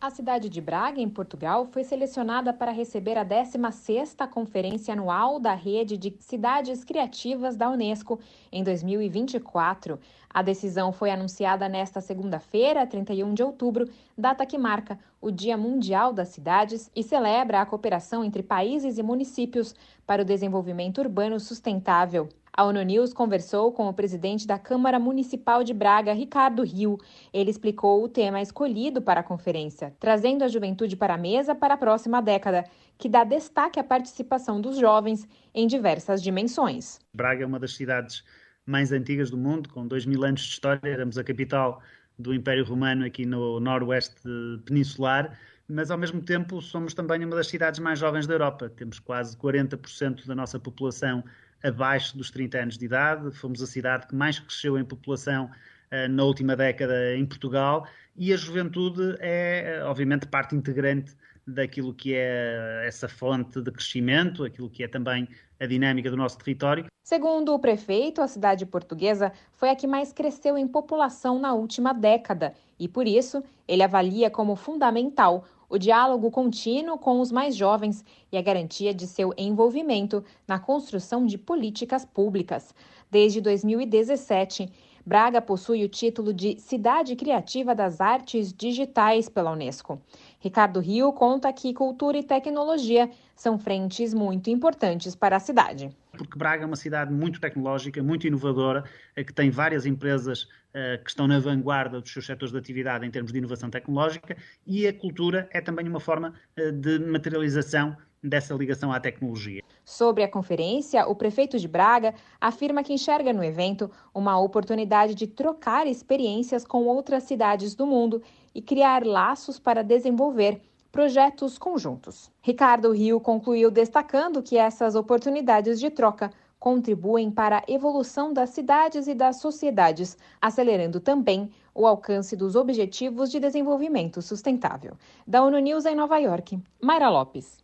A 0.00 0.10
cidade 0.10 0.48
de 0.48 0.60
Braga, 0.60 1.00
em 1.00 1.08
Portugal, 1.08 1.66
foi 1.66 1.82
selecionada 1.82 2.52
para 2.52 2.70
receber 2.70 3.18
a 3.18 3.24
16ª 3.24 4.28
Conferência 4.28 4.94
Anual 4.94 5.40
da 5.40 5.54
Rede 5.54 5.96
de 5.96 6.14
Cidades 6.20 6.84
Criativas 6.84 7.56
da 7.56 7.68
Unesco 7.68 8.20
em 8.52 8.62
2024. 8.62 9.98
A 10.30 10.40
decisão 10.40 10.92
foi 10.92 11.10
anunciada 11.10 11.68
nesta 11.68 12.00
segunda-feira, 12.00 12.86
31 12.86 13.34
de 13.34 13.42
outubro, 13.42 13.90
data 14.16 14.46
que 14.46 14.56
marca 14.56 14.96
o 15.20 15.32
Dia 15.32 15.56
Mundial 15.56 16.12
das 16.12 16.28
Cidades 16.28 16.88
e 16.94 17.02
celebra 17.02 17.60
a 17.60 17.66
cooperação 17.66 18.22
entre 18.22 18.44
países 18.44 18.98
e 18.98 19.02
municípios 19.02 19.74
para 20.06 20.22
o 20.22 20.24
desenvolvimento 20.24 20.98
urbano 20.98 21.40
sustentável. 21.40 22.28
A 22.58 22.64
ONU 22.64 22.82
News 22.82 23.12
conversou 23.12 23.70
com 23.70 23.86
o 23.88 23.94
presidente 23.94 24.44
da 24.44 24.58
Câmara 24.58 24.98
Municipal 24.98 25.62
de 25.62 25.72
Braga, 25.72 26.12
Ricardo 26.12 26.64
Rio. 26.64 26.98
Ele 27.32 27.52
explicou 27.52 28.02
o 28.02 28.08
tema 28.08 28.42
escolhido 28.42 29.00
para 29.00 29.20
a 29.20 29.22
conferência, 29.22 29.94
trazendo 30.00 30.42
a 30.42 30.48
juventude 30.48 30.96
para 30.96 31.14
a 31.14 31.16
mesa 31.16 31.54
para 31.54 31.74
a 31.74 31.76
próxima 31.76 32.20
década, 32.20 32.64
que 32.98 33.08
dá 33.08 33.22
destaque 33.22 33.78
à 33.78 33.84
participação 33.84 34.60
dos 34.60 34.76
jovens 34.76 35.24
em 35.54 35.68
diversas 35.68 36.20
dimensões. 36.20 36.98
Braga 37.14 37.44
é 37.44 37.46
uma 37.46 37.60
das 37.60 37.76
cidades 37.76 38.24
mais 38.66 38.90
antigas 38.90 39.30
do 39.30 39.38
mundo, 39.38 39.68
com 39.68 39.86
dois 39.86 40.04
mil 40.04 40.24
anos 40.24 40.40
de 40.40 40.48
história. 40.48 40.80
Éramos 40.82 41.16
a 41.16 41.22
capital 41.22 41.80
do 42.18 42.34
Império 42.34 42.64
Romano 42.64 43.06
aqui 43.06 43.24
no 43.24 43.60
noroeste 43.60 44.20
peninsular, 44.64 45.38
mas 45.68 45.92
ao 45.92 45.96
mesmo 45.96 46.20
tempo 46.20 46.60
somos 46.60 46.92
também 46.92 47.24
uma 47.24 47.36
das 47.36 47.46
cidades 47.46 47.78
mais 47.78 48.00
jovens 48.00 48.26
da 48.26 48.34
Europa. 48.34 48.68
Temos 48.68 48.98
quase 48.98 49.36
40% 49.36 50.26
da 50.26 50.34
nossa 50.34 50.58
população 50.58 51.22
abaixo 51.62 52.16
dos 52.16 52.30
30 52.30 52.58
anos 52.58 52.78
de 52.78 52.84
idade. 52.84 53.30
Fomos 53.32 53.62
a 53.62 53.66
cidade 53.66 54.06
que 54.06 54.14
mais 54.14 54.38
cresceu 54.38 54.78
em 54.78 54.84
população 54.84 55.46
uh, 55.46 56.08
na 56.08 56.24
última 56.24 56.56
década 56.56 57.16
em 57.16 57.26
Portugal 57.26 57.86
e 58.16 58.32
a 58.32 58.36
juventude 58.36 59.16
é, 59.20 59.80
obviamente, 59.84 60.26
parte 60.26 60.56
integrante 60.56 61.16
daquilo 61.46 61.94
que 61.94 62.14
é 62.14 62.84
essa 62.86 63.08
fonte 63.08 63.60
de 63.62 63.70
crescimento, 63.70 64.44
aquilo 64.44 64.68
que 64.68 64.82
é 64.82 64.88
também 64.88 65.26
a 65.58 65.66
dinâmica 65.66 66.10
do 66.10 66.16
nosso 66.16 66.36
território. 66.38 66.86
Segundo 67.02 67.54
o 67.54 67.58
prefeito, 67.58 68.20
a 68.20 68.28
cidade 68.28 68.66
portuguesa 68.66 69.32
foi 69.52 69.70
a 69.70 69.76
que 69.76 69.86
mais 69.86 70.12
cresceu 70.12 70.58
em 70.58 70.68
população 70.68 71.38
na 71.38 71.54
última 71.54 71.94
década 71.94 72.52
e, 72.78 72.86
por 72.86 73.06
isso, 73.06 73.42
ele 73.66 73.82
avalia 73.82 74.30
como 74.30 74.54
fundamental 74.54 75.44
o 75.68 75.78
diálogo 75.78 76.30
contínuo 76.30 76.98
com 76.98 77.20
os 77.20 77.30
mais 77.30 77.54
jovens 77.54 78.04
e 78.32 78.38
a 78.38 78.42
garantia 78.42 78.94
de 78.94 79.06
seu 79.06 79.32
envolvimento 79.36 80.24
na 80.46 80.58
construção 80.58 81.26
de 81.26 81.36
políticas 81.36 82.04
públicas. 82.04 82.74
Desde 83.10 83.40
2017, 83.40 84.70
Braga 85.08 85.40
possui 85.40 85.84
o 85.84 85.88
título 85.88 86.34
de 86.34 86.60
Cidade 86.60 87.16
Criativa 87.16 87.74
das 87.74 87.98
Artes 87.98 88.52
Digitais 88.52 89.26
pela 89.26 89.52
Unesco. 89.52 89.98
Ricardo 90.38 90.80
Rio 90.80 91.12
conta 91.14 91.50
que 91.50 91.72
cultura 91.72 92.18
e 92.18 92.22
tecnologia 92.22 93.10
são 93.34 93.58
frentes 93.58 94.12
muito 94.12 94.50
importantes 94.50 95.14
para 95.14 95.36
a 95.36 95.40
cidade. 95.40 95.90
Porque 96.18 96.36
Braga 96.36 96.64
é 96.64 96.66
uma 96.66 96.76
cidade 96.76 97.12
muito 97.12 97.40
tecnológica, 97.40 98.02
muito 98.02 98.26
inovadora, 98.26 98.84
eh, 99.16 99.24
que 99.24 99.32
tem 99.32 99.50
várias 99.50 99.86
empresas 99.86 100.42
uh, 100.42 101.02
que 101.02 101.08
estão 101.08 101.26
na 101.26 101.38
vanguarda 101.38 102.00
dos 102.00 102.12
seus 102.12 102.26
setores 102.26 102.52
de 102.52 102.58
atividade 102.58 103.06
em 103.06 103.10
termos 103.10 103.32
de 103.32 103.38
inovação 103.38 103.70
tecnológica 103.70 104.36
e 104.66 104.86
a 104.86 104.92
cultura 104.92 105.48
é 105.52 105.60
também 105.60 105.88
uma 105.88 106.00
forma 106.00 106.34
uh, 106.58 106.72
de 106.72 106.98
materialização 106.98 107.96
dessa 108.22 108.52
ligação 108.54 108.92
à 108.92 108.98
tecnologia. 108.98 109.62
Sobre 109.84 110.22
a 110.22 110.28
conferência, 110.28 111.06
o 111.06 111.14
prefeito 111.14 111.58
de 111.58 111.68
Braga 111.68 112.14
afirma 112.40 112.82
que 112.82 112.92
enxerga 112.92 113.32
no 113.32 113.42
evento 113.42 113.90
uma 114.12 114.38
oportunidade 114.38 115.14
de 115.14 115.26
trocar 115.26 115.86
experiências 115.86 116.64
com 116.64 116.84
outras 116.84 117.22
cidades 117.22 117.74
do 117.74 117.86
mundo 117.86 118.20
e 118.54 118.60
criar 118.60 119.06
laços 119.06 119.58
para 119.58 119.82
desenvolver 119.82 120.60
projetos 120.90 121.58
conjuntos. 121.58 122.30
Ricardo 122.40 122.92
Rio 122.92 123.20
concluiu 123.20 123.70
destacando 123.70 124.42
que 124.42 124.56
essas 124.56 124.94
oportunidades 124.94 125.78
de 125.78 125.90
troca 125.90 126.30
contribuem 126.58 127.30
para 127.30 127.58
a 127.58 127.64
evolução 127.68 128.32
das 128.32 128.50
cidades 128.50 129.06
e 129.06 129.14
das 129.14 129.40
sociedades, 129.40 130.16
acelerando 130.40 130.98
também 130.98 131.50
o 131.74 131.86
alcance 131.86 132.36
dos 132.36 132.56
Objetivos 132.56 133.30
de 133.30 133.38
Desenvolvimento 133.38 134.20
Sustentável. 134.20 134.94
Da 135.26 135.42
ONU 135.42 135.58
News 135.58 135.86
em 135.86 135.94
Nova 135.94 136.18
York, 136.18 136.58
Mayra 136.82 137.08
Lopes. 137.08 137.58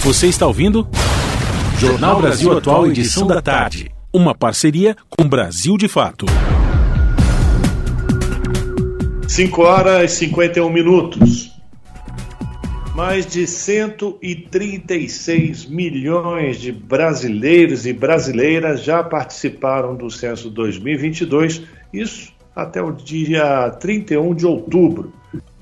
Você 0.00 0.26
está 0.26 0.46
ouvindo? 0.46 0.88
Jornal 1.78 2.20
Brasil 2.20 2.56
Atual, 2.56 2.86
edição 2.86 3.26
da 3.26 3.42
tarde. 3.42 3.94
Uma 4.12 4.34
parceria 4.34 4.96
com 5.10 5.28
Brasil 5.28 5.76
de 5.76 5.88
Fato. 5.88 6.24
5 9.28 9.62
horas 9.62 10.12
e 10.12 10.16
51 10.16 10.70
minutos. 10.70 11.53
Mais 12.94 13.26
de 13.26 13.44
136 13.44 15.66
milhões 15.66 16.60
de 16.60 16.70
brasileiros 16.70 17.86
e 17.86 17.92
brasileiras 17.92 18.84
já 18.84 19.02
participaram 19.02 19.96
do 19.96 20.08
censo 20.08 20.48
2022, 20.48 21.62
isso 21.92 22.32
até 22.54 22.80
o 22.80 22.92
dia 22.92 23.68
31 23.80 24.32
de 24.36 24.46
outubro. 24.46 25.12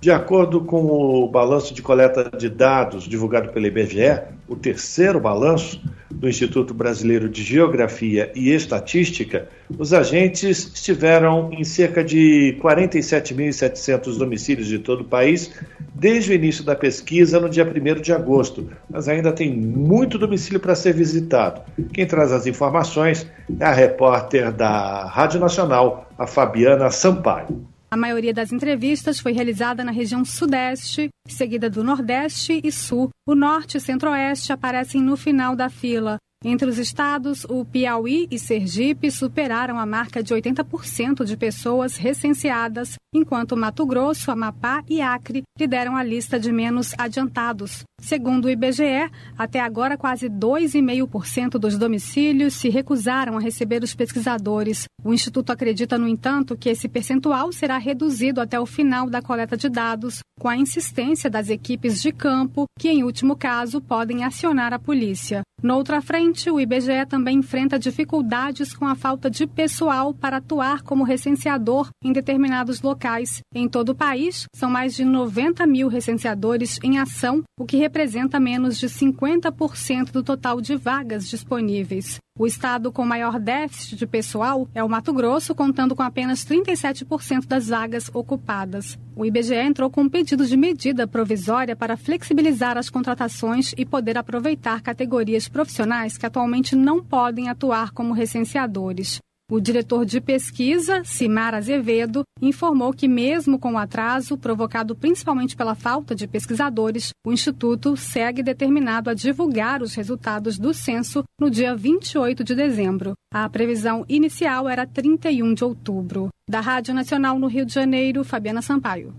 De 0.03 0.11
acordo 0.11 0.63
com 0.63 0.85
o 0.85 1.29
balanço 1.29 1.73
de 1.73 1.81
coleta 1.81 2.29
de 2.37 2.49
dados 2.49 3.05
divulgado 3.05 3.53
pela 3.53 3.69
IBGE, 3.69 4.21
o 4.49 4.57
terceiro 4.57 5.21
balanço, 5.21 5.81
do 6.11 6.29
Instituto 6.29 6.75
Brasileiro 6.75 7.29
de 7.29 7.41
Geografia 7.41 8.33
e 8.35 8.51
Estatística, 8.51 9.49
os 9.79 9.93
agentes 9.93 10.73
estiveram 10.75 11.53
em 11.53 11.63
cerca 11.63 12.03
de 12.03 12.59
47.700 12.61 14.19
domicílios 14.19 14.67
de 14.67 14.81
todo 14.81 15.03
o 15.03 15.05
país 15.05 15.53
desde 15.95 16.33
o 16.33 16.35
início 16.35 16.65
da 16.65 16.75
pesquisa 16.75 17.39
no 17.39 17.49
dia 17.49 17.65
1 17.65 18.01
de 18.01 18.13
agosto, 18.13 18.69
mas 18.91 19.09
ainda 19.09 19.31
tem 19.31 19.57
muito 19.57 20.19
domicílio 20.19 20.59
para 20.59 20.75
ser 20.75 20.95
visitado. 20.95 21.63
Quem 21.93 22.07
traz 22.09 22.33
as 22.33 22.45
informações 22.49 23.25
é 23.61 23.65
a 23.65 23.73
repórter 23.73 24.51
da 24.51 25.07
Rádio 25.07 25.39
Nacional, 25.39 26.09
a 26.19 26.27
Fabiana 26.27 26.91
Sampaio. 26.91 27.72
A 27.93 27.97
maioria 27.97 28.33
das 28.33 28.51
entrevistas 28.51 29.21
foi 29.21 29.33
realizada 29.33 29.85
na 29.85 29.93
região 29.93 30.25
Sudeste, 30.25 31.11
seguida 31.29 31.69
do 31.69 31.85
Nordeste 31.85 32.59
e 32.65 32.73
Sul. 32.73 33.11
O 33.29 33.35
Norte 33.35 33.77
e 33.77 33.81
Centro-Oeste 33.83 34.51
aparecem 34.51 35.03
no 35.03 35.15
final 35.15 35.55
da 35.55 35.69
fila. 35.69 36.17
Entre 36.45 36.69
os 36.69 36.77
estados, 36.77 37.45
o 37.45 37.65
Piauí 37.65 38.27
e 38.29 38.37
Sergipe 38.39 39.11
superaram 39.13 39.79
a 39.79 39.87
marca 39.87 40.23
de 40.23 40.35
80% 40.35 41.25
de 41.25 41.37
pessoas 41.37 41.97
recenseadas, 41.97 42.97
enquanto 43.15 43.57
Mato 43.57 43.87
Grosso, 43.87 44.31
Amapá 44.31 44.83
e 44.89 45.01
Acre 45.01 45.43
lideram 45.59 45.97
a 45.97 46.03
lista 46.03 46.41
de 46.41 46.51
menos 46.51 46.95
adiantados. 46.99 47.85
Segundo 48.01 48.47
o 48.47 48.51
IBGE, 48.51 49.09
até 49.39 49.61
agora 49.61 49.97
quase 49.97 50.29
2,5% 50.29 51.51
dos 51.51 51.79
domicílios 51.79 52.55
se 52.55 52.69
recusaram 52.69 53.37
a 53.37 53.41
receber 53.41 53.85
os 53.85 53.95
pesquisadores. 53.95 54.87
O 55.05 55.15
Instituto 55.15 55.53
acredita, 55.53 55.97
no 55.97 56.09
entanto, 56.09 56.57
que 56.57 56.69
esse 56.69 56.89
percentual 56.89 57.53
será 57.53 57.79
reduzido 57.79 58.41
até 58.41 58.59
o 58.59 58.67
final 58.67 59.09
da 59.09 59.23
coleta 59.23 59.57
de 59.57 59.69
dados, 59.69 60.19
com 60.41 60.49
a 60.49 60.57
insistência 60.57 61.31
das 61.31 61.49
equipes 61.49 62.03
de 62.03 62.11
campo, 62.11 62.65
que, 62.77 62.89
em 62.89 63.05
último 63.05 63.37
caso, 63.37 63.81
podem 63.81 64.25
acionar 64.25 64.73
a 64.73 64.79
polícia. 64.81 65.43
Noutra 65.63 66.03
frente, 66.03 66.32
o 66.51 66.61
IBGE 66.61 67.07
também 67.09 67.39
enfrenta 67.39 67.79
dificuldades 67.79 68.75
com 68.75 68.87
a 68.87 68.95
falta 68.95 69.31
de 69.31 69.47
pessoal 69.47 70.15
para 70.15 70.39
atuar 70.39 70.83
como 70.83 71.05
recenseador 71.05 71.89
em 72.03 72.13
determinados 72.13 72.81
locais. 72.81 73.41
Em 73.55 73.69
todo 73.69 73.91
o 73.91 73.95
país, 73.95 74.47
são 74.55 74.71
mais 74.71 74.95
de 74.95 75.05
90 75.05 75.67
mil 75.67 75.89
recenseadores 75.89 76.79
em 76.83 76.99
ação, 76.99 77.43
o 77.59 77.67
que 77.67 77.77
representa 77.77 78.41
menos 78.41 78.79
de 78.79 78.89
50% 78.89 80.11
do 80.13 80.23
total 80.23 80.61
de 80.61 80.77
vagas 80.77 81.29
disponíveis. 81.29 82.19
O 82.39 82.47
estado 82.47 82.91
com 82.91 83.05
maior 83.05 83.39
déficit 83.39 83.95
de 83.95 84.07
pessoal 84.07 84.67
é 84.75 84.83
o 84.83 84.89
Mato 84.89 85.13
Grosso, 85.13 85.55
contando 85.55 85.95
com 85.95 86.03
apenas 86.03 86.43
37% 86.47 87.47
das 87.47 87.69
vagas 87.69 88.11
ocupadas. 88.15 88.99
O 89.15 89.27
IBGE 89.27 89.55
entrou 89.55 89.91
com 89.91 90.05
um 90.05 90.09
pedido 90.09 90.47
de 90.47 90.57
medida 90.57 91.07
provisória 91.07 91.77
para 91.77 91.95
flexibilizar 91.95 92.79
as 92.79 92.89
contratações 92.89 93.75
e 93.77 93.85
poder 93.85 94.17
aproveitar 94.17 94.81
categorias 94.81 95.47
profissionais 95.47 96.17
que 96.17 96.25
atualmente 96.25 96.75
não 96.75 97.05
podem 97.05 97.51
atuar 97.51 97.91
como 97.91 98.15
recenseadores. 98.15 99.21
O 99.53 99.61
diretor 99.61 100.07
de 100.07 100.19
pesquisa, 100.19 101.03
Simar 101.05 101.55
Azevedo, 101.55 102.23
informou 102.41 102.91
que, 102.91 103.07
mesmo 103.07 103.59
com 103.59 103.75
o 103.75 103.77
atraso 103.77 104.39
provocado 104.39 104.97
principalmente 104.97 105.55
pela 105.55 105.75
falta 105.75 106.15
de 106.15 106.27
pesquisadores, 106.27 107.11
o 107.23 107.31
Instituto 107.31 107.95
segue 107.95 108.43
determinado 108.43 109.11
a 109.11 109.15
divulgar 109.15 109.83
os 109.83 109.95
resultados 109.95 110.59
do 110.59 110.73
censo 110.73 111.23
no 111.39 111.51
dia 111.51 111.77
28 111.77 112.43
de 112.43 112.55
dezembro. 112.55 113.13
A 113.31 113.47
previsão 113.47 114.07
inicial 114.09 114.67
era 114.71 114.87
31 114.87 115.53
de 115.53 115.65
outubro. 115.65 116.31
Da 116.49 116.61
Rádio 116.61 116.95
Nacional 116.95 117.39
no 117.39 117.47
Rio 117.47 117.67
de 117.67 117.75
Janeiro, 117.75 118.25
Fabiana 118.25 118.63
Sampaio. 118.63 119.15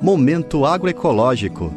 Momento 0.00 0.64
agroecológico. 0.64 1.70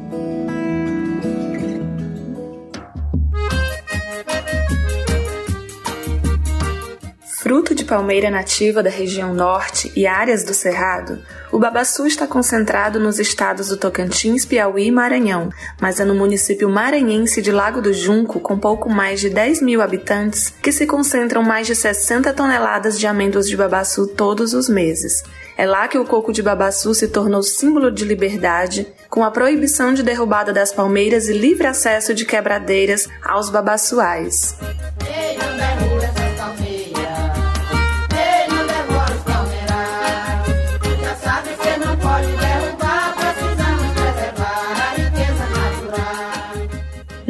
Fruto 7.44 7.76
de 7.76 7.84
palmeira 7.84 8.32
nativa 8.32 8.82
da 8.82 8.90
região 8.90 9.34
norte 9.34 9.92
e 9.98 10.08
áreas 10.08 10.46
do 10.46 10.54
Cerrado, 10.54 11.20
o 11.52 11.60
babaçu 11.60 12.08
está 12.08 12.26
concentrado 12.26 13.02
nos 13.02 13.20
estados 13.20 13.68
do 13.68 13.76
Tocantins, 13.76 14.46
Piauí 14.46 14.88
e 14.88 14.92
Maranhão, 14.92 15.50
mas 15.82 16.00
é 16.00 16.06
no 16.06 16.16
município 16.16 16.70
maranhense 16.70 17.42
de 17.42 17.52
Lago 17.52 17.82
do 17.82 17.92
Junco, 17.92 18.40
com 18.40 18.58
pouco 18.58 18.90
mais 18.90 19.20
de 19.20 19.30
10 19.30 19.62
mil 19.62 19.82
habitantes, 19.82 20.54
que 20.62 20.72
se 20.72 20.88
concentram 20.88 21.44
mais 21.44 21.68
de 21.68 21.76
60 21.76 22.32
toneladas 22.32 22.98
de 22.98 23.08
amêndoas 23.08 23.50
de 23.50 23.58
babaçu 23.58 24.08
todos 24.08 24.54
os 24.54 24.70
meses. 24.70 25.22
É 25.58 25.66
lá 25.66 25.90
que 25.90 25.98
o 25.98 26.06
coco 26.06 26.32
de 26.32 26.42
babaçu 26.42 26.94
se 26.94 27.10
tornou 27.10 27.44
símbolo 27.44 27.92
de 27.92 28.06
liberdade, 28.06 28.88
com 29.10 29.22
a 29.22 29.30
proibição 29.30 29.94
de 29.94 30.02
derrubada 30.02 30.54
das 30.54 30.72
palmeiras 30.72 31.28
e 31.28 31.38
livre 31.38 31.68
acesso 31.68 32.14
de 32.14 32.24
quebradeiras 32.24 33.10
aos 33.22 33.50
babaçuais. 33.50 34.56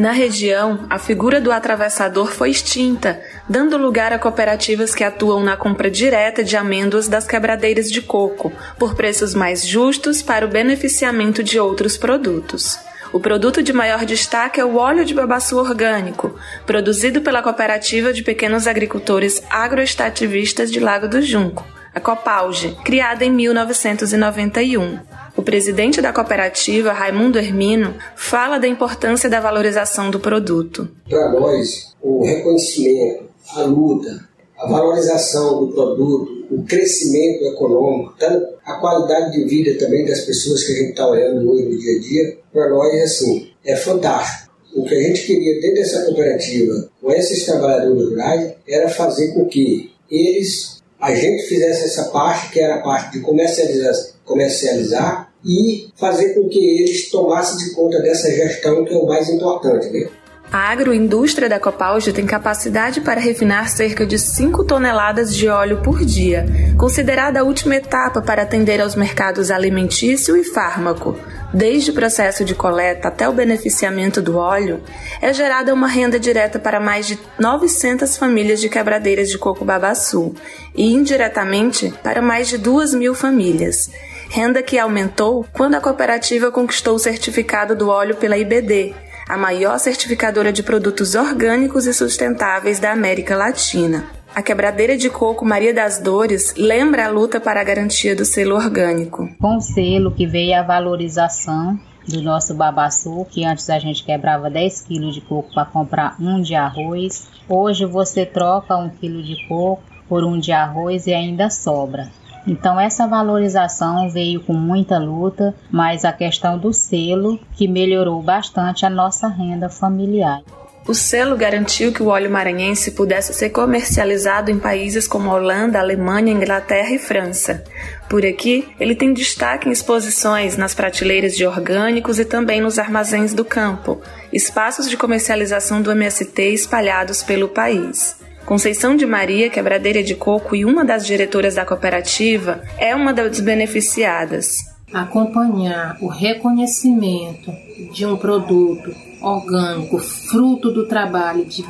Na 0.03 0.11
região, 0.11 0.85
a 0.89 0.99
figura 0.99 1.39
do 1.39 1.49
atravessador 1.49 2.27
foi 2.27 2.49
extinta, 2.49 3.21
dando 3.47 3.77
lugar 3.77 4.11
a 4.11 4.19
cooperativas 4.19 4.93
que 4.93 5.01
atuam 5.01 5.41
na 5.41 5.55
compra 5.55 5.89
direta 5.89 6.43
de 6.43 6.57
amêndoas 6.57 7.07
das 7.07 7.25
quebradeiras 7.25 7.89
de 7.89 8.01
coco, 8.01 8.51
por 8.77 8.95
preços 8.95 9.33
mais 9.33 9.65
justos 9.65 10.21
para 10.21 10.45
o 10.45 10.49
beneficiamento 10.49 11.41
de 11.41 11.57
outros 11.57 11.95
produtos. 11.95 12.77
O 13.13 13.19
produto 13.21 13.63
de 13.63 13.71
maior 13.71 14.03
destaque 14.03 14.59
é 14.59 14.65
o 14.65 14.75
óleo 14.75 15.05
de 15.05 15.13
babaçu 15.13 15.55
orgânico, 15.57 16.37
produzido 16.65 17.21
pela 17.21 17.41
Cooperativa 17.41 18.11
de 18.11 18.23
Pequenos 18.23 18.67
Agricultores 18.67 19.41
Agroestativistas 19.49 20.69
de 20.69 20.81
Lago 20.81 21.07
do 21.07 21.21
Junco, 21.21 21.65
a 21.95 22.01
Copalge, 22.01 22.75
criada 22.83 23.23
em 23.23 23.31
1991. 23.31 24.99
O 25.35 25.41
presidente 25.41 25.99
da 25.99 26.13
cooperativa, 26.13 26.93
Raimundo 26.93 27.39
Hermino, 27.39 27.95
fala 28.15 28.59
da 28.59 28.67
importância 28.67 29.27
da 29.29 29.39
valorização 29.39 30.11
do 30.11 30.19
produto. 30.19 30.87
Para 31.09 31.31
nós, 31.31 31.95
o 32.01 32.23
reconhecimento, 32.23 33.23
a 33.55 33.63
luta, 33.63 34.29
a 34.59 34.67
valorização 34.67 35.65
do 35.65 35.73
produto, 35.73 36.45
o 36.51 36.63
crescimento 36.63 37.45
econômico, 37.45 38.13
tanto 38.19 38.45
a 38.63 38.75
qualidade 38.75 39.31
de 39.31 39.45
vida 39.45 39.77
também 39.79 40.05
das 40.05 40.21
pessoas 40.21 40.63
que 40.63 40.71
a 40.71 40.75
gente 40.75 40.89
está 40.91 41.07
olhando 41.07 41.51
hoje 41.51 41.63
no 41.63 41.79
dia 41.79 41.97
a 41.97 41.99
dia, 41.99 42.37
para 42.53 42.69
nós, 42.69 42.93
assim, 43.01 43.49
é 43.65 43.75
fantástico. 43.75 44.53
O 44.75 44.85
que 44.85 44.95
a 44.95 45.01
gente 45.01 45.25
queria 45.25 45.59
dentro 45.59 45.75
dessa 45.75 46.05
cooperativa, 46.05 46.89
com 47.01 47.11
esses 47.11 47.43
trabalhadores 47.45 48.09
rurais, 48.09 48.53
era 48.67 48.87
fazer 48.89 49.33
com 49.33 49.45
que 49.45 49.91
eles, 50.09 50.81
a 51.01 51.13
gente 51.13 51.43
fizesse 51.47 51.85
essa 51.85 52.05
parte, 52.05 52.51
que 52.51 52.59
era 52.59 52.75
a 52.75 52.81
parte 52.81 53.13
de 53.13 53.19
comercializar, 53.19 53.93
comercializar 54.25 55.31
e 55.45 55.89
fazer 55.95 56.33
com 56.33 56.47
que 56.47 56.59
eles 56.59 57.09
tomassem 57.09 57.57
de 57.57 57.75
conta 57.75 58.01
dessa 58.01 58.29
gestão 58.31 58.85
que 58.85 58.93
é 58.93 58.97
o 58.97 59.05
mais 59.05 59.29
importante. 59.29 59.89
Né? 59.89 60.09
A 60.53 60.69
agroindústria 60.69 61.49
da 61.49 61.59
Copalge 61.59 62.13
tem 62.13 62.27
capacidade 62.27 63.01
para 63.01 63.19
refinar 63.19 63.67
cerca 63.69 64.05
de 64.05 64.19
5 64.19 64.63
toneladas 64.65 65.35
de 65.35 65.49
óleo 65.49 65.81
por 65.81 66.05
dia, 66.05 66.45
considerada 66.77 67.39
a 67.39 67.43
última 67.43 67.75
etapa 67.75 68.21
para 68.21 68.43
atender 68.43 68.79
aos 68.79 68.93
mercados 68.93 69.49
alimentício 69.49 70.37
e 70.37 70.43
fármaco. 70.43 71.17
Desde 71.51 71.89
o 71.89 71.93
processo 71.95 72.45
de 72.45 72.53
coleta 72.53 73.07
até 73.07 73.27
o 73.27 73.33
beneficiamento 73.33 74.21
do 74.21 74.37
óleo, 74.37 74.79
é 75.19 75.33
gerada 75.33 75.73
uma 75.73 75.87
renda 75.87 76.19
direta 76.19 76.59
para 76.59 76.79
mais 76.79 77.07
de 77.07 77.17
900 77.39 78.15
famílias 78.15 78.61
de 78.61 78.69
quebradeiras 78.69 79.29
de 79.29 79.39
coco 79.39 79.65
babaçu 79.65 80.35
e 80.75 80.93
indiretamente 80.93 81.91
para 82.03 82.21
mais 82.21 82.47
de 82.47 82.59
2 82.59 82.93
mil 82.93 83.15
famílias 83.15 83.89
renda 84.33 84.63
que 84.63 84.79
aumentou 84.79 85.45
quando 85.53 85.75
a 85.75 85.79
cooperativa 85.79 86.51
conquistou 86.51 86.95
o 86.95 86.99
certificado 86.99 87.75
do 87.75 87.87
óleo 87.87 88.15
pela 88.15 88.35
IBD, 88.35 88.95
a 89.29 89.37
maior 89.37 89.77
certificadora 89.77 90.51
de 90.51 90.63
produtos 90.63 91.13
orgânicos 91.13 91.85
e 91.85 91.93
sustentáveis 91.93 92.79
da 92.79 92.91
América 92.91 93.37
Latina. 93.37 94.05
A 94.33 94.41
quebradeira 94.41 94.97
de 94.97 95.07
coco 95.07 95.45
Maria 95.45 95.71
das 95.71 95.99
Dores 95.99 96.55
lembra 96.57 97.05
a 97.05 97.09
luta 97.11 97.39
para 97.39 97.61
a 97.61 97.63
garantia 97.63 98.15
do 98.15 98.25
selo 98.25 98.55
orgânico. 98.55 99.29
Com 99.39 99.57
o 99.57 99.61
selo 99.61 100.09
que 100.09 100.25
veio 100.25 100.57
a 100.57 100.63
valorização 100.63 101.79
do 102.07 102.19
nosso 102.23 102.55
babaçu, 102.55 103.27
que 103.29 103.45
antes 103.45 103.69
a 103.69 103.77
gente 103.77 104.03
quebrava 104.03 104.49
10 104.49 104.81
quilos 104.81 105.13
de 105.13 105.21
coco 105.21 105.53
para 105.53 105.65
comprar 105.65 106.15
um 106.19 106.41
de 106.41 106.55
arroz. 106.55 107.27
Hoje 107.47 107.85
você 107.85 108.25
troca 108.25 108.75
um 108.75 108.89
quilo 108.89 109.21
de 109.21 109.47
coco 109.47 109.83
por 110.09 110.23
um 110.23 110.39
de 110.39 110.51
arroz 110.51 111.05
e 111.05 111.13
ainda 111.13 111.51
sobra. 111.51 112.09
Então 112.45 112.79
essa 112.79 113.07
valorização 113.07 114.09
veio 114.09 114.41
com 114.41 114.53
muita 114.53 114.97
luta, 114.97 115.55
mas 115.71 116.03
a 116.03 116.11
questão 116.11 116.57
do 116.57 116.73
selo 116.73 117.39
que 117.53 117.67
melhorou 117.67 118.21
bastante 118.21 118.85
a 118.85 118.89
nossa 118.89 119.27
renda 119.27 119.69
familiar. 119.69 120.41
O 120.85 120.93
selo 120.93 121.37
garantiu 121.37 121.93
que 121.93 122.03
o 122.03 122.07
óleo 122.07 122.29
maranhense 122.29 122.91
pudesse 122.91 123.33
ser 123.33 123.51
comercializado 123.51 124.51
em 124.51 124.59
países 124.59 125.07
como 125.07 125.29
Holanda, 125.29 125.79
Alemanha, 125.79 126.33
Inglaterra 126.33 126.91
e 126.91 126.99
França. 126.99 127.63
Por 128.09 128.25
aqui, 128.25 128.67
ele 128.77 128.93
tem 128.93 129.13
destaque 129.13 129.69
em 129.69 129.71
exposições 129.71 130.57
nas 130.57 130.73
prateleiras 130.73 131.37
de 131.37 131.45
orgânicos 131.47 132.19
e 132.19 132.25
também 132.25 132.59
nos 132.59 132.77
armazéns 132.77 133.33
do 133.33 133.45
campo, 133.45 134.01
espaços 134.33 134.89
de 134.89 134.97
comercialização 134.97 135.81
do 135.81 135.89
MST 135.89 136.49
espalhados 136.49 137.23
pelo 137.23 137.47
país. 137.47 138.17
Conceição 138.45 138.95
de 138.97 139.05
Maria, 139.05 139.49
quebradeira 139.49 140.03
de 140.03 140.15
coco 140.15 140.53
e 140.53 140.65
uma 140.65 140.83
das 140.83 141.05
diretoras 141.05 141.55
da 141.55 141.65
cooperativa, 141.65 142.61
é 142.77 142.93
uma 142.93 143.13
das 143.13 143.39
beneficiadas. 143.39 144.57
Acompanhar 144.93 145.97
o 146.01 146.07
reconhecimento 146.07 147.51
de 147.93 148.05
um 148.05 148.17
produto 148.17 148.93
orgânico, 149.21 149.97
fruto 149.97 150.71
do 150.71 150.85
trabalho 150.85 151.45
de, 151.45 151.65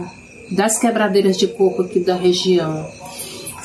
das 0.49 0.79
quebradeiras 0.79 1.37
de 1.37 1.47
coco 1.47 1.83
aqui 1.83 1.99
da 1.99 2.15
região, 2.15 2.89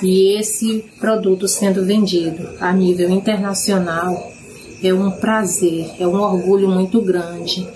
e 0.03 0.39
esse 0.39 0.85
produto 1.01 1.49
sendo 1.49 1.85
vendido 1.85 2.51
a 2.61 2.73
nível 2.73 3.11
internacional 3.11 4.31
é 4.83 4.93
um 4.93 5.11
prazer, 5.11 5.91
é 5.99 6.07
um 6.07 6.21
orgulho 6.21 6.69
muito 6.69 7.01
grande, 7.01 7.67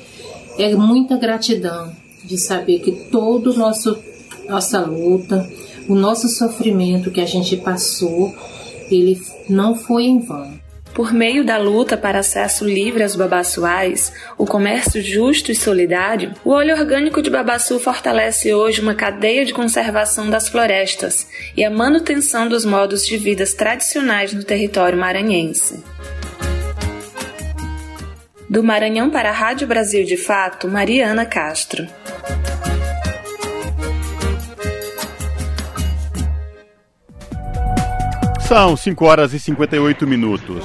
é 0.59 0.75
muita 0.75 1.17
gratidão 1.17 1.91
de 2.23 2.39
saber 2.39 2.79
que 2.81 2.93
todo 2.93 3.55
nosso 3.55 3.99
nossa 4.49 4.81
luta, 4.81 5.49
o 5.89 5.95
nosso 5.95 6.29
sofrimento 6.29 7.11
que 7.11 7.21
a 7.21 7.27
gente 7.27 7.57
passou, 7.57 8.35
ele 8.91 9.21
não 9.49 9.75
foi 9.75 10.05
em 10.05 10.21
vão. 10.21 10.61
Por 10.95 11.11
meio 11.11 11.43
da 11.43 11.57
luta 11.57 11.97
para 11.97 12.19
acesso 12.19 12.67
livre 12.67 13.03
aos 13.03 13.17
babaçuais, 13.17 14.13
o 14.37 14.45
comércio 14.45 15.03
justo 15.03 15.51
e 15.51 15.55
solidário, 15.55 16.35
o 16.45 16.51
óleo 16.51 16.77
orgânico 16.77 17.23
de 17.23 17.31
babaçu 17.31 17.81
fortalece 17.81 18.53
hoje 18.53 18.83
uma 18.83 18.95
cadeia 18.95 19.45
de 19.47 19.55
conservação 19.55 20.29
das 20.29 20.49
florestas 20.49 21.27
e 21.57 21.65
a 21.65 21.71
manutenção 21.71 22.47
dos 22.47 22.67
modos 22.67 23.07
de 23.07 23.17
vida 23.17 23.45
tradicionais 23.57 24.35
no 24.35 24.45
território 24.45 24.99
maranhense. 24.99 25.83
Do 28.49 28.63
Maranhão 28.63 29.09
para 29.09 29.31
a 29.31 29.33
Rádio 29.33 29.67
Brasil 29.67 30.05
de 30.05 30.19
Fato, 30.19 30.69
Mariana 30.69 31.25
Castro. 31.25 31.89
São 38.55 38.77
5 38.77 39.07
horas 39.07 39.33
e 39.33 39.41
58 39.41 40.07
minutos. 40.07 40.63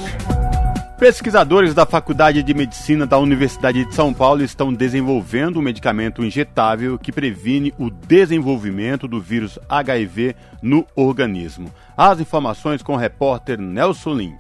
Pesquisadores 0.99 1.73
da 1.73 1.85
Faculdade 1.85 2.43
de 2.43 2.53
Medicina 2.53 3.07
da 3.07 3.17
Universidade 3.17 3.85
de 3.85 3.95
São 3.95 4.13
Paulo 4.13 4.43
estão 4.43 4.73
desenvolvendo 4.73 5.57
um 5.57 5.61
medicamento 5.61 6.21
injetável 6.21 6.99
que 6.99 7.13
previne 7.13 7.73
o 7.79 7.89
desenvolvimento 7.89 9.07
do 9.07 9.21
vírus 9.21 9.57
HIV 9.69 10.35
no 10.61 10.85
organismo. 10.97 11.73
As 11.95 12.19
informações 12.19 12.83
com 12.83 12.91
o 12.91 12.97
repórter 12.97 13.57
Nelson 13.57 14.15
Lim. 14.15 14.35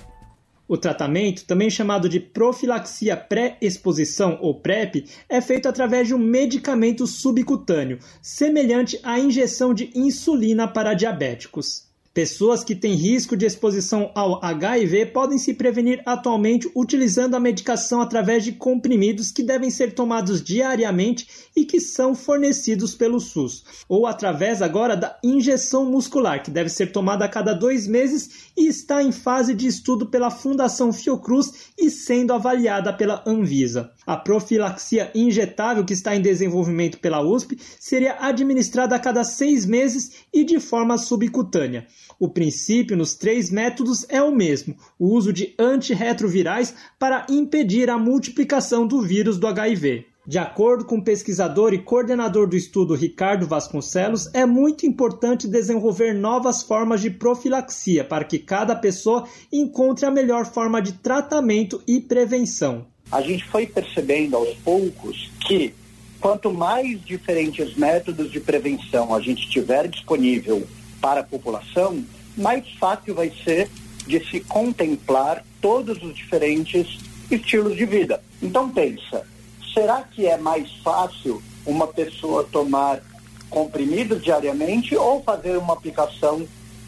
O 0.67 0.77
tratamento, 0.77 1.45
também 1.45 1.69
chamado 1.69 2.09
de 2.09 2.19
profilaxia 2.19 3.15
pré-exposição 3.15 4.37
ou 4.41 4.55
PrEP, 4.55 5.05
é 5.29 5.39
feito 5.39 5.69
através 5.69 6.09
de 6.09 6.13
um 6.13 6.19
medicamento 6.19 7.07
subcutâneo, 7.07 7.99
semelhante 8.21 8.99
à 9.03 9.17
injeção 9.17 9.73
de 9.73 9.89
insulina 9.95 10.67
para 10.67 10.93
diabéticos. 10.93 11.86
Pessoas 12.17 12.63
que 12.63 12.73
têm 12.73 12.95
risco 12.95 13.37
de 13.37 13.45
exposição 13.45 14.09
ao 14.15 14.43
HIV 14.43 15.05
podem 15.13 15.37
se 15.37 15.53
prevenir 15.53 16.01
atualmente 16.03 16.67
utilizando 16.75 17.35
a 17.35 17.39
medicação 17.39 18.01
através 18.01 18.43
de 18.43 18.53
comprimidos 18.53 19.31
que 19.31 19.43
devem 19.43 19.69
ser 19.69 19.93
tomados 19.93 20.41
diariamente 20.41 21.27
e 21.55 21.63
que 21.63 21.79
são 21.79 22.15
fornecidos 22.15 22.95
pelo 22.95 23.19
SUS, 23.19 23.63
ou 23.87 24.07
através 24.07 24.63
agora 24.63 24.97
da 24.97 25.15
injeção 25.23 25.85
muscular, 25.85 26.41
que 26.41 26.49
deve 26.49 26.69
ser 26.69 26.87
tomada 26.87 27.23
a 27.23 27.29
cada 27.29 27.53
dois 27.53 27.85
meses 27.85 28.47
e 28.57 28.65
está 28.65 29.03
em 29.03 29.11
fase 29.11 29.53
de 29.53 29.67
estudo 29.67 30.07
pela 30.07 30.31
Fundação 30.31 30.91
Fiocruz 30.91 31.71
e 31.77 31.91
sendo 31.91 32.33
avaliada 32.33 32.91
pela 32.91 33.23
Anvisa. 33.27 33.91
A 34.07 34.17
profilaxia 34.17 35.11
injetável, 35.13 35.85
que 35.85 35.93
está 35.93 36.15
em 36.15 36.21
desenvolvimento 36.21 36.97
pela 36.97 37.21
USP, 37.21 37.59
seria 37.79 38.17
administrada 38.21 38.95
a 38.95 38.99
cada 38.99 39.23
seis 39.23 39.67
meses 39.67 40.23
e 40.33 40.43
de 40.43 40.59
forma 40.59 40.97
subcutânea. 40.97 41.85
O 42.19 42.29
princípio 42.29 42.97
nos 42.97 43.15
três 43.15 43.49
métodos 43.49 44.05
é 44.09 44.21
o 44.21 44.31
mesmo: 44.31 44.75
o 44.97 45.09
uso 45.09 45.31
de 45.31 45.53
antirretrovirais 45.59 46.73
para 46.97 47.25
impedir 47.29 47.89
a 47.89 47.97
multiplicação 47.97 48.87
do 48.87 49.01
vírus 49.01 49.37
do 49.37 49.47
HIV. 49.47 50.05
De 50.27 50.37
acordo 50.37 50.83
com 50.83 50.97
o 50.97 51.01
pesquisador 51.01 51.73
e 51.73 51.77
coordenador 51.77 52.47
do 52.47 52.57
estudo 52.57 52.95
Ricardo 52.95 53.47
Vasconcelos, 53.47 54.29
é 54.33 54.45
muito 54.45 54.85
importante 54.85 55.47
desenvolver 55.47 56.13
novas 56.13 56.61
formas 56.61 56.99
de 56.99 57.09
profilaxia 57.09 58.03
para 58.03 58.25
que 58.25 58.37
cada 58.37 58.75
pessoa 58.75 59.25
encontre 59.49 60.05
a 60.05 60.11
melhor 60.11 60.45
forma 60.45 60.81
de 60.81 60.91
tratamento 60.91 61.81
e 61.87 62.01
prevenção. 62.01 62.85
A 63.09 63.21
gente 63.21 63.45
foi 63.45 63.65
percebendo 63.65 64.35
aos 64.35 64.53
poucos 64.55 65.31
que 65.47 65.73
quanto 66.19 66.51
mais 66.51 67.01
diferentes 67.05 67.77
métodos 67.77 68.29
de 68.29 68.41
prevenção 68.41 69.15
a 69.15 69.21
gente 69.21 69.49
tiver 69.49 69.87
disponível 69.87 70.67
para 71.01 71.21
a 71.21 71.23
população, 71.23 72.03
mais 72.35 72.67
fácil 72.79 73.15
vai 73.15 73.31
ser 73.43 73.69
de 74.05 74.23
se 74.29 74.39
contemplar 74.41 75.43
todos 75.61 76.01
os 76.01 76.15
diferentes 76.15 76.97
estilos 77.29 77.75
de 77.75 77.85
vida. 77.85 78.21
Então 78.41 78.69
pensa, 78.69 79.25
será 79.73 80.01
que 80.03 80.25
é 80.25 80.37
mais 80.37 80.71
fácil 80.83 81.41
uma 81.65 81.87
pessoa 81.87 82.43
tomar 82.43 83.01
comprimidos 83.49 84.23
diariamente 84.23 84.95
ou 84.95 85.21
fazer 85.23 85.57
uma 85.57 85.73
aplicação 85.73 86.47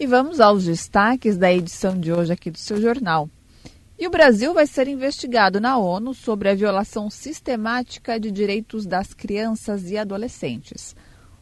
E 0.00 0.04
vamos 0.04 0.40
aos 0.40 0.64
destaques 0.64 1.36
da 1.36 1.52
edição 1.52 1.96
de 1.96 2.12
hoje 2.12 2.32
aqui 2.32 2.50
do 2.50 2.58
seu 2.58 2.80
jornal. 2.80 3.30
E 3.96 4.04
o 4.04 4.10
Brasil 4.10 4.52
vai 4.52 4.66
ser 4.66 4.88
investigado 4.88 5.60
na 5.60 5.78
ONU 5.78 6.12
sobre 6.12 6.48
a 6.48 6.56
violação 6.56 7.08
sistemática 7.08 8.18
de 8.18 8.32
direitos 8.32 8.84
das 8.84 9.14
crianças 9.14 9.92
e 9.92 9.96
adolescentes. 9.96 10.96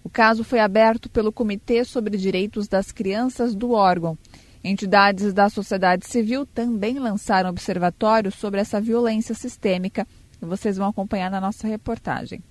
O 0.05 0.11
caso 0.11 0.43
foi 0.43 0.59
aberto 0.59 1.09
pelo 1.09 1.33
Comitê 1.33 1.85
sobre 1.85 2.17
Direitos 2.17 2.67
das 2.69 2.91
Crianças 2.91 3.55
do 3.55 3.71
órgão. 3.73 4.19
Entidades 4.65 5.33
da 5.33 5.49
sociedade 5.49 6.07
civil 6.07 6.47
também 6.47 6.99
lançaram 6.99 7.51
observatório 7.51 8.31
sobre 8.31 8.61
essa 8.61 8.81
violência 8.81 9.35
sistêmica 9.35 10.07
e 10.41 10.47
vocês 10.47 10.77
vão 10.77 10.89
acompanhar 10.89 11.31
na 11.31 11.41
nossa 11.41 11.67
reportagem. 11.67 12.43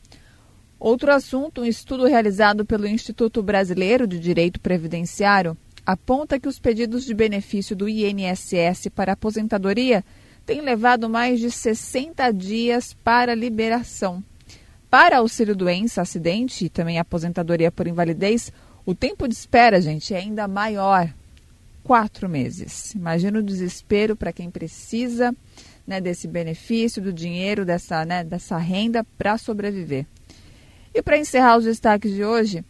Outro 0.79 1.11
assunto, 1.11 1.61
um 1.61 1.65
estudo 1.65 2.05
realizado 2.05 2.65
pelo 2.65 2.87
Instituto 2.87 3.43
Brasileiro 3.43 4.07
de 4.07 4.19
Direito 4.19 4.59
Previdenciário 4.59 5.55
aponta 5.85 6.39
que 6.39 6.47
os 6.47 6.59
pedidos 6.59 7.05
de 7.05 7.13
benefício 7.13 7.75
do 7.75 7.87
INSS 7.87 8.89
para 8.93 9.13
aposentadoria 9.13 10.03
têm 10.45 10.61
levado 10.61 11.09
mais 11.09 11.39
de 11.39 11.51
60 11.51 12.31
dias 12.31 12.93
para 12.93 13.35
liberação. 13.35 14.23
Para 14.91 15.19
auxílio 15.19 15.55
doença, 15.55 16.01
acidente 16.01 16.65
e 16.65 16.69
também 16.69 16.99
aposentadoria 16.99 17.71
por 17.71 17.87
invalidez, 17.87 18.51
o 18.85 18.93
tempo 18.93 19.25
de 19.25 19.33
espera, 19.33 19.79
gente, 19.79 20.13
é 20.13 20.17
ainda 20.17 20.49
maior. 20.49 21.09
Quatro 21.81 22.27
meses. 22.27 22.93
Imagina 22.93 23.39
o 23.39 23.43
desespero 23.43 24.17
para 24.17 24.33
quem 24.33 24.51
precisa 24.51 25.33
né, 25.87 26.01
desse 26.01 26.27
benefício, 26.27 27.01
do 27.01 27.13
dinheiro, 27.13 27.63
dessa, 27.63 28.03
né, 28.03 28.21
dessa 28.21 28.57
renda 28.57 29.01
para 29.17 29.37
sobreviver. 29.37 30.05
E 30.93 31.01
para 31.01 31.17
encerrar 31.17 31.55
os 31.55 31.63
destaques 31.63 32.13
de 32.13 32.25
hoje, 32.25 32.65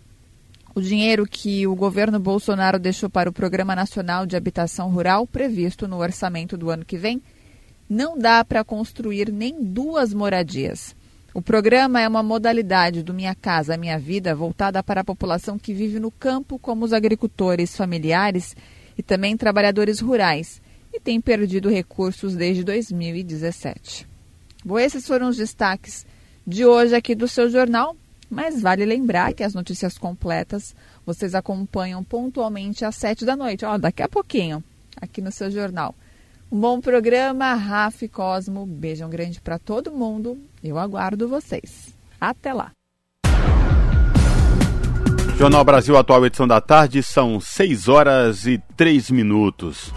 o 0.76 0.80
dinheiro 0.80 1.26
que 1.26 1.66
o 1.66 1.74
governo 1.74 2.20
Bolsonaro 2.20 2.78
deixou 2.78 3.10
para 3.10 3.32
o 3.32 3.34
Programa 3.34 3.76
Nacional 3.76 4.28
de 4.28 4.36
Habitação 4.36 4.92
Rural, 4.92 5.26
previsto 5.26 5.88
no 5.88 5.98
orçamento 5.98 6.56
do 6.56 6.70
ano 6.70 6.86
que 6.86 7.00
vem, 7.00 7.20
não 7.90 8.16
dá 8.16 8.46
para 8.46 8.64
construir 8.64 9.32
nem 9.32 9.64
duas 9.64 10.14
moradias. 10.14 10.96
O 11.34 11.42
programa 11.42 12.02
é 12.02 12.08
uma 12.08 12.22
modalidade 12.22 13.02
do 13.02 13.14
Minha 13.14 13.34
Casa 13.34 13.78
Minha 13.78 13.98
Vida 13.98 14.36
voltada 14.36 14.84
para 14.84 15.00
a 15.00 15.04
população 15.04 15.58
que 15.58 15.74
vive 15.74 15.98
no 15.98 16.12
campo, 16.12 16.60
como 16.60 16.84
os 16.84 16.92
agricultores 16.92 17.76
familiares 17.76 18.54
e 18.98 19.02
também 19.02 19.38
trabalhadores 19.38 20.02
rurais, 20.02 20.62
e 20.94 21.00
tem 21.00 21.22
perdido 21.22 21.70
recursos 21.70 22.36
desde 22.36 22.66
2017. 22.66 24.06
Bom, 24.66 24.78
esses 24.78 25.08
foram 25.08 25.30
os 25.30 25.38
destaques 25.38 26.06
de 26.46 26.66
hoje 26.66 26.96
aqui 26.96 27.16
do 27.16 27.30
seu 27.30 27.50
jornal. 27.50 27.96
Mas 28.30 28.62
vale 28.62 28.86
lembrar 28.86 29.34
que 29.34 29.44
as 29.44 29.54
notícias 29.54 29.98
completas 29.98 30.74
vocês 31.06 31.36
acompanham 31.36 32.02
pontualmente 32.02 32.86
às 32.86 32.96
sete 32.96 33.26
da 33.26 33.36
noite, 33.36 33.66
ó, 33.66 33.78
daqui 33.78 34.02
a 34.02 34.08
pouquinho, 34.08 34.64
aqui 35.02 35.22
no 35.22 35.34
seu 35.34 35.52
jornal. 35.52 35.94
Um 36.54 36.60
bom 36.60 36.82
programa, 36.82 37.54
Rafa 37.54 38.04
e 38.04 38.10
Cosmo. 38.10 38.66
Beijão 38.66 39.10
grande 39.10 39.40
para 39.40 39.58
todo 39.58 39.90
mundo. 39.90 40.38
Eu 40.62 40.78
aguardo 40.78 41.26
vocês. 41.26 41.96
Até 42.20 42.52
lá. 42.52 42.72
Jornal 45.38 45.64
Brasil 45.64 45.96
Atual, 45.96 46.26
edição 46.26 46.46
da 46.46 46.60
tarde, 46.60 47.02
são 47.02 47.40
6 47.40 47.88
horas 47.88 48.46
e 48.46 48.62
3 48.76 49.12
minutos. 49.12 49.94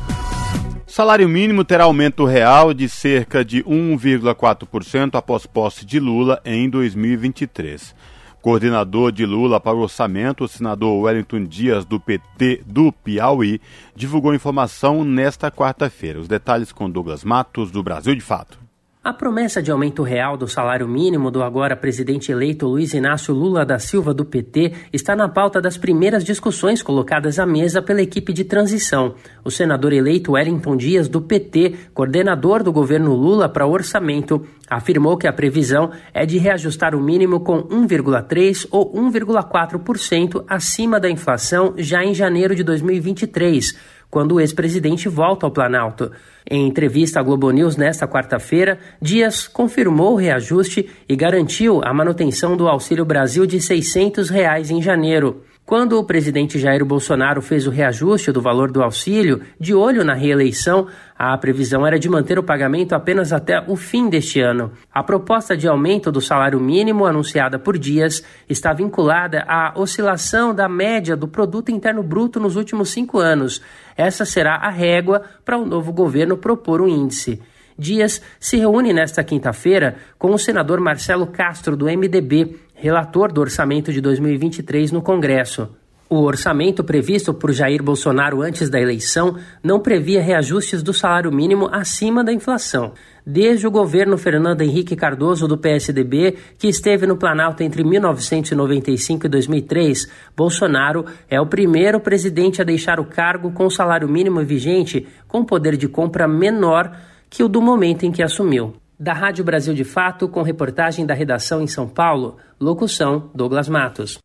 Salário 0.87 1.29
mínimo 1.29 1.65
terá 1.65 1.85
aumento 1.85 2.25
real 2.25 2.73
de 2.73 2.89
cerca 2.89 3.45
de 3.45 3.65
1,4% 3.65 5.17
após 5.17 5.47
posse 5.47 5.85
de 5.85 5.99
Lula 5.99 6.41
em 6.45 6.71
2023 6.71 8.14
coordenador 8.45 9.11
de 9.11 9.25
Lula 9.25 9.59
para 9.59 9.75
o 9.75 9.81
orçamento, 9.81 10.45
o 10.45 10.49
senador 10.49 11.01
Wellington 11.01 11.45
Dias, 11.45 11.87
do 11.87 11.99
PT 11.99 12.63
do 12.67 12.93
Piauí, 12.93 13.59
divulgou 13.97 14.35
informação 14.35 15.03
nesta 15.03 15.51
quarta-feira. 15.51 16.21
Os 16.21 16.29
detalhes 16.29 16.71
com 16.71 16.91
Douglas 16.91 17.25
Matos, 17.25 17.71
do 17.71 17.83
Brasil 17.83 18.15
de 18.15 18.21
Fato. 18.21 18.64
A 19.05 19.13
promessa 19.13 19.63
de 19.63 19.71
aumento 19.71 20.03
real 20.03 20.35
do 20.35 20.49
salário 20.49 20.89
mínimo 20.89 21.31
do 21.31 21.43
agora 21.43 21.77
presidente 21.77 22.33
eleito 22.33 22.67
Luiz 22.67 22.95
Inácio 22.95 23.35
Lula 23.35 23.63
da 23.63 23.79
Silva 23.79 24.15
do 24.15 24.25
PT 24.25 24.73
está 24.95 25.15
na 25.15 25.29
pauta 25.29 25.61
das 25.61 25.77
primeiras 25.77 26.25
discussões 26.25 26.83
colocadas 26.83 27.39
à 27.39 27.45
mesa 27.45 27.83
pela 27.83 28.01
equipe 28.01 28.33
de 28.33 28.45
transição. 28.45 29.15
O 29.45 29.51
senador 29.51 29.93
eleito 29.93 30.33
Wellington 30.33 30.75
Dias 30.75 31.07
do 31.07 31.21
PT, 31.21 31.75
coordenador 31.93 32.63
do 32.63 32.73
governo 32.73 33.13
Lula 33.13 33.47
para 33.47 33.67
orçamento, 33.67 34.47
afirmou 34.71 35.19
que 35.19 35.27
a 35.27 35.33
previsão 35.35 35.91
é 36.15 36.25
de 36.25 36.39
reajustar 36.39 36.95
o 36.95 37.03
mínimo 37.03 37.41
com 37.41 37.63
1,3 37.63 38.67
ou 38.71 38.91
1,4% 38.95 40.47
acima 40.49 40.99
da 40.99 41.11
inflação 41.11 41.75
já 41.77 42.03
em 42.03 42.15
janeiro 42.15 42.55
de 42.55 42.65
2023, 42.65 43.77
quando 44.11 44.37
o 44.37 44.41
ex-presidente 44.41 45.11
volta 45.11 45.45
ao 45.45 45.53
Planalto. 45.53 46.11
Em 46.51 46.67
entrevista 46.67 47.21
à 47.21 47.23
Globo 47.23 47.51
News 47.51 47.77
nesta 47.77 48.07
quarta-feira, 48.07 48.79
Dias 49.01 49.49
confirmou 49.49 50.13
o 50.13 50.17
reajuste 50.17 50.91
e 51.09 51.17
garantiu 51.17 51.81
a 51.83 51.95
manutenção 51.95 52.55
do 52.55 52.69
Auxílio 52.69 53.05
Brasil 53.05 53.47
de 53.47 53.59
600 53.61 54.29
reais 54.29 54.71
em 54.71 54.83
janeiro. 54.83 55.43
Quando 55.67 55.99
o 55.99 56.05
presidente 56.05 56.59
Jair 56.59 56.85
Bolsonaro 56.85 57.41
fez 57.41 57.67
o 57.67 57.71
reajuste 57.71 58.31
do 58.31 58.43
valor 58.43 58.71
do 58.71 58.83
auxílio, 58.83 59.41
de 59.59 59.73
olho 59.73 60.05
na 60.05 60.13
reeleição, 60.13 60.89
a 61.19 61.37
previsão 61.39 61.87
era 61.87 61.99
de 61.99 62.07
manter 62.07 62.39
o 62.39 62.43
pagamento 62.43 62.95
apenas 62.95 63.33
até 63.33 63.65
o 63.67 63.75
fim 63.75 64.11
deste 64.11 64.41
ano. 64.41 64.73
A 64.93 65.03
proposta 65.03 65.57
de 65.57 65.67
aumento 65.67 66.13
do 66.13 66.21
salário 66.21 66.61
mínimo 66.61 67.07
anunciada 67.07 67.59
por 67.59 67.79
Dias 67.79 68.23
está 68.47 68.75
vinculada 68.75 69.43
à 69.49 69.73
oscilação 69.75 70.55
da 70.55 70.69
média 70.69 71.17
do 71.17 71.27
produto 71.27 71.71
interno 71.71 72.03
bruto 72.03 72.39
nos 72.39 72.57
últimos 72.57 72.91
cinco 72.91 73.19
anos. 73.19 73.63
Essa 73.97 74.27
será 74.27 74.57
a 74.57 74.69
régua 74.69 75.23
para 75.47 75.57
o 75.57 75.65
novo 75.65 75.95
governo 75.95 76.37
propor 76.37 76.83
um 76.83 76.89
índice. 76.89 77.41
Dias 77.77 78.23
se 78.39 78.57
reúne 78.57 78.93
nesta 78.93 79.25
quinta-feira 79.25 79.97
com 80.19 80.33
o 80.33 80.39
senador 80.39 80.79
Marcelo 80.79 81.27
Castro, 81.27 81.77
do 81.77 81.87
MDB, 81.87 82.57
relator 82.85 83.33
do 83.33 83.41
orçamento 83.41 83.91
de 83.91 83.99
2023 83.99 84.93
no 84.93 85.01
Congresso. 85.01 85.71
O 86.07 86.17
orçamento 86.17 86.85
previsto 86.85 87.33
por 87.33 87.51
Jair 87.51 87.83
Bolsonaro 87.83 88.43
antes 88.43 88.69
da 88.69 88.79
eleição 88.79 89.39
não 89.63 89.81
previa 89.81 90.21
reajustes 90.21 90.83
do 90.83 90.93
salário 90.93 91.33
mínimo 91.33 91.67
acima 91.73 92.23
da 92.23 92.31
inflação. 92.31 92.93
Desde 93.25 93.67
o 93.67 93.71
governo 93.71 94.19
Fernando 94.19 94.61
Henrique 94.61 94.95
Cardoso 94.95 95.49
do 95.49 95.57
PSDB, 95.57 96.37
que 96.59 96.69
esteve 96.69 97.07
no 97.07 97.17
Planalto 97.17 97.63
entre 97.63 97.83
1995 97.83 99.25
e 99.25 99.29
2003, 99.31 100.07
Bolsonaro 100.37 101.07
é 101.27 101.41
o 101.41 101.47
primeiro 101.47 101.99
presidente 101.99 102.61
a 102.61 102.67
deixar 102.67 103.01
o 103.01 103.07
cargo 103.07 103.51
com 103.53 103.71
salário 103.71 104.11
mínimo 104.11 104.45
vigente 104.45 105.07
com 105.27 105.43
poder 105.43 105.79
de 105.79 105.89
compra 105.89 106.29
menor 106.29 106.95
que 107.31 107.43
o 107.43 107.49
do 107.49 107.63
momento 107.63 108.05
em 108.05 108.13
que 108.13 108.23
assumiu. 108.23 108.75
Da 108.99 109.13
Rádio 109.13 109.45
Brasil 109.45 109.75
de 109.75 109.83
Fato, 109.83 110.29
com 110.29 110.43
reportagem 110.43 111.05
da 111.05 111.15
redação 111.15 111.61
em 111.61 111.67
São 111.67 111.89
Paulo, 111.89 112.37
locução 112.61 113.29
Douglas 113.35 113.69
Matos. 113.69 114.19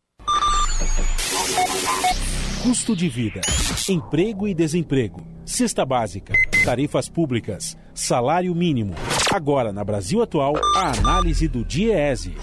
Custo 2.62 2.94
de 2.94 3.08
vida, 3.08 3.40
emprego 3.88 4.46
e 4.46 4.54
desemprego, 4.54 5.26
cesta 5.44 5.84
básica, 5.84 6.34
tarifas 6.64 7.08
públicas, 7.08 7.76
salário 7.92 8.54
mínimo. 8.54 8.94
Agora, 9.34 9.72
na 9.72 9.82
Brasil 9.82 10.22
Atual, 10.22 10.54
a 10.76 10.92
análise 10.92 11.48
do 11.48 11.64
DIEESE. 11.64 12.36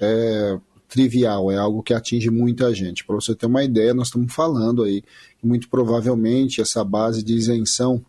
é, 0.00 0.58
trivial, 0.92 1.50
é 1.50 1.56
algo 1.56 1.82
que 1.82 1.94
atinge 1.94 2.28
muita 2.28 2.74
gente. 2.74 3.02
Para 3.02 3.14
você 3.14 3.34
ter 3.34 3.46
uma 3.46 3.64
ideia, 3.64 3.94
nós 3.94 4.08
estamos 4.08 4.30
falando 4.30 4.82
aí 4.82 5.00
que 5.38 5.46
muito 5.46 5.70
provavelmente 5.70 6.60
essa 6.60 6.84
base 6.84 7.22
de 7.22 7.32
isenção 7.32 8.04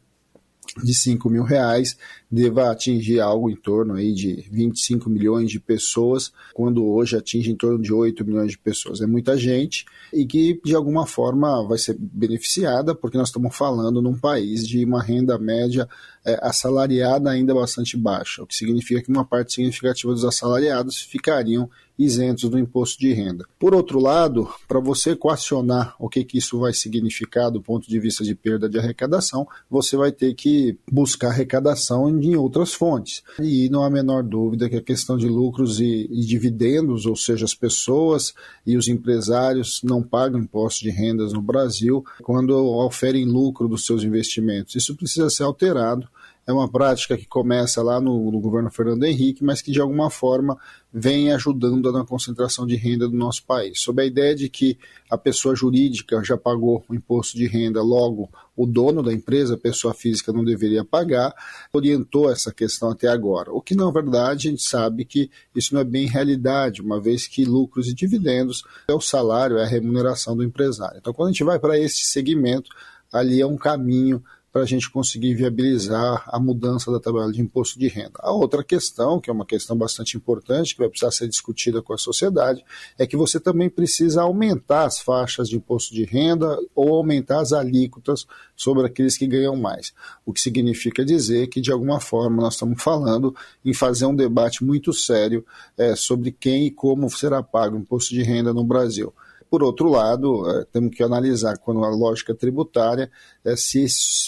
de 0.84 0.94
5 0.94 1.30
mil 1.30 1.44
reais 1.44 1.98
deva 2.34 2.72
atingir 2.72 3.20
algo 3.20 3.48
em 3.48 3.56
torno 3.56 3.94
aí 3.94 4.12
de 4.12 4.44
25 4.50 5.08
milhões 5.08 5.52
de 5.52 5.60
pessoas, 5.60 6.32
quando 6.52 6.84
hoje 6.84 7.16
atinge 7.16 7.52
em 7.52 7.56
torno 7.56 7.80
de 7.80 7.94
8 7.94 8.26
milhões 8.26 8.52
de 8.52 8.58
pessoas. 8.58 9.02
É 9.02 9.06
muita 9.06 9.38
gente 9.38 9.86
e 10.12 10.26
que 10.26 10.60
de 10.66 10.76
alguma 10.76 11.06
forma 11.06 11.64
vai 11.68 11.78
ser 11.78 11.96
beneficiada, 12.00 12.96
porque 12.96 13.20
nós 13.20 13.28
estamos 13.28 13.56
falando 13.56 14.02
num 14.02 14.18
país 14.18 14.68
de 14.68 14.84
uma 14.84 15.02
renda 15.02 15.38
média 15.38 15.88
é, 16.26 16.40
assalariada 16.42 17.30
ainda 17.30 17.54
bastante 17.54 17.96
baixa, 17.96 18.42
o 18.42 18.48
que 18.48 18.56
significa 18.56 19.04
que 19.04 19.12
uma 19.12 19.26
parte 19.26 19.54
significativa 19.54 20.12
dos 20.12 20.26
assalariados 20.26 21.02
ficariam 21.02 21.70
isentos 21.98 22.50
do 22.50 22.58
imposto 22.58 23.00
de 23.00 23.14
renda. 23.14 23.46
Por 23.60 23.76
outro 23.76 24.00
lado, 24.00 24.50
para 24.68 24.80
você 24.80 25.12
equacionar 25.12 25.96
o 26.00 26.10
que, 26.10 26.24
que 26.24 26.38
isso 26.38 26.60
vai 26.60 26.74
significar 26.74 27.52
do 27.52 27.62
ponto 27.62 27.88
de 27.88 28.00
vista 28.00 28.24
de 28.24 28.34
perda 28.34 28.68
de 28.68 28.80
arrecadação, 28.80 29.48
você 29.70 29.96
vai 29.96 30.12
ter 30.12 30.34
que 30.34 30.78
buscar 30.92 31.30
arrecadação 31.30 32.10
outras 32.36 32.74
fontes. 32.74 33.24
E 33.40 33.70
não 33.70 33.84
há 33.84 33.88
a 33.88 33.90
menor 33.90 34.24
dúvida 34.24 34.70
que 34.70 34.78
a 34.78 34.82
questão 34.82 35.18
de 35.18 35.28
lucros 35.28 35.80
e, 35.80 36.08
e 36.12 36.26
dividendos, 36.26 37.06
ou 37.06 37.16
seja, 37.16 37.46
as 37.46 37.54
pessoas 37.54 38.34
e 38.66 38.78
os 38.78 38.88
empresários 38.88 39.82
não 39.84 40.02
pagam 40.02 40.40
imposto 40.40 40.82
de 40.82 40.90
rendas 40.90 41.34
no 41.34 41.42
Brasil 41.42 42.04
quando 42.22 42.52
oferem 42.56 43.26
lucro 43.26 43.68
dos 43.68 43.86
seus 43.86 44.04
investimentos. 44.04 44.76
Isso 44.76 44.96
precisa 44.96 45.30
ser 45.30 45.44
alterado 45.44 46.08
é 46.46 46.52
uma 46.52 46.70
prática 46.70 47.18
que 47.18 47.26
começa 47.26 47.82
lá 47.82 48.00
no, 48.02 48.32
no, 48.32 48.40
governo 48.40 48.70
Fernando 48.70 49.04
Henrique, 49.06 49.44
mas 49.44 49.62
que 49.62 49.72
de 49.72 49.80
alguma 49.80 50.10
forma 50.10 50.58
vem 50.94 51.32
ajudando 51.32 51.92
na 51.92 52.06
concentração 52.06 52.68
de 52.68 52.76
renda 52.76 53.10
do 53.10 53.18
nosso 53.18 53.44
país. 53.46 53.82
Sob 53.82 54.00
a 54.00 54.06
ideia 54.06 54.36
de 54.36 54.48
que 54.48 54.78
a 55.10 55.18
pessoa 55.18 55.56
jurídica 55.56 56.24
já 56.24 56.38
pagou 56.38 56.86
o 56.88 56.94
imposto 56.94 57.36
de 57.36 57.48
renda, 57.48 57.82
logo 57.82 58.30
o 58.56 58.68
dono 58.68 59.02
da 59.02 59.12
empresa, 59.12 59.56
a 59.56 59.58
pessoa 59.58 59.94
física, 59.96 60.32
não 60.32 60.46
deveria 60.46 60.86
pagar, 60.86 61.34
orientou 61.74 62.32
essa 62.32 62.54
questão 62.54 62.92
até 62.92 63.08
agora. 63.08 63.52
O 63.52 63.60
que, 63.60 63.74
na 63.74 63.90
verdade, 63.90 64.48
a 64.48 64.52
gente 64.52 64.62
sabe 64.62 65.04
que 65.04 65.32
isso 65.56 65.74
não 65.74 65.82
é 65.82 65.84
bem 65.84 66.06
realidade, 66.06 66.80
uma 66.80 67.02
vez 67.02 67.26
que 67.26 67.44
lucros 67.44 67.88
e 67.88 67.94
dividendos 67.96 68.64
é 68.88 68.94
o 68.94 69.02
salário, 69.02 69.58
é 69.58 69.64
a 69.64 69.68
remuneração 69.68 70.38
do 70.38 70.44
empresário. 70.44 71.00
Então, 71.00 71.14
quando 71.14 71.30
a 71.30 71.32
gente 71.32 71.44
vai 71.44 71.58
para 71.58 71.80
esse 71.80 72.06
segmento, 72.06 72.70
ali 73.12 73.42
é 73.42 73.48
um 73.48 73.58
caminho 73.58 74.24
para 74.54 74.62
a 74.62 74.66
gente 74.68 74.88
conseguir 74.88 75.34
viabilizar 75.34 76.26
a 76.28 76.40
mudança 76.40 76.92
da 76.92 77.00
tabela 77.00 77.32
de 77.32 77.42
imposto 77.42 77.80
de 77.80 77.88
renda. 77.88 78.20
A 78.20 78.32
outra 78.32 78.64
questão, 78.64 79.20
que 79.20 79.28
é 79.28 79.34
uma 79.34 79.48
questão 79.48 79.76
bastante 79.76 80.16
importante, 80.16 80.76
que 80.76 80.80
vai 80.80 80.88
precisar 80.88 81.10
ser 81.10 81.28
discutida 81.28 81.82
com 81.82 81.92
a 81.92 81.98
sociedade, 81.98 82.64
é 83.00 83.08
que 83.08 83.18
você 83.18 83.40
também 83.40 83.68
precisa 83.68 84.22
aumentar 84.22 84.86
as 84.86 85.00
faixas 85.00 85.50
de 85.50 85.56
imposto 85.56 85.96
de 85.96 86.06
renda 86.06 86.56
ou 86.76 86.94
aumentar 86.94 87.40
as 87.40 87.52
alíquotas 87.52 88.28
sobre 88.56 88.86
aqueles 88.86 89.18
que 89.18 89.26
ganham 89.26 89.56
mais. 89.56 89.92
O 90.24 90.32
que 90.32 90.40
significa 90.40 91.04
dizer 91.04 91.48
que, 91.48 91.60
de 91.60 91.72
alguma 91.72 92.00
forma, 92.00 92.44
nós 92.44 92.54
estamos 92.54 92.82
falando 92.84 93.36
em 93.66 93.74
fazer 93.74 94.06
um 94.06 94.16
debate 94.16 94.64
muito 94.64 94.94
sério 94.94 95.44
é, 95.76 95.96
sobre 95.96 96.32
quem 96.32 96.68
e 96.68 96.72
como 96.72 97.10
será 97.10 97.42
pago 97.42 97.76
o 97.76 97.80
imposto 97.80 98.14
de 98.14 98.22
renda 98.22 98.54
no 98.54 98.64
Brasil. 98.64 99.12
Por 99.54 99.62
outro 99.62 99.88
lado, 99.88 100.50
é, 100.50 100.66
temos 100.66 100.96
que 100.96 101.04
analisar 101.04 101.60
quando 101.60 101.86
a 101.86 101.90
lógica 101.90 102.34
tributária 102.34 103.12
é 103.46 103.56
se 103.56 103.86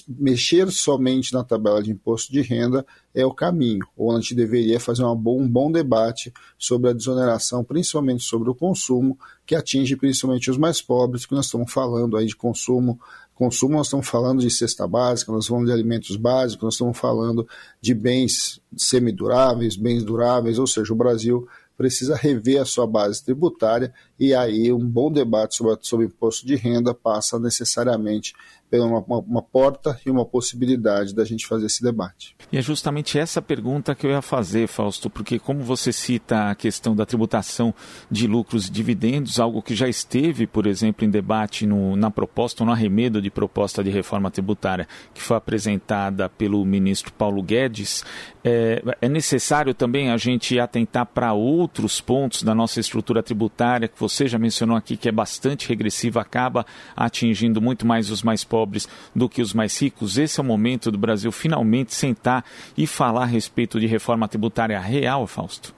mexer 0.08 0.72
somente 0.72 1.34
na 1.34 1.44
tabela 1.44 1.82
de 1.82 1.90
imposto 1.90 2.32
de 2.32 2.44
renda 2.44 2.86
é 3.12 3.26
o 3.26 3.34
caminho, 3.34 3.88
ou 3.98 4.12
a 4.12 4.22
gente 4.22 4.36
deveria 4.36 4.80
fazer 4.80 5.04
um 5.04 5.16
bom 5.16 5.72
debate 5.72 6.32
sobre 6.60 6.92
a 6.92 6.94
desoneração, 6.94 7.64
principalmente 7.64 8.24
sobre 8.24 8.52
o 8.52 8.54
consumo, 8.54 9.18
que 9.48 9.56
atinge 9.56 9.96
principalmente 9.96 10.52
os 10.52 10.60
mais 10.60 10.80
pobres, 10.80 11.26
que 11.26 11.34
nós 11.34 11.46
estamos 11.46 11.74
falando 11.74 12.18
aí 12.18 12.28
de 12.28 12.36
consumo 12.36 13.00
consumo, 13.34 13.76
nós 13.76 13.88
estamos 13.88 14.08
falando 14.08 14.40
de 14.40 14.50
cesta 14.50 14.88
básica, 14.88 15.30
nós 15.30 15.46
falando 15.46 15.66
de 15.66 15.72
alimentos 15.74 16.16
básicos, 16.16 16.64
nós 16.64 16.76
estamos 16.76 16.98
falando 16.98 17.46
de 17.82 17.94
bens 17.94 18.62
semiduráveis, 18.78 19.76
bens 19.76 20.06
duráveis, 20.06 20.58
ou 20.58 20.66
seja, 20.66 20.94
o 20.94 20.96
Brasil 20.96 21.46
precisa 21.78 22.16
rever 22.16 22.62
a 22.62 22.66
sua 22.66 22.88
base 22.88 23.24
tributária 23.24 23.94
e 24.20 24.34
aí 24.34 24.72
um 24.72 24.88
bom 24.88 25.12
debate 25.12 25.56
sobre, 25.56 25.78
sobre 25.82 26.06
imposto 26.06 26.46
de 26.46 26.56
renda 26.56 26.94
passa 26.94 27.40
necessariamente 27.40 28.34
pela 28.70 28.86
uma, 28.86 29.00
uma, 29.00 29.20
uma, 29.20 29.42
porta 29.42 30.00
e 30.06 30.10
uma 30.10 30.26
possibilidade 30.26 31.14
da 31.14 31.24
gente 31.24 31.46
fazer 31.46 31.68
esse 31.68 31.84
debate. 31.84 32.36
E 32.52 32.58
é 32.58 32.62
justamente 32.62 33.18
essa 33.18 33.42
pergunta 33.42 33.94
que 33.94 34.08
eu 34.08 34.12
ia 34.12 34.22
fazer, 34.22 34.68
Fausto, 34.68 35.10
porque 35.10 35.38
como 35.38 35.62
você 35.62 35.92
cita 35.92 36.50
a 36.50 36.56
questão 36.56 36.96
da 36.96 37.06
tributação 37.06 37.74
de 38.10 38.28
lucros 38.28 38.68
e 38.68 38.72
dividendos, 38.72 39.40
algo 39.40 39.62
que 39.62 39.76
já 39.76 39.88
esteve, 39.88 40.48
por 40.48 40.66
exemplo, 40.66 41.06
em 41.06 41.10
debate 41.10 41.66
no, 41.66 41.96
na 41.96 42.10
proposta, 42.10 42.66
no 42.66 42.72
arremedo 42.72 43.22
de 43.22 43.30
proposta 43.30 43.84
de 43.84 43.90
reforma 43.90 44.32
tributária 44.32 44.88
que 45.14 45.22
foi 45.22 45.38
apresentada 45.38 46.28
pelo 46.28 46.64
ministro 46.66 47.14
Paulo 47.14 47.44
Guedes, 47.44 48.04
é, 48.44 48.82
é 49.02 49.10
necessário 49.10 49.74
também 49.74 50.12
a 50.12 50.18
gente 50.18 50.60
atentar 50.60 51.06
para 51.06 51.34
outros 51.34 52.02
pontos 52.02 52.44
da 52.44 52.54
nossa 52.56 52.80
estrutura 52.80 53.22
tributária, 53.22 53.88
que 53.88 53.98
você 54.08 54.28
já 54.28 54.38
mencionou 54.38 54.78
aqui, 54.78 54.96
que 54.98 55.10
é 55.10 55.12
bastante 55.12 55.68
regressiva, 55.68 56.22
acaba 56.22 56.66
atingindo 56.96 57.62
muito 57.62 57.86
mais 57.86 58.10
os 58.10 58.24
mais 58.24 58.44
pobres 58.44 58.88
do 59.16 59.30
que 59.30 59.42
os 59.42 59.54
mais 59.54 59.80
ricos. 59.82 60.18
Esse 60.18 60.40
é 60.40 60.44
o 60.44 60.46
momento 60.46 60.92
do 60.92 60.98
Brasil 60.98 61.32
finalmente 61.32 61.94
sentar 61.94 62.46
e 62.78 62.86
falar 62.86 63.24
a 63.24 63.26
respeito 63.26 63.80
de 63.80 63.88
reforma 63.88 64.28
tributária 64.28 64.80
real, 64.80 65.26
Fausto? 65.28 65.74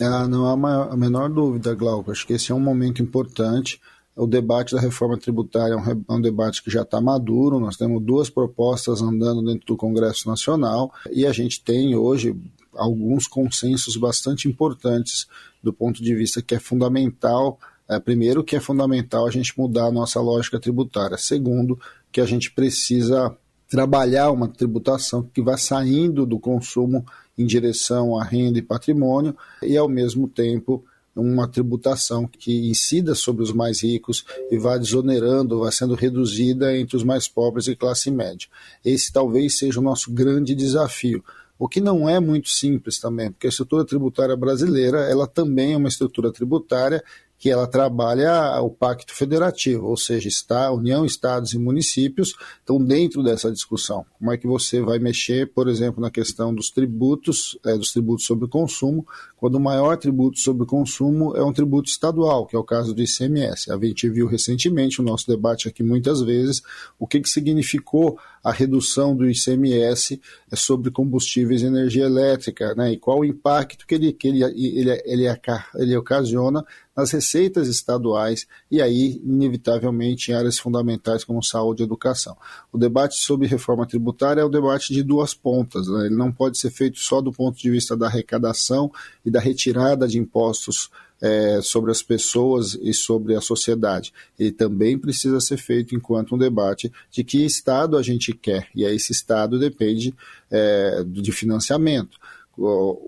Ah, 0.00 0.28
não 0.28 0.46
há 0.46 0.92
a 0.92 0.96
menor 0.96 1.30
dúvida, 1.30 1.74
Glauco. 1.74 2.10
Acho 2.10 2.26
que 2.26 2.34
esse 2.34 2.52
é 2.52 2.54
um 2.54 2.60
momento 2.60 3.02
importante. 3.02 3.80
O 4.14 4.26
debate 4.26 4.74
da 4.74 4.80
reforma 4.80 5.18
tributária 5.18 5.74
é 5.74 5.76
um, 5.76 6.04
é 6.08 6.12
um 6.12 6.20
debate 6.20 6.62
que 6.62 6.70
já 6.70 6.82
está 6.82 7.00
maduro. 7.00 7.60
Nós 7.60 7.76
temos 7.76 8.02
duas 8.02 8.30
propostas 8.30 9.02
andando 9.02 9.42
dentro 9.42 9.66
do 9.66 9.76
Congresso 9.76 10.28
Nacional 10.28 10.92
e 11.12 11.26
a 11.26 11.32
gente 11.32 11.62
tem 11.62 11.94
hoje 11.94 12.34
alguns 12.74 13.26
consensos 13.26 13.96
bastante 13.96 14.48
importantes 14.48 15.26
do 15.66 15.72
ponto 15.72 16.00
de 16.00 16.14
vista 16.14 16.40
que 16.40 16.54
é 16.54 16.60
fundamental 16.60 17.58
é, 17.88 17.98
primeiro, 17.98 18.44
que 18.44 18.54
é 18.54 18.60
fundamental 18.60 19.26
a 19.26 19.30
gente 19.32 19.52
mudar 19.58 19.86
a 19.86 19.92
nossa 19.92 20.20
lógica 20.20 20.60
tributária. 20.60 21.18
Segundo, 21.18 21.78
que 22.12 22.20
a 22.20 22.24
gente 22.24 22.52
precisa 22.52 23.36
trabalhar 23.68 24.30
uma 24.30 24.46
tributação 24.46 25.24
que 25.24 25.42
vá 25.42 25.56
saindo 25.56 26.24
do 26.24 26.38
consumo 26.38 27.04
em 27.36 27.44
direção 27.44 28.16
à 28.16 28.22
renda 28.22 28.60
e 28.60 28.62
patrimônio 28.62 29.36
e, 29.60 29.76
ao 29.76 29.88
mesmo 29.88 30.28
tempo, 30.28 30.84
uma 31.16 31.48
tributação 31.48 32.28
que 32.28 32.68
incida 32.70 33.14
sobre 33.14 33.42
os 33.42 33.52
mais 33.52 33.82
ricos 33.82 34.24
e 34.50 34.58
vá 34.58 34.76
desonerando, 34.78 35.60
vá 35.60 35.72
sendo 35.72 35.94
reduzida 35.94 36.76
entre 36.78 36.96
os 36.96 37.02
mais 37.02 37.26
pobres 37.26 37.66
e 37.66 37.74
classe 37.74 38.08
média. 38.08 38.48
Esse 38.84 39.12
talvez 39.12 39.58
seja 39.58 39.80
o 39.80 39.82
nosso 39.82 40.12
grande 40.12 40.54
desafio. 40.54 41.24
O 41.58 41.68
que 41.68 41.80
não 41.80 42.08
é 42.08 42.20
muito 42.20 42.48
simples 42.48 42.98
também, 42.98 43.30
porque 43.30 43.46
a 43.46 43.50
estrutura 43.50 43.84
tributária 43.84 44.36
brasileira, 44.36 45.00
ela 45.10 45.26
também 45.26 45.72
é 45.72 45.76
uma 45.76 45.88
estrutura 45.88 46.30
tributária 46.30 47.02
que 47.38 47.50
ela 47.50 47.66
trabalha 47.66 48.60
o 48.62 48.70
pacto 48.70 49.14
federativo, 49.14 49.86
ou 49.86 49.96
seja, 49.96 50.28
está 50.28 50.72
União, 50.72 51.04
estados 51.04 51.52
e 51.52 51.58
municípios 51.58 52.34
estão 52.58 52.82
dentro 52.82 53.22
dessa 53.22 53.50
discussão. 53.52 54.06
Como 54.18 54.32
é 54.32 54.38
que 54.38 54.46
você 54.46 54.80
vai 54.80 54.98
mexer, 54.98 55.52
por 55.52 55.68
exemplo, 55.68 56.00
na 56.00 56.10
questão 56.10 56.54
dos 56.54 56.70
tributos, 56.70 57.58
é, 57.64 57.76
dos 57.76 57.92
tributos 57.92 58.24
sobre 58.24 58.48
consumo, 58.48 59.06
quando 59.36 59.56
o 59.56 59.60
maior 59.60 59.96
tributo 59.98 60.38
sobre 60.38 60.66
consumo 60.66 61.36
é 61.36 61.44
um 61.44 61.52
tributo 61.52 61.90
estadual, 61.90 62.46
que 62.46 62.56
é 62.56 62.58
o 62.58 62.64
caso 62.64 62.94
do 62.94 63.02
ICMS. 63.02 63.70
A 63.70 63.78
gente 63.78 64.08
viu 64.08 64.26
recentemente 64.26 65.00
o 65.00 65.04
nosso 65.04 65.26
debate 65.26 65.68
aqui 65.68 65.82
muitas 65.82 66.22
vezes 66.22 66.62
o 66.98 67.06
que, 67.06 67.20
que 67.20 67.28
significou 67.28 68.18
a 68.42 68.50
redução 68.50 69.14
do 69.14 69.28
ICMS 69.28 70.20
sobre 70.54 70.90
combustíveis 70.90 71.62
e 71.62 71.66
energia 71.66 72.04
elétrica, 72.04 72.74
né? 72.74 72.92
E 72.92 72.96
qual 72.96 73.18
o 73.18 73.24
impacto 73.24 73.86
que 73.86 73.94
ele, 73.94 74.12
que 74.12 74.28
ele, 74.28 74.42
ele, 74.42 75.02
ele, 75.04 75.40
ele 75.74 75.96
ocasiona 75.96 76.64
nas 76.96 77.10
receitas 77.10 77.68
estaduais 77.68 78.46
e 78.70 78.80
aí, 78.80 79.20
inevitavelmente, 79.22 80.30
em 80.30 80.34
áreas 80.34 80.58
fundamentais 80.58 81.22
como 81.22 81.42
saúde 81.42 81.82
e 81.82 81.84
educação. 81.84 82.36
O 82.72 82.78
debate 82.78 83.16
sobre 83.16 83.46
reforma 83.46 83.86
tributária 83.86 84.40
é 84.40 84.44
o 84.44 84.48
debate 84.48 84.94
de 84.94 85.02
duas 85.02 85.34
pontas, 85.34 85.86
né? 85.88 86.06
ele 86.06 86.16
não 86.16 86.32
pode 86.32 86.58
ser 86.58 86.70
feito 86.70 86.98
só 86.98 87.20
do 87.20 87.30
ponto 87.30 87.58
de 87.58 87.70
vista 87.70 87.96
da 87.96 88.06
arrecadação 88.06 88.90
e 89.24 89.30
da 89.30 89.40
retirada 89.40 90.08
de 90.08 90.18
impostos 90.18 90.90
é, 91.20 91.60
sobre 91.62 91.90
as 91.90 92.02
pessoas 92.02 92.78
e 92.80 92.92
sobre 92.92 93.34
a 93.34 93.40
sociedade. 93.40 94.12
Ele 94.38 94.52
também 94.52 94.98
precisa 94.98 95.40
ser 95.40 95.56
feito 95.56 95.94
enquanto 95.94 96.34
um 96.34 96.38
debate 96.38 96.92
de 97.10 97.24
que 97.24 97.44
Estado 97.44 97.96
a 97.96 98.02
gente 98.02 98.32
quer, 98.32 98.68
e 98.74 98.84
aí 98.84 98.96
esse 98.96 99.12
Estado 99.12 99.58
depende 99.58 100.14
é, 100.50 101.04
de 101.06 101.32
financiamento 101.32 102.18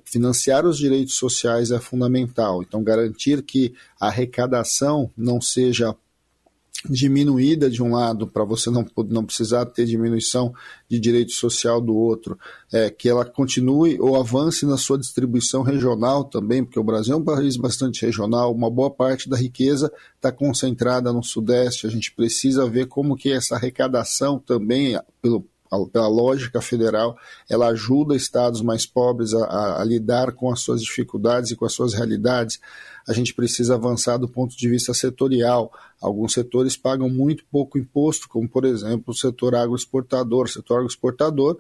financiar 0.04 0.66
os 0.66 0.76
direitos 0.76 1.14
sociais 1.14 1.70
é 1.70 1.78
fundamental. 1.78 2.62
Então, 2.62 2.82
garantir 2.82 3.42
que 3.42 3.74
a 4.00 4.08
arrecadação 4.08 5.10
não 5.16 5.40
seja 5.40 5.96
diminuída 6.88 7.68
de 7.68 7.82
um 7.82 7.92
lado 7.92 8.26
para 8.26 8.44
você 8.44 8.70
não, 8.70 8.86
não 9.08 9.24
precisar 9.24 9.66
ter 9.66 9.84
diminuição 9.84 10.54
de 10.88 11.00
direito 11.00 11.32
social 11.32 11.80
do 11.80 11.96
outro, 11.96 12.38
é, 12.72 12.88
que 12.88 13.08
ela 13.08 13.24
continue 13.24 13.98
ou 14.00 14.16
avance 14.16 14.64
na 14.64 14.76
sua 14.76 14.98
distribuição 14.98 15.62
regional 15.62 16.24
também, 16.24 16.64
porque 16.64 16.78
o 16.78 16.84
Brasil 16.84 17.14
é 17.14 17.16
um 17.16 17.24
país 17.24 17.56
bastante 17.56 18.06
regional, 18.06 18.52
uma 18.52 18.70
boa 18.70 18.90
parte 18.90 19.28
da 19.28 19.36
riqueza 19.36 19.92
está 20.14 20.30
concentrada 20.30 21.12
no 21.12 21.22
Sudeste, 21.22 21.86
a 21.86 21.90
gente 21.90 22.14
precisa 22.14 22.68
ver 22.68 22.86
como 22.86 23.16
que 23.16 23.32
essa 23.32 23.56
arrecadação 23.56 24.38
também, 24.38 24.98
pelo 25.20 25.44
pela 25.92 26.08
lógica 26.08 26.60
federal, 26.60 27.16
ela 27.48 27.68
ajuda 27.68 28.16
estados 28.16 28.62
mais 28.62 28.86
pobres 28.86 29.34
a, 29.34 29.44
a, 29.44 29.82
a, 29.82 29.84
lidar 29.84 30.32
com 30.32 30.50
as 30.50 30.60
suas 30.60 30.82
dificuldades 30.82 31.50
e 31.50 31.56
com 31.56 31.64
as 31.64 31.72
suas 31.72 31.94
realidades. 31.94 32.60
A 33.06 33.12
gente 33.12 33.34
precisa 33.34 33.74
avançar 33.74 34.18
do 34.18 34.28
ponto 34.28 34.56
de 34.56 34.68
vista 34.68 34.92
setorial. 34.94 35.72
Alguns 36.00 36.32
setores 36.32 36.76
pagam 36.76 37.08
muito 37.08 37.44
pouco 37.50 37.78
imposto, 37.78 38.28
como 38.28 38.48
por 38.48 38.64
exemplo 38.64 39.04
o 39.08 39.14
setor 39.14 39.54
agroexportador. 39.54 40.44
O 40.44 40.48
setor 40.48 40.74
agroexportador 40.74 41.58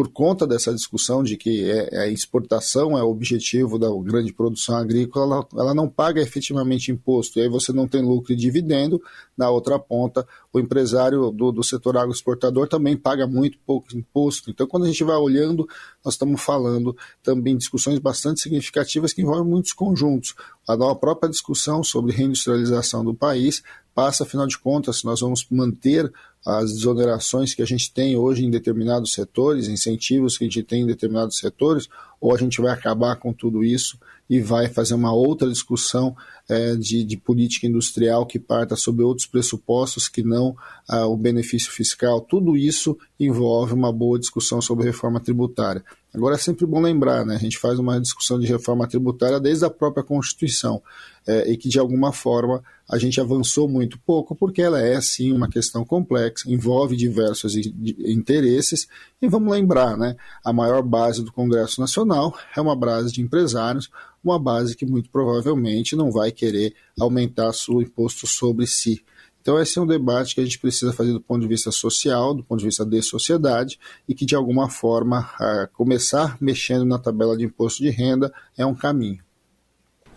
por 0.00 0.08
conta 0.08 0.46
dessa 0.46 0.72
discussão 0.72 1.22
de 1.22 1.36
que 1.36 1.70
é, 1.70 1.98
a 1.98 2.08
exportação 2.08 2.96
é 2.96 3.02
o 3.02 3.10
objetivo 3.10 3.78
da 3.78 3.86
grande 4.02 4.32
produção 4.32 4.74
agrícola, 4.74 5.46
ela, 5.52 5.74
não 5.74 5.90
paga 5.90 6.22
efetivamente 6.22 6.90
imposto. 6.90 7.38
E 7.38 7.42
aí 7.42 7.50
você 7.50 7.70
não 7.70 7.86
tem 7.86 8.00
lucro 8.00 8.32
e 8.32 8.36
dividendo. 8.36 8.98
Na 9.36 9.50
outra 9.50 9.78
ponta, 9.78 10.26
o 10.54 10.58
empresário 10.58 11.30
do, 11.30 11.52
do 11.52 11.62
setor 11.62 11.98
agroexportador 11.98 12.66
também 12.66 12.96
paga 12.96 13.26
muito 13.26 13.58
pouco 13.66 13.94
imposto. 13.94 14.50
Então, 14.50 14.66
quando 14.66 14.84
a 14.84 14.86
gente 14.86 15.04
vai 15.04 15.16
olhando, 15.16 15.68
nós 16.02 16.14
estamos 16.14 16.40
falando 16.40 16.96
também 17.22 17.54
discussões 17.54 17.98
bastante 17.98 18.40
significativas 18.40 19.12
que 19.12 19.20
envolvem 19.20 19.44
muitos 19.44 19.74
conjuntos. 19.74 20.34
A 20.66 20.94
própria 20.94 21.28
discussão 21.28 21.84
sobre 21.84 22.14
reindustrialização 22.14 23.04
do 23.04 23.12
país 23.12 23.62
passa, 23.94 24.24
afinal 24.24 24.46
de 24.46 24.58
contas, 24.58 25.00
se 25.00 25.04
nós 25.04 25.20
vamos 25.20 25.46
manter 25.50 26.10
as 26.46 26.72
desonerações 26.72 27.54
que 27.54 27.62
a 27.62 27.66
gente 27.66 27.92
tem 27.92 28.16
hoje 28.16 28.44
em 28.44 28.50
determinados 28.50 29.12
setores, 29.12 29.68
incentivos 29.68 30.38
que 30.38 30.44
a 30.44 30.46
gente 30.46 30.62
tem 30.62 30.82
em 30.82 30.86
determinados 30.86 31.38
setores, 31.38 31.88
ou 32.20 32.34
a 32.34 32.38
gente 32.38 32.60
vai 32.60 32.72
acabar 32.72 33.16
com 33.16 33.32
tudo 33.32 33.62
isso 33.62 33.98
e 34.28 34.40
vai 34.40 34.68
fazer 34.68 34.94
uma 34.94 35.12
outra 35.12 35.48
discussão 35.48 36.16
é, 36.48 36.76
de, 36.76 37.02
de, 37.02 37.16
política 37.16 37.66
industrial 37.66 38.24
que 38.24 38.38
parta 38.38 38.76
sobre 38.76 39.02
outros 39.02 39.26
pressupostos 39.26 40.08
que 40.08 40.22
não 40.22 40.56
ah, 40.88 41.06
o 41.06 41.16
benefício 41.16 41.72
fiscal. 41.72 42.20
Tudo 42.20 42.56
isso 42.56 42.96
envolve 43.18 43.72
uma 43.72 43.92
boa 43.92 44.18
discussão 44.18 44.62
sobre 44.62 44.84
reforma 44.84 45.18
tributária. 45.18 45.84
Agora 46.12 46.34
é 46.34 46.38
sempre 46.38 46.66
bom 46.66 46.80
lembrar, 46.80 47.24
né? 47.24 47.36
A 47.36 47.38
gente 47.38 47.56
faz 47.56 47.78
uma 47.78 48.00
discussão 48.00 48.38
de 48.38 48.46
reforma 48.46 48.86
tributária 48.88 49.38
desde 49.38 49.64
a 49.64 49.70
própria 49.70 50.02
Constituição 50.02 50.82
é, 51.26 51.50
e 51.50 51.56
que 51.56 51.68
de 51.68 51.78
alguma 51.78 52.12
forma 52.12 52.62
a 52.88 52.98
gente 52.98 53.20
avançou 53.20 53.68
muito 53.68 53.98
pouco, 54.00 54.34
porque 54.34 54.60
ela 54.60 54.80
é 54.80 55.00
sim 55.00 55.32
uma 55.32 55.48
questão 55.48 55.84
complexa, 55.84 56.50
envolve 56.50 56.96
diversos 56.96 57.54
interesses, 57.54 58.88
e 59.22 59.28
vamos 59.28 59.52
lembrar, 59.52 59.96
né? 59.96 60.16
A 60.44 60.52
maior 60.52 60.82
base 60.82 61.24
do 61.24 61.32
Congresso 61.32 61.80
Nacional 61.80 62.36
é 62.56 62.60
uma 62.60 62.74
base 62.74 63.12
de 63.12 63.22
empresários, 63.22 63.88
uma 64.22 64.38
base 64.38 64.76
que 64.76 64.84
muito 64.84 65.08
provavelmente 65.10 65.94
não 65.94 66.10
vai 66.10 66.32
querer 66.32 66.74
aumentar 66.98 67.52
o 67.68 67.80
imposto 67.80 68.26
sobre 68.26 68.66
si. 68.66 69.04
Então, 69.40 69.60
esse 69.60 69.78
é 69.78 69.82
um 69.82 69.86
debate 69.86 70.34
que 70.34 70.40
a 70.40 70.44
gente 70.44 70.58
precisa 70.58 70.92
fazer 70.92 71.12
do 71.12 71.20
ponto 71.20 71.40
de 71.40 71.48
vista 71.48 71.70
social, 71.70 72.34
do 72.34 72.44
ponto 72.44 72.60
de 72.60 72.66
vista 72.66 72.84
de 72.84 73.00
sociedade, 73.02 73.78
e 74.08 74.14
que, 74.14 74.26
de 74.26 74.34
alguma 74.34 74.68
forma, 74.68 75.30
começar 75.72 76.36
mexendo 76.40 76.84
na 76.84 76.98
tabela 76.98 77.36
de 77.36 77.44
imposto 77.44 77.82
de 77.82 77.90
renda 77.90 78.32
é 78.56 78.66
um 78.66 78.74
caminho. 78.74 79.22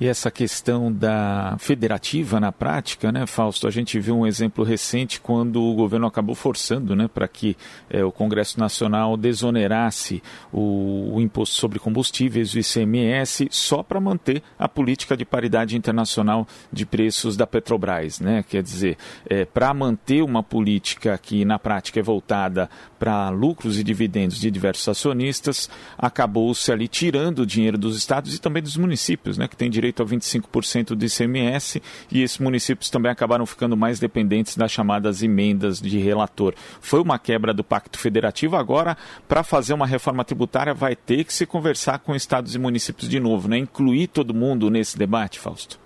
E 0.04 0.08
essa 0.10 0.30
questão 0.30 0.92
da 0.92 1.56
federativa 1.58 2.38
na 2.38 2.52
prática, 2.52 3.10
né, 3.10 3.26
Fausto? 3.26 3.70
A 3.70 3.72
gente 3.72 3.98
viu 4.02 4.18
um 4.18 4.28
exemplo 4.28 4.62
recente 4.62 5.18
quando 5.22 5.64
o 5.64 5.74
governo 5.76 6.06
acabou 6.06 6.36
forçando 6.36 6.94
né, 6.94 7.08
para 7.08 7.26
que 7.26 7.56
é, 7.90 8.04
o 8.04 8.12
Congresso 8.12 8.60
Nacional 8.60 9.16
desonerasse 9.16 10.22
o, 10.52 11.14
o, 11.16 11.22
imposto 11.22 11.56
sobre 11.56 11.80
combustíveis, 11.80 12.54
o 12.54 12.60
ICMS, 12.60 13.48
só 13.50 13.82
para 13.82 14.02
manter 14.02 14.44
a 14.60 14.68
política 14.68 15.16
de 15.16 15.24
paridade 15.24 15.78
internacional 15.78 16.46
de 16.70 16.86
preços 16.86 17.38
da 17.38 17.48
Petrobras. 17.48 18.20
Né? 18.20 18.44
Quer 18.44 18.62
dizer, 18.62 18.98
é, 19.26 19.46
para 19.46 19.74
manter 19.74 20.22
uma 20.22 20.44
política 20.44 21.18
que 21.18 21.46
na 21.46 21.58
prática 21.58 22.02
é 22.02 22.04
voltada 22.04 22.70
para 23.00 23.30
lucros 23.30 23.80
e 23.80 23.84
dividendos 23.86 24.38
de 24.38 24.52
diversos 24.52 24.86
acionistas, 24.86 25.70
acabou-se 25.98 26.70
ali 26.74 26.90
tirando 26.90 27.40
o 27.40 27.46
dinheiro 27.46 27.78
dos 27.78 27.96
estados 27.96 28.36
e 28.36 28.42
também 28.42 28.62
dos 28.62 28.76
municípios, 28.76 29.38
né, 29.38 29.48
que 29.48 29.56
têm 29.56 29.70
direito 29.70 29.93
a 30.02 30.06
25% 30.06 30.95
do 30.95 31.06
ICMS, 31.06 31.82
e 32.11 32.22
esses 32.22 32.40
municípios 32.40 32.90
também 32.90 33.11
acabaram 33.11 33.45
ficando 33.45 33.78
mais 33.78 33.99
dependentes 33.99 34.57
das 34.57 34.72
chamadas 34.72 35.22
emendas 35.22 35.80
de 35.80 35.99
relator. 35.99 36.53
Foi 36.82 37.02
uma 37.02 37.20
quebra 37.20 37.53
do 37.53 37.64
Pacto 37.64 37.99
Federativo. 37.99 38.56
Agora, 38.56 38.98
para 39.28 39.44
fazer 39.44 39.74
uma 39.74 39.86
reforma 39.86 40.24
tributária, 40.24 40.74
vai 40.74 40.95
ter 40.95 41.24
que 41.24 41.34
se 41.34 41.45
conversar 41.45 41.99
com 41.99 42.15
estados 42.15 42.56
e 42.56 42.60
municípios 42.60 43.10
de 43.10 43.20
novo, 43.20 43.48
né? 43.48 43.57
Incluir 43.57 44.07
todo 44.07 44.34
mundo 44.34 44.70
nesse 44.70 44.98
debate, 44.98 45.40
Fausto? 45.40 45.80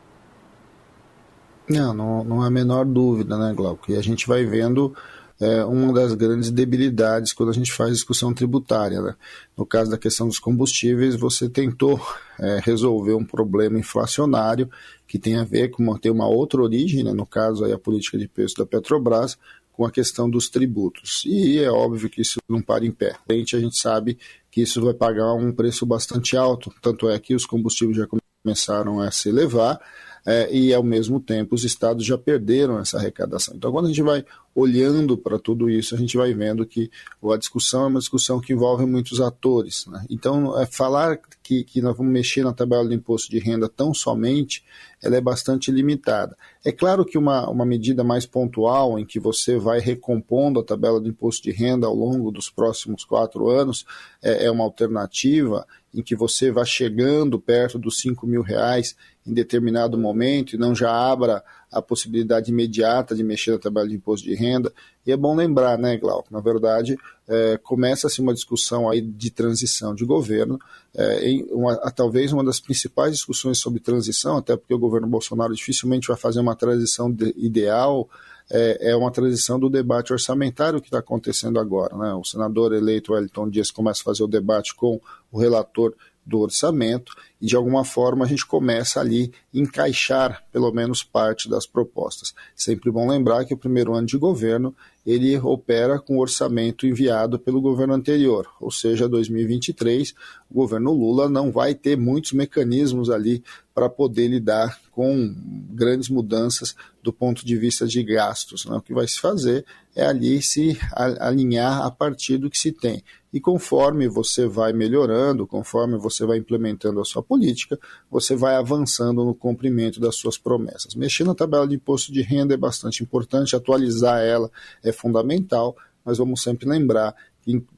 Não, 1.69 1.93
não, 1.93 2.23
não 2.23 2.41
há 2.41 2.47
a 2.47 2.51
menor 2.51 2.85
dúvida, 2.85 3.37
né, 3.37 3.53
Glauco? 3.53 3.91
E 3.91 3.97
a 3.97 4.01
gente 4.01 4.25
vai 4.25 4.45
vendo 4.45 4.95
é 5.39 5.63
uma 5.63 5.93
das 5.93 6.13
grandes 6.13 6.49
debilidades 6.49 7.33
quando 7.33 7.49
a 7.49 7.53
gente 7.53 7.71
faz 7.71 7.93
discussão 7.93 8.33
tributária. 8.33 9.01
Né? 9.01 9.15
No 9.55 9.65
caso 9.65 9.91
da 9.91 9.97
questão 9.97 10.27
dos 10.27 10.39
combustíveis, 10.39 11.15
você 11.15 11.47
tentou 11.47 12.01
é, 12.39 12.59
resolver 12.63 13.13
um 13.13 13.25
problema 13.25 13.77
inflacionário 13.77 14.69
que 15.07 15.19
tem 15.19 15.37
a 15.37 15.43
ver 15.43 15.69
com 15.69 15.97
ter 15.97 16.09
uma 16.09 16.27
outra 16.27 16.61
origem, 16.61 17.03
né? 17.03 17.13
no 17.13 17.25
caso 17.25 17.63
aí 17.63 17.71
a 17.71 17.79
política 17.79 18.17
de 18.17 18.27
preço 18.27 18.55
da 18.57 18.65
Petrobras, 18.65 19.37
com 19.71 19.85
a 19.85 19.91
questão 19.91 20.27
dos 20.27 20.49
tributos. 20.49 21.23
E 21.23 21.59
é 21.59 21.69
óbvio 21.69 22.09
que 22.09 22.21
isso 22.21 22.39
não 22.49 22.61
para 22.61 22.83
em 22.83 22.91
pé. 22.91 23.15
A 23.29 23.33
gente 23.33 23.79
sabe 23.79 24.17
que 24.49 24.61
isso 24.61 24.83
vai 24.83 24.93
pagar 24.93 25.33
um 25.33 25.51
preço 25.51 25.85
bastante 25.85 26.35
alto, 26.35 26.73
tanto 26.81 27.07
é 27.07 27.19
que 27.19 27.35
os 27.35 27.45
combustíveis 27.45 27.95
já 27.95 28.07
começaram 28.43 28.99
a 28.99 29.11
se 29.11 29.29
elevar, 29.29 29.79
é, 30.27 30.53
e 30.53 30.73
ao 30.73 30.83
mesmo 30.83 31.21
tempo 31.21 31.55
os 31.55 31.63
estados 31.63 32.05
já 32.05 32.17
perderam 32.17 32.77
essa 32.79 32.97
arrecadação. 32.97 33.55
Então, 33.55 33.71
quando 33.71 33.85
a 33.85 33.87
gente 33.87 34.01
vai 34.01 34.25
olhando 34.53 35.17
para 35.17 35.39
tudo 35.39 35.69
isso, 35.69 35.95
a 35.95 35.97
gente 35.97 36.17
vai 36.17 36.33
vendo 36.33 36.65
que 36.65 36.91
a 37.31 37.37
discussão 37.37 37.83
é 37.83 37.87
uma 37.87 37.99
discussão 37.99 38.41
que 38.41 38.51
envolve 38.51 38.85
muitos 38.85 39.21
atores. 39.21 39.85
Né? 39.87 40.05
Então, 40.09 40.59
é, 40.59 40.65
falar 40.65 41.17
que, 41.41 41.63
que 41.63 41.81
nós 41.81 41.95
vamos 41.95 42.11
mexer 42.11 42.43
na 42.43 42.51
tabela 42.51 42.83
do 42.83 42.93
imposto 42.93 43.31
de 43.31 43.39
renda 43.39 43.69
tão 43.69 43.93
somente, 43.93 44.65
ela 45.01 45.15
é 45.15 45.21
bastante 45.21 45.71
limitada. 45.71 46.35
É 46.65 46.73
claro 46.73 47.05
que 47.05 47.17
uma, 47.17 47.49
uma 47.49 47.65
medida 47.65 48.03
mais 48.03 48.25
pontual, 48.25 48.99
em 48.99 49.05
que 49.05 49.21
você 49.21 49.57
vai 49.57 49.79
recompondo 49.79 50.59
a 50.59 50.63
tabela 50.63 50.99
do 50.99 51.07
imposto 51.07 51.43
de 51.43 51.51
renda 51.51 51.87
ao 51.87 51.95
longo 51.95 52.31
dos 52.31 52.49
próximos 52.49 53.05
quatro 53.05 53.47
anos, 53.47 53.85
é, 54.21 54.47
é 54.47 54.51
uma 54.51 54.65
alternativa 54.65 55.65
em 55.93 56.03
que 56.03 56.15
você 56.15 56.51
vá 56.51 56.65
chegando 56.65 57.39
perto 57.39 57.79
dos 57.79 57.99
5 58.01 58.27
mil 58.27 58.41
reais 58.41 58.95
em 59.27 59.33
determinado 59.33 59.97
momento 59.97 60.55
e 60.55 60.57
não 60.57 60.73
já 60.73 60.91
abra 60.91 61.43
a 61.71 61.81
possibilidade 61.81 62.49
imediata 62.49 63.13
de 63.13 63.23
mexer 63.23 63.51
na 63.51 63.59
tabela 63.59 63.87
de 63.87 63.95
imposto 63.95 64.25
de 64.25 64.33
renda. 64.33 64.71
E 65.05 65.11
é 65.11 65.17
bom 65.17 65.35
lembrar, 65.35 65.77
né, 65.77 65.97
Glauco, 65.97 66.29
na 66.31 66.39
verdade, 66.39 66.97
é, 67.27 67.57
começa-se 67.57 68.21
uma 68.21 68.33
discussão 68.33 68.89
aí 68.89 69.01
de 69.01 69.29
transição 69.29 69.93
de 69.93 70.05
governo, 70.05 70.57
é, 70.95 71.29
em 71.29 71.45
uma, 71.51 71.75
talvez 71.91 72.31
uma 72.31 72.43
das 72.43 72.59
principais 72.59 73.11
discussões 73.11 73.59
sobre 73.59 73.81
transição, 73.81 74.37
até 74.37 74.55
porque 74.55 74.73
o 74.73 74.79
governo 74.79 75.07
Bolsonaro 75.07 75.53
dificilmente 75.53 76.07
vai 76.07 76.17
fazer 76.17 76.39
uma 76.39 76.55
transição 76.55 77.11
de, 77.11 77.33
ideal, 77.37 78.09
é, 78.49 78.91
é, 78.91 78.95
uma 78.95 79.11
transição 79.11 79.59
do 79.59 79.69
debate 79.69 80.13
orçamentário 80.13 80.79
que 80.79 80.87
está 80.87 80.99
acontecendo 80.99 81.59
agora. 81.59 81.95
Né? 81.97 82.13
O 82.13 82.23
senador 82.23 82.73
eleito 82.73 83.13
Wellington 83.13 83.49
Dias 83.49 83.71
começa 83.71 84.01
a 84.01 84.05
fazer 84.05 84.23
o 84.23 84.27
debate 84.27 84.73
com 84.73 85.01
o 85.29 85.39
relator 85.39 85.93
do 86.27 86.39
orçamento 86.39 87.13
e 87.41 87.45
de 87.45 87.55
alguma 87.55 87.85
forma 87.85 88.25
a 88.25 88.27
gente 88.27 88.45
começa 88.45 88.99
ali 88.99 89.31
encaixar 89.53 90.43
pelo 90.51 90.71
menos 90.71 91.03
parte 91.03 91.49
das 91.49 91.65
propostas. 91.65 92.33
Sempre 92.53 92.91
bom 92.91 93.07
lembrar 93.07 93.45
que 93.45 93.53
o 93.53 93.57
primeiro 93.57 93.93
ano 93.93 94.05
de 94.05 94.17
governo 94.17 94.75
ele 95.05 95.37
opera 95.37 95.99
com 95.99 96.17
o 96.17 96.19
orçamento 96.19 96.85
enviado 96.85 97.39
pelo 97.39 97.61
governo 97.61 97.93
anterior, 97.93 98.45
ou 98.59 98.69
seja, 98.69 99.07
2023, 99.07 100.13
o 100.51 100.53
governo 100.53 100.91
Lula 100.91 101.29
não 101.29 101.49
vai 101.49 101.73
ter 101.73 101.95
muitos 101.95 102.33
mecanismos 102.33 103.09
ali 103.09 103.41
para 103.73 103.87
poder 103.87 104.27
lidar 104.27 104.77
com 104.91 105.33
grandes 105.69 106.09
mudanças 106.09 106.75
do 107.01 107.13
ponto 107.13 107.45
de 107.45 107.55
vista 107.55 107.87
de 107.87 108.03
gastos. 108.03 108.65
Né? 108.65 108.75
O 108.75 108.81
que 108.81 108.93
vai 108.93 109.07
se 109.07 109.19
fazer 109.19 109.63
é 109.95 110.05
ali 110.05 110.41
se 110.41 110.77
alinhar 110.91 111.85
a 111.85 111.91
partir 111.91 112.37
do 112.37 112.49
que 112.49 112.57
se 112.57 112.73
tem. 112.73 113.01
E 113.33 113.39
conforme 113.39 114.07
você 114.07 114.47
vai 114.47 114.71
melhorando, 114.71 115.45
conforme 115.45 115.97
você 115.97 116.25
vai 116.25 116.37
implementando 116.37 117.01
a 117.01 117.05
sua 117.05 117.21
política, 117.21 117.77
você 118.09 118.35
vai 118.35 118.55
avançando 118.55 119.23
no 119.23 119.35
cumprimento 119.35 119.99
das 119.99 120.15
suas 120.15 120.37
promessas. 120.37 120.95
Mexer 120.95 121.25
na 121.25 121.35
tabela 121.35 121.67
de 121.67 121.75
imposto 121.75 122.11
de 122.11 122.21
renda 122.21 122.53
é 122.53 122.57
bastante 122.57 123.03
importante, 123.03 123.55
atualizar 123.55 124.21
ela 124.21 124.49
é 124.83 124.91
fundamental, 124.91 125.75
mas 126.05 126.17
vamos 126.17 126.41
sempre 126.41 126.67
lembrar 126.67 127.13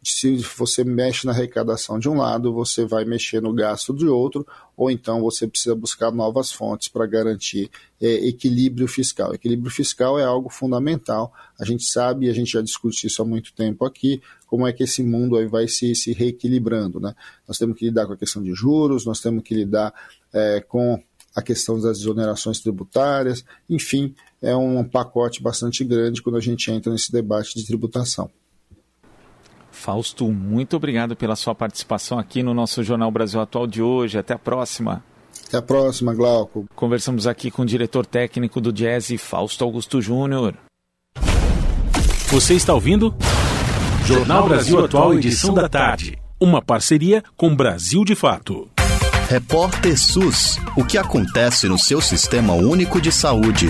se 0.04 0.38
você 0.58 0.84
mexe 0.84 1.28
na 1.28 1.32
arrecadação 1.32 2.00
de 2.00 2.10
um 2.10 2.18
lado, 2.18 2.52
você 2.52 2.86
vai 2.86 3.06
mexer 3.06 3.42
no 3.42 3.54
gasto 3.54 3.94
de 3.94 4.08
outro, 4.08 4.46
ou 4.76 4.90
então 4.90 5.22
você 5.22 5.48
precisa 5.48 5.76
buscar 5.76 6.12
novas 6.12 6.52
fontes 6.52 6.88
para 6.88 7.06
garantir 7.06 7.70
é, 8.02 8.28
equilíbrio 8.28 8.88
fiscal. 8.88 9.34
Equilíbrio 9.34 9.72
fiscal 9.72 10.18
é 10.18 10.24
algo 10.24 10.50
fundamental. 10.50 11.32
A 11.60 11.66
gente 11.66 11.84
sabe, 11.84 12.26
e 12.26 12.30
a 12.30 12.34
gente 12.34 12.52
já 12.52 12.62
discute 12.62 13.06
isso 13.06 13.22
há 13.22 13.26
muito 13.26 13.54
tempo 13.54 13.86
aqui, 13.86 14.22
como 14.48 14.66
é 14.66 14.74
que 14.74 14.84
esse 14.84 15.04
mundo 15.04 15.38
aí 15.38 15.46
vai 15.46 15.68
se, 15.68 15.94
se 15.94 16.14
reequilibrando. 16.14 17.00
Né? 17.00 17.14
Nós 17.48 17.60
temos 17.60 17.78
que 17.78 17.86
lidar 17.86 18.08
com 18.08 18.14
a 18.14 18.18
questão 18.18 18.42
de 18.42 18.54
juros, 18.56 19.06
nós 19.06 19.20
temos 19.20 19.44
que 19.44 19.54
lidar 19.54 19.94
é, 20.34 20.62
com 20.62 21.00
a 21.36 21.42
questão 21.44 21.80
das 21.80 22.00
exonerações 22.00 22.60
tributárias, 22.60 23.46
enfim, 23.70 24.16
é 24.42 24.56
um 24.56 24.84
pacote 24.84 25.44
bastante 25.44 25.84
grande 25.84 26.24
quando 26.24 26.38
a 26.38 26.42
gente 26.42 26.72
entra 26.72 26.92
nesse 26.92 27.12
debate 27.12 27.54
de 27.56 27.66
tributação. 27.66 28.32
Fausto, 29.80 30.30
muito 30.30 30.76
obrigado 30.76 31.16
pela 31.16 31.38
sua 31.38 31.56
participação 31.56 32.20
aqui 32.20 32.44
no 32.44 32.54
nosso 32.54 32.84
Jornal 32.84 33.10
Brasil 33.10 33.40
Atual 33.40 33.66
de 33.66 33.82
hoje. 33.82 34.18
Até 34.18 34.34
a 34.34 34.38
próxima. 34.38 35.02
Até 35.48 35.58
a 35.58 35.62
próxima, 35.62 36.14
Glauco. 36.14 36.66
Conversamos 36.76 37.26
aqui 37.26 37.50
com 37.50 37.62
o 37.62 37.66
diretor 37.66 38.06
técnico 38.06 38.60
do 38.60 38.74
Jazz, 38.74 39.10
Fausto 39.18 39.64
Augusto 39.64 40.02
Júnior. 40.02 40.54
Você 42.28 42.56
está 42.56 42.74
ouvindo? 42.74 43.16
Jornal 44.06 44.50
Brasil 44.50 44.84
Atual, 44.84 45.14
edição 45.14 45.54
da 45.54 45.70
tarde. 45.70 46.20
Uma 46.42 46.62
parceria 46.62 47.24
com 47.38 47.56
Brasil 47.56 48.04
de 48.04 48.16
Fato. 48.16 48.70
Repórter 49.30 49.98
SUS. 49.98 50.58
O 50.76 50.84
que 50.84 50.98
acontece 50.98 51.70
no 51.70 51.80
seu 51.80 52.02
sistema 52.02 52.54
único 52.54 53.00
de 53.00 53.12
saúde? 53.12 53.70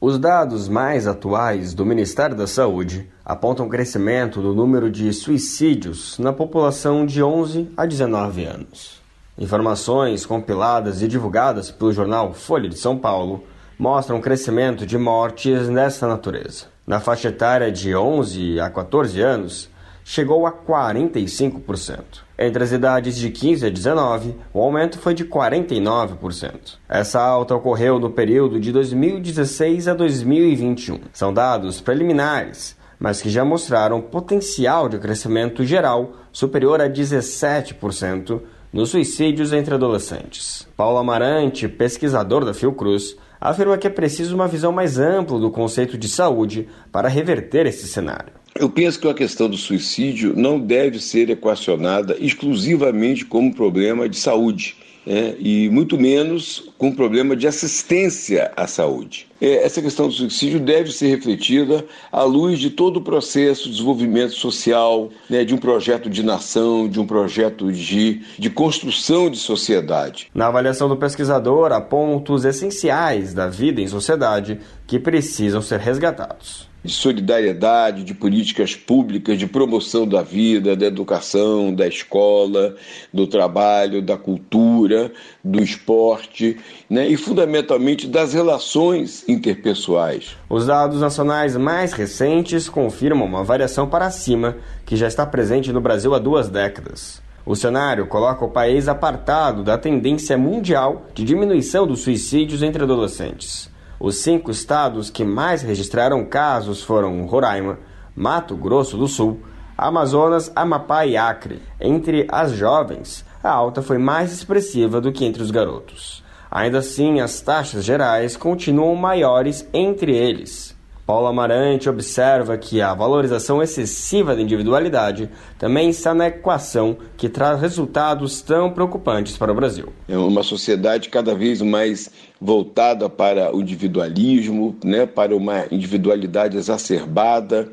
Os 0.00 0.18
dados 0.18 0.66
mais 0.66 1.06
atuais 1.06 1.74
do 1.74 1.84
Ministério 1.84 2.34
da 2.34 2.46
Saúde 2.46 3.06
apontam 3.30 3.68
crescimento 3.68 4.42
do 4.42 4.52
número 4.52 4.90
de 4.90 5.12
suicídios 5.12 6.18
na 6.18 6.32
população 6.32 7.06
de 7.06 7.22
11 7.22 7.70
a 7.76 7.86
19 7.86 8.44
anos. 8.44 9.00
Informações 9.38 10.26
compiladas 10.26 11.00
e 11.00 11.06
divulgadas 11.06 11.70
pelo 11.70 11.92
jornal 11.92 12.34
Folha 12.34 12.68
de 12.68 12.76
São 12.76 12.98
Paulo 12.98 13.44
mostram 13.78 14.16
um 14.16 14.20
crescimento 14.20 14.84
de 14.84 14.98
mortes 14.98 15.68
nessa 15.68 16.08
natureza. 16.08 16.66
Na 16.84 16.98
faixa 16.98 17.28
etária 17.28 17.70
de 17.70 17.94
11 17.94 18.58
a 18.58 18.68
14 18.68 19.20
anos, 19.20 19.70
chegou 20.04 20.44
a 20.44 20.50
45%. 20.50 22.02
Entre 22.36 22.64
as 22.64 22.72
idades 22.72 23.16
de 23.16 23.30
15 23.30 23.66
a 23.66 23.70
19, 23.70 24.34
o 24.52 24.60
aumento 24.60 24.98
foi 24.98 25.14
de 25.14 25.24
49%. 25.24 26.78
Essa 26.88 27.20
alta 27.20 27.54
ocorreu 27.54 28.00
no 28.00 28.10
período 28.10 28.58
de 28.58 28.72
2016 28.72 29.86
a 29.86 29.94
2021. 29.94 30.98
São 31.12 31.32
dados 31.32 31.80
preliminares, 31.80 32.79
mas 33.00 33.22
que 33.22 33.30
já 33.30 33.44
mostraram 33.44 34.02
potencial 34.02 34.86
de 34.86 34.98
crescimento 34.98 35.64
geral 35.64 36.12
superior 36.30 36.82
a 36.82 36.88
17% 36.88 38.42
nos 38.70 38.90
suicídios 38.90 39.52
entre 39.52 39.74
adolescentes. 39.74 40.68
Paulo 40.76 40.98
Amarante, 40.98 41.66
pesquisador 41.66 42.44
da 42.44 42.52
Fiocruz, 42.52 43.16
afirma 43.40 43.78
que 43.78 43.86
é 43.86 43.90
preciso 43.90 44.34
uma 44.34 44.46
visão 44.46 44.70
mais 44.70 44.98
ampla 44.98 45.40
do 45.40 45.50
conceito 45.50 45.96
de 45.96 46.08
saúde 46.08 46.68
para 46.92 47.08
reverter 47.08 47.66
esse 47.66 47.88
cenário. 47.88 48.34
Eu 48.54 48.68
penso 48.68 49.00
que 49.00 49.08
a 49.08 49.14
questão 49.14 49.48
do 49.48 49.56
suicídio 49.56 50.34
não 50.36 50.60
deve 50.60 51.00
ser 51.00 51.30
equacionada 51.30 52.16
exclusivamente 52.20 53.24
como 53.24 53.54
problema 53.54 54.08
de 54.08 54.16
saúde. 54.16 54.76
É, 55.12 55.34
e 55.40 55.68
muito 55.70 55.98
menos 55.98 56.70
com 56.78 56.94
problema 56.94 57.34
de 57.34 57.48
assistência 57.48 58.52
à 58.56 58.68
saúde. 58.68 59.26
É, 59.40 59.64
essa 59.64 59.82
questão 59.82 60.06
do 60.06 60.14
suicídio 60.14 60.60
deve 60.60 60.92
ser 60.92 61.08
refletida 61.08 61.84
à 62.12 62.22
luz 62.22 62.60
de 62.60 62.70
todo 62.70 62.98
o 62.98 63.00
processo 63.00 63.64
de 63.64 63.70
desenvolvimento 63.72 64.34
social, 64.34 65.10
né, 65.28 65.44
de 65.44 65.52
um 65.52 65.58
projeto 65.58 66.08
de 66.08 66.22
nação, 66.22 66.88
de 66.88 67.00
um 67.00 67.06
projeto 67.08 67.72
de, 67.72 68.22
de 68.38 68.50
construção 68.50 69.28
de 69.28 69.38
sociedade. 69.38 70.28
Na 70.32 70.46
avaliação 70.46 70.88
do 70.88 70.96
pesquisador, 70.96 71.72
há 71.72 71.80
pontos 71.80 72.44
essenciais 72.44 73.34
da 73.34 73.48
vida 73.48 73.80
em 73.80 73.88
sociedade 73.88 74.60
que 74.86 75.00
precisam 75.00 75.60
ser 75.60 75.80
resgatados 75.80 76.69
de 76.84 76.92
solidariedade, 76.92 78.04
de 78.04 78.14
políticas 78.14 78.74
públicas, 78.74 79.38
de 79.38 79.46
promoção 79.46 80.06
da 80.06 80.22
vida, 80.22 80.74
da 80.74 80.86
educação, 80.86 81.74
da 81.74 81.86
escola, 81.86 82.74
do 83.12 83.26
trabalho, 83.26 84.00
da 84.00 84.16
cultura, 84.16 85.12
do 85.44 85.62
esporte 85.62 86.58
né, 86.88 87.06
e, 87.08 87.16
fundamentalmente, 87.16 88.06
das 88.06 88.32
relações 88.32 89.28
interpessoais. 89.28 90.36
Os 90.48 90.66
dados 90.66 91.00
nacionais 91.00 91.56
mais 91.56 91.92
recentes 91.92 92.68
confirmam 92.68 93.26
uma 93.26 93.44
variação 93.44 93.88
para 93.88 94.10
cima 94.10 94.56
que 94.86 94.96
já 94.96 95.06
está 95.06 95.26
presente 95.26 95.72
no 95.72 95.80
Brasil 95.80 96.14
há 96.14 96.18
duas 96.18 96.48
décadas. 96.48 97.22
O 97.44 97.56
cenário 97.56 98.06
coloca 98.06 98.44
o 98.44 98.50
país 98.50 98.86
apartado 98.86 99.62
da 99.64 99.76
tendência 99.76 100.36
mundial 100.36 101.06
de 101.14 101.24
diminuição 101.24 101.86
dos 101.86 102.00
suicídios 102.00 102.62
entre 102.62 102.82
adolescentes. 102.82 103.70
Os 104.00 104.22
cinco 104.22 104.50
estados 104.50 105.10
que 105.10 105.24
mais 105.26 105.60
registraram 105.60 106.24
casos 106.24 106.82
foram 106.82 107.26
Roraima, 107.26 107.78
Mato 108.16 108.56
Grosso 108.56 108.96
do 108.96 109.06
Sul, 109.06 109.42
Amazonas, 109.76 110.50
Amapá 110.56 111.04
e 111.04 111.18
Acre. 111.18 111.60
Entre 111.78 112.26
as 112.32 112.52
jovens, 112.52 113.26
a 113.44 113.50
alta 113.50 113.82
foi 113.82 113.98
mais 113.98 114.32
expressiva 114.32 115.02
do 115.02 115.12
que 115.12 115.26
entre 115.26 115.42
os 115.42 115.50
garotos. 115.50 116.24
Ainda 116.50 116.78
assim, 116.78 117.20
as 117.20 117.42
taxas 117.42 117.84
gerais 117.84 118.38
continuam 118.38 118.96
maiores 118.96 119.68
entre 119.70 120.16
eles. 120.16 120.69
Paulo 121.10 121.26
Amarante 121.26 121.88
observa 121.88 122.56
que 122.56 122.80
a 122.80 122.94
valorização 122.94 123.60
excessiva 123.60 124.36
da 124.36 124.40
individualidade 124.40 125.28
também 125.58 125.88
está 125.90 126.14
na 126.14 126.28
equação 126.28 126.98
que 127.16 127.28
traz 127.28 127.60
resultados 127.60 128.40
tão 128.42 128.70
preocupantes 128.70 129.36
para 129.36 129.50
o 129.50 129.54
Brasil. 129.56 129.88
É 130.08 130.16
uma 130.16 130.44
sociedade 130.44 131.08
cada 131.08 131.34
vez 131.34 131.60
mais 131.62 132.08
voltada 132.40 133.10
para 133.10 133.52
o 133.52 133.60
individualismo, 133.60 134.76
né, 134.84 135.04
para 135.04 135.34
uma 135.34 135.66
individualidade 135.72 136.56
exacerbada, 136.56 137.72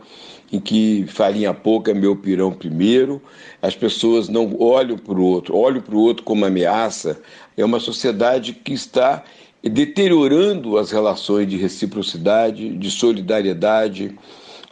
em 0.51 0.59
que 0.59 1.05
farinha 1.07 1.53
pouca, 1.53 1.93
meu 1.93 2.15
pirão 2.15 2.51
primeiro, 2.51 3.21
as 3.61 3.75
pessoas 3.75 4.27
não 4.27 4.59
olham 4.59 4.97
para 4.97 5.13
o 5.13 5.23
outro, 5.23 5.55
olham 5.55 5.81
para 5.81 5.95
o 5.95 5.99
outro 5.99 6.23
como 6.23 6.43
ameaça. 6.43 7.21
É 7.55 7.63
uma 7.63 7.79
sociedade 7.79 8.53
que 8.53 8.73
está 8.73 9.23
deteriorando 9.69 10.77
as 10.77 10.91
relações 10.91 11.47
de 11.47 11.57
reciprocidade, 11.57 12.69
de 12.69 12.91
solidariedade, 12.91 14.15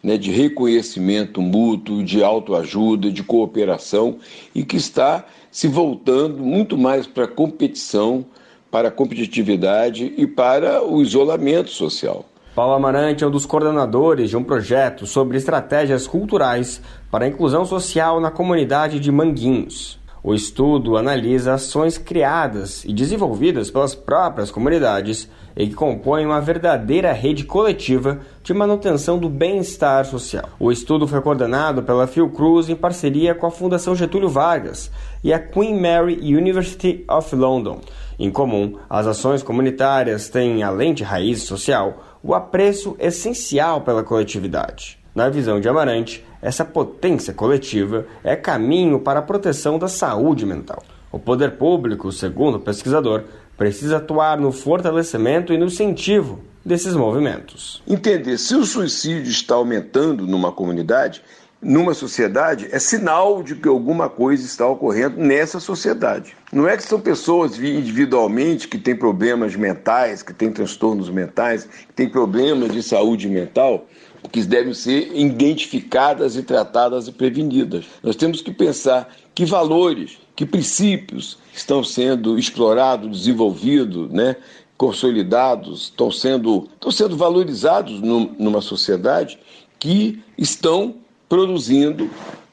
né, 0.03 0.17
de 0.17 0.29
reconhecimento 0.29 1.41
mútuo, 1.41 2.03
de 2.03 2.23
autoajuda, 2.23 3.11
de 3.11 3.23
cooperação 3.23 4.17
e 4.53 4.63
que 4.63 4.77
está 4.77 5.25
se 5.49 5.67
voltando 5.67 6.43
muito 6.43 6.77
mais 6.77 7.07
para 7.07 7.23
a 7.23 7.27
competição, 7.27 8.25
para 8.69 8.89
a 8.89 8.91
competitividade 8.91 10.13
e 10.15 10.27
para 10.27 10.83
o 10.85 11.01
isolamento 11.01 11.71
social. 11.71 12.25
Paulo 12.53 12.73
Amarante 12.73 13.23
é 13.23 13.27
um 13.27 13.31
dos 13.31 13.45
coordenadores 13.45 14.29
de 14.29 14.37
um 14.37 14.43
projeto 14.43 15.05
sobre 15.05 15.37
estratégias 15.37 16.07
culturais 16.07 16.81
para 17.09 17.25
a 17.25 17.27
inclusão 17.27 17.65
social 17.65 18.21
na 18.21 18.31
comunidade 18.31 18.99
de 18.99 19.11
Manguinhos. 19.11 19.99
O 20.27 20.33
estudo 20.33 20.97
analisa 20.97 21.53
ações 21.53 21.99
criadas 21.99 22.83
e 22.83 22.91
desenvolvidas 22.91 23.69
pelas 23.69 23.93
próprias 23.93 24.49
comunidades 24.49 25.29
e 25.55 25.67
que 25.67 25.75
compõem 25.75 26.25
uma 26.25 26.41
verdadeira 26.41 27.13
rede 27.13 27.43
coletiva 27.43 28.21
de 28.41 28.51
manutenção 28.51 29.19
do 29.19 29.29
bem-estar 29.29 30.03
social. 30.03 30.49
O 30.59 30.71
estudo 30.71 31.07
foi 31.07 31.21
coordenado 31.21 31.83
pela 31.83 32.07
Fiocruz 32.07 32.69
em 32.69 32.75
parceria 32.75 33.35
com 33.35 33.45
a 33.45 33.51
Fundação 33.51 33.95
Getúlio 33.95 34.27
Vargas 34.27 34.89
e 35.23 35.31
a 35.31 35.37
Queen 35.37 35.79
Mary 35.79 36.17
University 36.35 37.05
of 37.07 37.35
London. 37.35 37.81
Em 38.17 38.31
comum, 38.31 38.79
as 38.89 39.05
ações 39.05 39.43
comunitárias 39.43 40.27
têm, 40.27 40.63
além 40.63 40.95
de 40.95 41.03
raiz 41.03 41.43
social, 41.43 42.03
o 42.23 42.33
apreço 42.33 42.95
essencial 42.97 43.81
pela 43.81 44.03
coletividade. 44.03 44.97
Na 45.13 45.29
visão 45.29 45.61
de 45.61 45.69
Amarante, 45.69 46.25
essa 46.45 46.63
potência 46.63 47.33
coletiva 47.33 48.05
é 48.23 48.35
caminho 48.35 48.99
para 48.99 49.17
a 49.17 49.23
proteção 49.23 49.79
da 49.79 49.87
saúde 49.87 50.45
mental. 50.45 50.83
O 51.11 51.17
poder 51.17 51.57
público, 51.57 52.11
segundo 52.11 52.57
o 52.57 52.59
pesquisador, 52.59 53.23
precisa 53.57 53.97
atuar 53.97 54.37
no 54.37 54.51
fortalecimento 54.51 55.51
e 55.51 55.57
no 55.57 55.65
incentivo 55.65 56.39
desses 56.63 56.93
movimentos. 56.95 57.81
Entender 57.87 58.37
se 58.37 58.53
o 58.53 58.63
suicídio 58.63 59.31
está 59.31 59.55
aumentando 59.55 60.27
numa 60.27 60.51
comunidade, 60.51 61.23
numa 61.59 61.95
sociedade, 61.95 62.67
é 62.71 62.77
sinal 62.77 63.41
de 63.41 63.55
que 63.55 63.67
alguma 63.67 64.07
coisa 64.07 64.45
está 64.45 64.67
ocorrendo 64.67 65.17
nessa 65.17 65.59
sociedade. 65.59 66.37
Não 66.53 66.69
é 66.69 66.77
que 66.77 66.83
são 66.83 66.99
pessoas 66.99 67.57
individualmente 67.57 68.67
que 68.67 68.77
têm 68.77 68.95
problemas 68.95 69.55
mentais, 69.55 70.21
que 70.21 70.31
têm 70.31 70.51
transtornos 70.51 71.09
mentais, 71.09 71.63
que 71.87 71.93
têm 71.95 72.07
problemas 72.07 72.71
de 72.71 72.83
saúde 72.83 73.27
mental, 73.27 73.87
que 74.29 74.43
devem 74.43 74.73
ser 74.73 75.11
identificadas 75.15 76.35
e 76.35 76.43
tratadas 76.43 77.07
e 77.07 77.11
prevenidas. 77.11 77.85
Nós 78.03 78.15
temos 78.15 78.41
que 78.41 78.51
pensar 78.51 79.09
que 79.33 79.45
valores, 79.45 80.17
que 80.35 80.45
princípios 80.45 81.37
estão 81.53 81.83
sendo 81.83 82.37
explorados, 82.37 83.19
desenvolvidos, 83.19 84.11
né, 84.11 84.35
consolidados, 84.77 85.83
estão 85.83 86.11
sendo, 86.11 86.67
estão 86.73 86.91
sendo 86.91 87.17
valorizados 87.17 88.01
numa 88.01 88.61
sociedade 88.61 89.39
que 89.79 90.21
estão 90.37 90.95
produzindo 91.29 92.09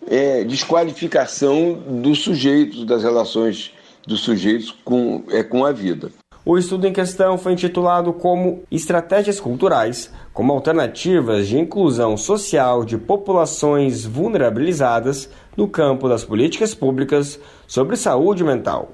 é, 0.07 0.45
desqualificação 0.45 1.75
dos 2.03 2.21
sujeitos, 2.21 2.85
das 2.85 3.03
relações 3.03 3.73
dos 4.07 4.21
sujeitos 4.21 4.71
com, 4.85 5.25
é, 5.31 5.43
com 5.43 5.65
a 5.65 5.73
vida. 5.73 6.11
O 6.45 6.59
estudo 6.59 6.89
em 6.89 6.93
questão 6.93 7.39
foi 7.39 7.53
intitulado 7.53 8.13
como 8.13 8.65
Estratégias 8.69 9.39
Culturais 9.39 10.11
como 10.33 10.53
Alternativas 10.53 11.47
de 11.47 11.57
Inclusão 11.57 12.17
Social 12.17 12.85
de 12.85 12.99
Populações 12.99 14.05
Vulnerabilizadas 14.05 15.31
no 15.57 15.69
campo 15.69 16.09
das 16.09 16.25
políticas 16.25 16.75
públicas 16.75 17.39
sobre 17.65 17.95
saúde 17.95 18.43
mental. 18.43 18.91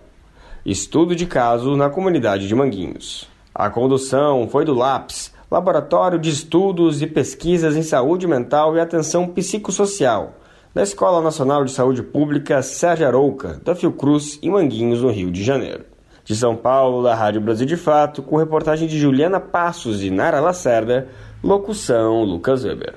Estudo 0.66 1.16
de 1.16 1.24
caso 1.24 1.74
na 1.74 1.88
comunidade 1.88 2.46
de 2.46 2.54
Manguinhos. 2.54 3.26
A 3.54 3.70
condução 3.70 4.46
foi 4.46 4.66
do 4.66 4.74
LAPS, 4.74 5.32
Laboratório 5.50 6.18
de 6.18 6.28
Estudos 6.28 7.00
e 7.00 7.06
Pesquisas 7.06 7.76
em 7.76 7.82
Saúde 7.82 8.26
Mental 8.26 8.76
e 8.76 8.80
Atenção 8.80 9.26
Psicossocial, 9.26 10.34
da 10.74 10.82
Escola 10.82 11.22
Nacional 11.22 11.64
de 11.64 11.72
Saúde 11.72 12.02
Pública 12.02 12.60
Sérgio 12.60 13.06
Arouca, 13.06 13.58
da 13.64 13.74
Fiocruz, 13.74 14.38
em 14.42 14.50
Manguinhos, 14.50 15.00
no 15.00 15.10
Rio 15.10 15.30
de 15.30 15.42
Janeiro. 15.42 15.97
De 16.28 16.36
São 16.36 16.54
Paulo, 16.54 17.02
da 17.02 17.14
Rádio 17.14 17.40
Brasil 17.40 17.66
de 17.66 17.74
Fato, 17.74 18.22
com 18.22 18.36
reportagem 18.36 18.86
de 18.86 18.98
Juliana 18.98 19.40
Passos 19.40 20.04
e 20.04 20.10
Nara 20.10 20.40
Lacerda, 20.40 21.08
locução 21.42 22.22
Lucas 22.22 22.64
Weber. 22.64 22.96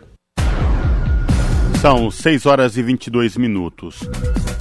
São 1.79 2.11
6 2.11 2.45
horas 2.45 2.75
e 2.75 2.83
22 2.83 3.37
minutos. 3.37 4.01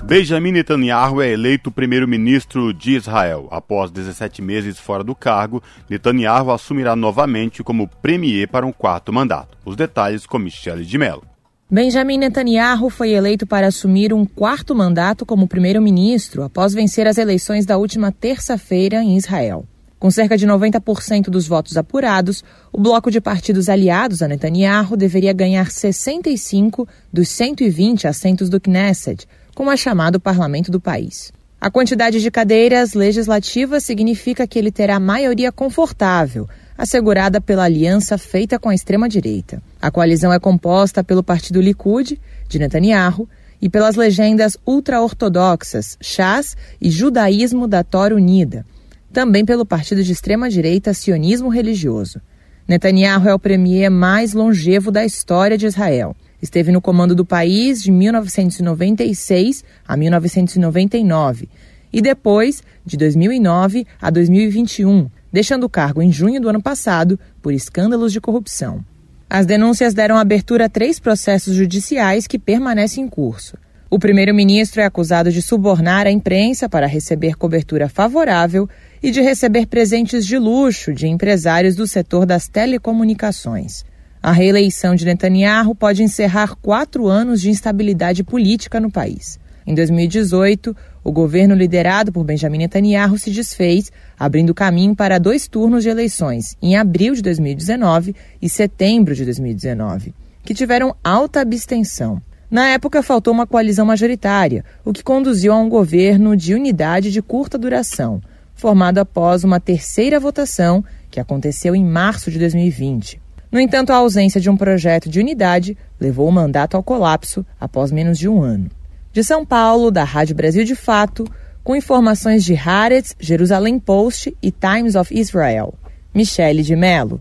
Benjamin 0.05 0.52
Netanyahu 0.52 1.20
é 1.20 1.32
eleito 1.32 1.72
primeiro-ministro 1.72 2.72
de 2.72 2.92
Israel. 2.92 3.48
Após 3.51 3.90
17 3.90 4.40
meses 4.40 4.78
fora 4.78 5.02
do 5.02 5.16
cargo, 5.16 5.60
Netanyahu 5.88 6.52
assumirá 6.52 6.94
novamente 6.94 7.64
como 7.64 7.88
premier 8.01 8.47
para 8.47 8.64
um 8.64 8.72
quarto 8.72 9.12
mandato. 9.12 9.59
Os 9.64 9.74
detalhes 9.74 10.26
com 10.26 10.38
Michele 10.38 10.84
de 10.84 10.97
Mello. 10.97 11.30
Benjamin 11.72 12.18
Netanyahu 12.18 12.90
foi 12.90 13.12
eleito 13.12 13.47
para 13.47 13.68
assumir 13.68 14.12
um 14.12 14.26
quarto 14.26 14.74
mandato 14.74 15.24
como 15.24 15.47
primeiro-ministro 15.47 16.42
após 16.42 16.74
vencer 16.74 17.06
as 17.06 17.16
eleições 17.16 17.64
da 17.64 17.78
última 17.78 18.10
terça-feira 18.10 19.01
em 19.05 19.16
Israel. 19.16 19.64
Com 19.97 20.10
cerca 20.10 20.36
de 20.36 20.48
90% 20.48 21.26
dos 21.26 21.47
votos 21.47 21.76
apurados, 21.76 22.42
o 22.72 22.80
bloco 22.80 23.09
de 23.09 23.20
partidos 23.20 23.68
aliados 23.68 24.20
a 24.20 24.26
Netanyahu 24.26 24.97
deveria 24.97 25.32
ganhar 25.32 25.70
65 25.70 26.88
dos 27.12 27.28
120 27.28 28.09
assentos 28.09 28.48
do 28.48 28.60
Knesset, 28.60 29.28
como 29.55 29.70
é 29.70 29.76
chamado 29.76 30.16
o 30.16 30.20
parlamento 30.20 30.72
do 30.72 30.80
país. 30.80 31.32
A 31.60 31.70
quantidade 31.70 32.20
de 32.20 32.32
cadeiras 32.32 32.94
legislativas 32.94 33.84
significa 33.84 34.44
que 34.44 34.59
ele 34.59 34.72
terá 34.72 34.98
maioria 34.98 35.52
confortável, 35.52 36.48
assegurada 36.76 37.40
pela 37.40 37.62
aliança 37.62 38.18
feita 38.18 38.59
com 38.59 38.70
a 38.70 38.74
extrema-direita. 38.74 39.62
A 39.81 39.90
coalizão 39.90 40.32
é 40.32 40.39
composta 40.39 41.02
pelo 41.02 41.23
partido 41.23 41.61
Likud, 41.61 42.20
de 42.48 42.59
Netanyahu, 42.59 43.28
e 43.62 43.69
pelas 43.69 43.97
legendas 43.97 44.57
ultra-ortodoxas 44.66 45.97
Shas 46.01 46.57
e 46.81 46.90
Judaísmo 46.90 47.69
da 47.69 47.85
Torá 47.85 48.15
Unida, 48.15 48.65
também 49.12 49.44
pelo 49.44 49.66
partido 49.66 50.02
de 50.02 50.12
extrema-direita 50.12 50.94
Sionismo 50.94 51.48
Religioso. 51.48 52.20
Netanyahu 52.66 53.28
é 53.28 53.35
o 53.35 53.39
premier 53.39 53.90
mais 53.90 54.32
longevo 54.32 54.90
da 54.90 55.05
história 55.05 55.59
de 55.59 55.66
Israel. 55.66 56.16
Esteve 56.40 56.73
no 56.73 56.81
comando 56.81 57.15
do 57.15 57.24
país 57.24 57.82
de 57.82 57.90
1996 57.90 59.65
a 59.86 59.97
1999 59.97 61.48
e 61.93 62.01
depois, 62.01 62.62
de 62.86 62.97
2009 62.97 63.86
a 64.01 64.11
2021, 64.11 65.11
deixando 65.32 65.65
o 65.65 65.69
cargo 65.69 66.01
em 66.01 66.12
junho 66.12 66.40
do 66.40 66.48
ano 66.48 66.62
passado 66.62 67.19
por 67.43 67.52
escândalos 67.52 68.12
de 68.12 68.20
corrupção. 68.20 68.85
As 69.32 69.47
denúncias 69.47 69.94
deram 69.94 70.16
abertura 70.19 70.65
a 70.65 70.69
três 70.69 70.98
processos 70.98 71.55
judiciais 71.55 72.27
que 72.27 72.36
permanecem 72.36 73.05
em 73.05 73.09
curso. 73.09 73.57
O 73.89 73.97
primeiro-ministro 73.97 74.81
é 74.81 74.85
acusado 74.85 75.31
de 75.31 75.40
subornar 75.40 76.05
a 76.05 76.11
imprensa 76.11 76.69
para 76.69 76.89
receber 76.89 77.36
cobertura 77.36 77.89
favorável 77.89 78.69
e 79.01 79.12
de 79.12 79.20
receber 79.20 79.66
presentes 79.66 80.27
de 80.27 80.36
luxo 80.36 80.93
de 80.93 81.07
empresários 81.07 81.77
do 81.77 81.86
setor 81.86 82.27
das 82.27 82.48
telecomunicações. 82.48 83.85
A 84.20 84.32
reeleição 84.32 84.97
de 84.97 85.05
Netanyahu 85.05 85.77
pode 85.77 86.02
encerrar 86.02 86.57
quatro 86.57 87.07
anos 87.07 87.40
de 87.40 87.51
instabilidade 87.51 88.24
política 88.24 88.81
no 88.81 88.90
país. 88.90 89.39
Em 89.66 89.74
2018, 89.74 90.74
o 91.03 91.12
governo 91.12 91.55
liderado 91.55 92.12
por 92.12 92.24
Benjamin 92.24 92.59
Netanyahu 92.59 93.19
se 93.19 93.31
desfez, 93.31 93.93
abrindo 94.19 94.55
caminho 94.55 94.95
para 94.95 95.19
dois 95.19 95.47
turnos 95.47 95.82
de 95.82 95.89
eleições, 95.89 96.57
em 96.61 96.77
abril 96.77 97.15
de 97.15 97.23
2019 97.23 98.15
e 98.41 98.49
setembro 98.49 99.15
de 99.15 99.24
2019, 99.24 100.15
que 100.45 100.55
tiveram 100.55 100.95
alta 101.03 101.41
abstenção. 101.41 102.20
Na 102.51 102.69
época, 102.69 103.03
faltou 103.03 103.32
uma 103.32 103.47
coalizão 103.47 103.87
majoritária, 103.87 104.65
o 104.85 104.93
que 104.93 105.05
conduziu 105.05 105.53
a 105.53 105.57
um 105.57 105.69
governo 105.69 106.37
de 106.37 106.53
unidade 106.53 107.12
de 107.12 107.23
curta 107.23 107.57
duração, 107.57 108.20
formado 108.55 108.99
após 108.99 109.45
uma 109.45 109.61
terceira 109.61 110.19
votação, 110.19 110.85
que 111.11 111.20
aconteceu 111.20 111.74
em 111.77 111.85
março 111.85 112.31
de 112.31 112.39
2020. 112.39 113.20
No 113.53 113.61
entanto, 113.61 113.91
a 113.91 113.97
ausência 113.97 114.41
de 114.41 114.51
um 114.51 114.57
projeto 114.57 115.09
de 115.09 115.19
unidade 115.19 115.77
levou 116.01 116.28
o 116.28 116.32
mandato 116.32 116.77
ao 116.77 116.82
colapso 116.82 117.45
após 117.61 117.91
menos 117.91 118.19
de 118.19 118.28
um 118.28 118.43
ano. 118.43 118.70
De 119.12 119.24
São 119.24 119.45
Paulo, 119.45 119.91
da 119.91 120.05
Rádio 120.05 120.37
Brasil 120.37 120.62
de 120.62 120.77
Fato, 120.77 121.24
com 121.65 121.74
informações 121.74 122.45
de 122.45 122.55
Haaretz, 122.55 123.16
Jerusalém 123.19 123.77
Post 123.77 124.37
e 124.41 124.53
Times 124.53 124.95
of 124.95 125.12
Israel. 125.12 125.74
Michele 126.15 126.62
de 126.62 126.77
Mello. 126.77 127.20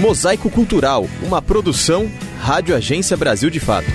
Mosaico 0.00 0.50
Cultural, 0.50 1.06
uma 1.22 1.40
produção 1.40 2.10
Rádio 2.40 2.74
Agência 2.74 3.16
Brasil 3.16 3.50
de 3.50 3.60
Fato. 3.60 3.86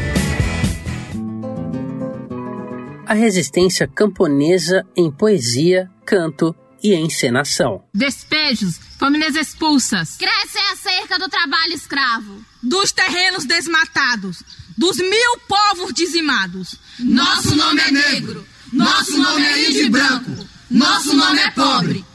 A 3.06 3.14
resistência 3.14 3.86
camponesa 3.88 4.86
em 4.96 5.12
poesia, 5.12 5.90
canto 6.06 6.56
e 6.84 6.94
encenação. 6.96 7.84
Despejos, 7.94 8.80
famílias 8.98 9.36
expulsas. 9.36 10.18
Cresce 10.18 10.58
a 10.72 10.76
cerca 10.76 11.20
do 11.20 11.30
trabalho 11.30 11.74
escravo. 11.74 12.44
Dos 12.62 12.92
terrenos 12.92 13.46
desmatados. 13.46 14.44
Dos 14.78 14.98
mil 14.98 15.40
povos 15.48 15.94
dizimados. 15.94 16.76
Nosso 17.00 17.56
nome 17.56 17.82
é 17.82 17.92
negro. 17.92 18.46
Nosso 18.72 19.18
nome 19.18 19.46
é 19.46 19.70
índio 19.70 19.90
branco. 19.92 20.32
Nosso 20.70 21.16
nome 21.16 21.40
é 21.40 21.52
pobre. 21.52 22.06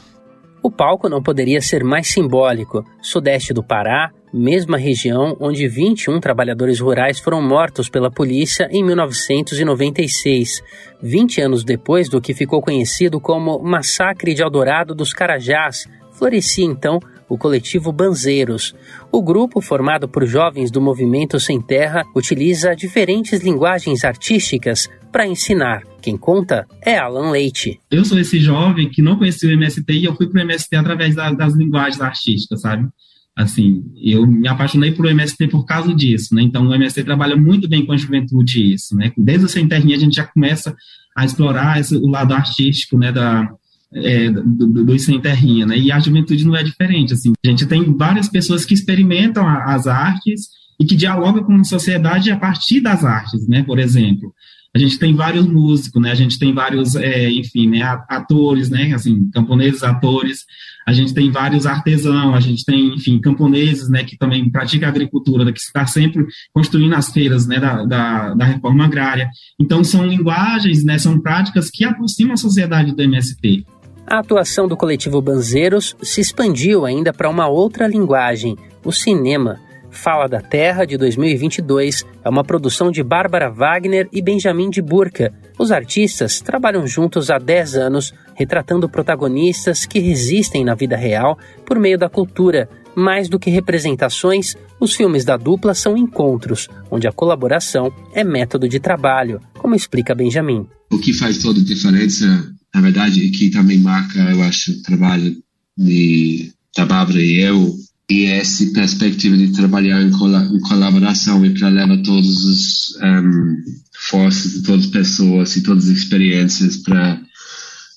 O 0.63 0.71
palco 0.71 1.07
não 1.07 1.21
poderia 1.21 1.61
ser 1.61 1.83
mais 1.83 2.07
simbólico. 2.07 2.83
Sudeste 3.01 3.53
do 3.53 3.63
Pará, 3.63 4.11
mesma 4.35 4.77
região 4.77 5.37
onde 5.39 5.67
21 5.67 6.19
trabalhadores 6.19 6.79
rurais 6.79 7.19
foram 7.19 7.41
mortos 7.41 7.87
pela 7.87 8.11
polícia 8.11 8.67
em 8.69 8.83
1996, 8.83 10.61
20 11.01 11.41
anos 11.41 11.63
depois 11.63 12.09
do 12.09 12.19
que 12.19 12.33
ficou 12.33 12.61
conhecido 12.61 13.19
como 13.19 13.59
Massacre 13.59 14.33
de 14.33 14.41
Eldorado 14.41 14.93
dos 14.93 15.13
Carajás. 15.13 15.87
Florescia 16.11 16.65
então 16.65 16.99
o 17.27 17.37
coletivo 17.37 17.91
Banzeiros. 17.91 18.75
O 19.11 19.21
grupo, 19.21 19.61
formado 19.61 20.07
por 20.07 20.25
jovens 20.25 20.69
do 20.69 20.81
movimento 20.81 21.39
Sem 21.39 21.61
Terra, 21.61 22.03
utiliza 22.15 22.75
diferentes 22.75 23.41
linguagens 23.41 24.03
artísticas 24.03 24.89
para 25.11 25.25
ensinar. 25.25 25.83
Quem 26.01 26.17
conta 26.17 26.67
é 26.81 26.97
Alan 26.97 27.31
Leite. 27.31 27.79
Eu 27.89 28.05
sou 28.05 28.19
esse 28.19 28.39
jovem 28.39 28.89
que 28.89 29.01
não 29.01 29.17
conhecia 29.17 29.49
o 29.49 29.53
MST 29.53 29.93
e 29.93 30.05
eu 30.05 30.15
fui 30.15 30.27
para 30.27 30.39
o 30.39 30.43
MST 30.43 30.75
através 30.75 31.15
da, 31.15 31.31
das 31.31 31.55
linguagens 31.55 32.01
artísticas, 32.01 32.61
sabe? 32.61 32.87
Assim, 33.35 33.83
eu 34.01 34.25
me 34.25 34.47
apaixonei 34.47 34.91
por 34.91 35.05
MST 35.05 35.49
por 35.49 35.65
causa 35.65 35.93
disso, 35.93 36.33
né? 36.33 36.41
Então, 36.41 36.65
o 36.67 36.73
MST 36.73 37.03
trabalha 37.03 37.35
muito 37.35 37.67
bem 37.67 37.85
com 37.85 37.91
a 37.91 37.97
juventude 37.97 38.73
isso, 38.73 38.95
né? 38.95 39.11
Desde 39.17 39.45
o 39.45 39.49
Sem 39.49 39.67
Terrinha 39.67 39.97
a 39.97 39.99
gente 39.99 40.15
já 40.15 40.23
começa 40.23 40.73
a 41.15 41.25
explorar 41.25 41.79
esse, 41.79 41.97
o 41.97 42.07
lado 42.07 42.33
artístico, 42.33 42.97
né, 42.97 43.11
da, 43.11 43.49
é, 43.93 44.29
do, 44.31 44.67
do, 44.67 44.85
do 44.85 44.99
Sem 44.99 45.19
Terrinha, 45.19 45.65
né? 45.65 45.77
E 45.77 45.91
a 45.91 45.99
juventude 45.99 46.45
não 46.45 46.55
é 46.55 46.63
diferente, 46.63 47.13
assim. 47.13 47.33
A 47.45 47.49
gente 47.49 47.65
tem 47.65 47.83
várias 47.97 48.29
pessoas 48.29 48.65
que 48.65 48.73
experimentam 48.73 49.45
a, 49.45 49.73
as 49.73 49.85
artes 49.85 50.47
e 50.79 50.85
que 50.85 50.95
dialogam 50.95 51.43
com 51.43 51.55
a 51.55 51.63
sociedade 51.65 52.31
a 52.31 52.37
partir 52.37 52.79
das 52.79 53.03
artes, 53.03 53.47
né? 53.49 53.63
Por 53.63 53.79
exemplo, 53.79 54.33
a 54.75 54.77
gente 54.77 54.99
tem 54.99 55.15
vários 55.15 55.47
músicos, 55.47 56.01
né? 56.01 56.11
A 56.11 56.15
gente 56.15 56.37
tem 56.37 56.53
vários, 56.53 56.97
é, 56.97 57.31
enfim, 57.31 57.69
né? 57.69 57.81
Atores, 58.09 58.69
né? 58.69 58.91
Assim, 58.93 59.29
camponeses, 59.31 59.81
atores. 59.83 60.39
A 60.85 60.91
gente 60.91 61.13
tem 61.13 61.31
vários 61.31 61.65
artesãos. 61.65 62.35
A 62.35 62.41
gente 62.41 62.65
tem, 62.65 62.93
enfim, 62.93 63.17
camponeses, 63.21 63.87
né? 63.89 64.03
Que 64.03 64.17
também 64.17 64.51
praticam 64.51 64.89
agricultura, 64.89 65.45
né, 65.45 65.53
que 65.53 65.61
está 65.61 65.85
sempre 65.85 66.25
construindo 66.53 66.93
as 66.93 67.09
feiras, 67.09 67.47
né? 67.47 67.57
Da, 67.57 67.85
da, 67.85 68.33
da, 68.33 68.43
reforma 68.43 68.83
agrária. 68.83 69.29
Então, 69.57 69.81
são 69.81 70.05
linguagens, 70.05 70.83
né? 70.83 70.97
São 70.97 71.21
práticas 71.21 71.69
que 71.69 71.85
aproximam 71.85 72.33
a 72.33 72.37
sociedade 72.37 72.93
do 72.93 73.01
MST. 73.01 73.65
A 74.05 74.19
atuação 74.19 74.67
do 74.67 74.75
coletivo 74.75 75.21
Banzeiros 75.21 75.95
se 76.03 76.19
expandiu 76.19 76.85
ainda 76.85 77.13
para 77.13 77.29
uma 77.29 77.47
outra 77.47 77.87
linguagem, 77.87 78.57
o 78.83 78.91
cinema. 78.91 79.57
Fala 79.95 80.27
da 80.27 80.41
Terra, 80.41 80.85
de 80.85 80.97
2022, 80.97 82.05
é 82.23 82.29
uma 82.29 82.43
produção 82.43 82.91
de 82.91 83.01
Bárbara 83.01 83.49
Wagner 83.49 84.07
e 84.11 84.21
Benjamin 84.21 84.69
de 84.69 84.81
Burca. 84.81 85.33
Os 85.57 85.71
artistas 85.71 86.41
trabalham 86.41 86.85
juntos 86.85 87.31
há 87.31 87.37
10 87.37 87.75
anos, 87.75 88.13
retratando 88.35 88.89
protagonistas 88.89 89.85
que 89.85 89.99
resistem 89.99 90.65
na 90.65 90.75
vida 90.75 90.97
real 90.97 91.39
por 91.65 91.79
meio 91.79 91.97
da 91.97 92.09
cultura. 92.09 92.69
Mais 92.93 93.29
do 93.29 93.39
que 93.39 93.49
representações, 93.49 94.55
os 94.79 94.93
filmes 94.93 95.23
da 95.25 95.37
dupla 95.37 95.73
são 95.73 95.97
encontros, 95.97 96.67
onde 96.91 97.07
a 97.07 97.11
colaboração 97.11 97.91
é 98.13 98.23
método 98.23 98.67
de 98.67 98.79
trabalho, 98.79 99.41
como 99.57 99.75
explica 99.75 100.13
Benjamin. 100.13 100.67
O 100.91 100.99
que 100.99 101.13
faz 101.13 101.39
toda 101.39 101.59
a 101.59 101.63
diferença, 101.63 102.25
na 102.73 102.81
verdade, 102.81 103.21
e 103.21 103.31
que 103.31 103.49
também 103.49 103.79
marca, 103.79 104.19
eu 104.19 104.43
acho, 104.43 104.71
o 104.71 104.83
trabalho 104.83 105.35
de, 105.77 106.53
da 106.75 106.85
Bárbara 106.85 107.21
e 107.21 107.39
eu, 107.39 107.75
e 108.09 108.25
essa 108.25 108.65
perspectiva 108.67 109.35
de 109.35 109.51
trabalhar 109.51 110.01
em, 110.01 110.11
colaboração 110.11 111.43
e 111.45 111.49
para 111.57 111.69
levar 111.69 111.97
todos 112.03 112.45
os 112.45 112.95
um, 113.01 113.63
forças 114.09 114.53
de 114.53 114.61
todas 114.61 114.85
as 114.85 114.91
pessoas 114.91 115.55
e 115.55 115.61
todas 115.61 115.89
as 115.89 115.97
experiências 115.97 116.77
para 116.77 117.21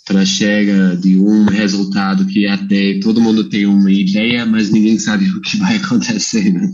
para 0.06 0.24
chegar 0.24 0.97
de 0.97 1.18
um 1.18 1.44
resultado 1.44 2.24
que 2.24 2.47
até 2.47 2.98
todo 2.98 3.20
mundo 3.20 3.44
tem 3.44 3.66
uma 3.66 3.93
ideia, 3.93 4.47
mas 4.47 4.70
ninguém 4.70 4.98
sabe 4.98 5.28
o 5.30 5.40
que 5.43 5.59
vai 5.59 5.76
acontecer. 5.76 6.51
Né? 6.51 6.72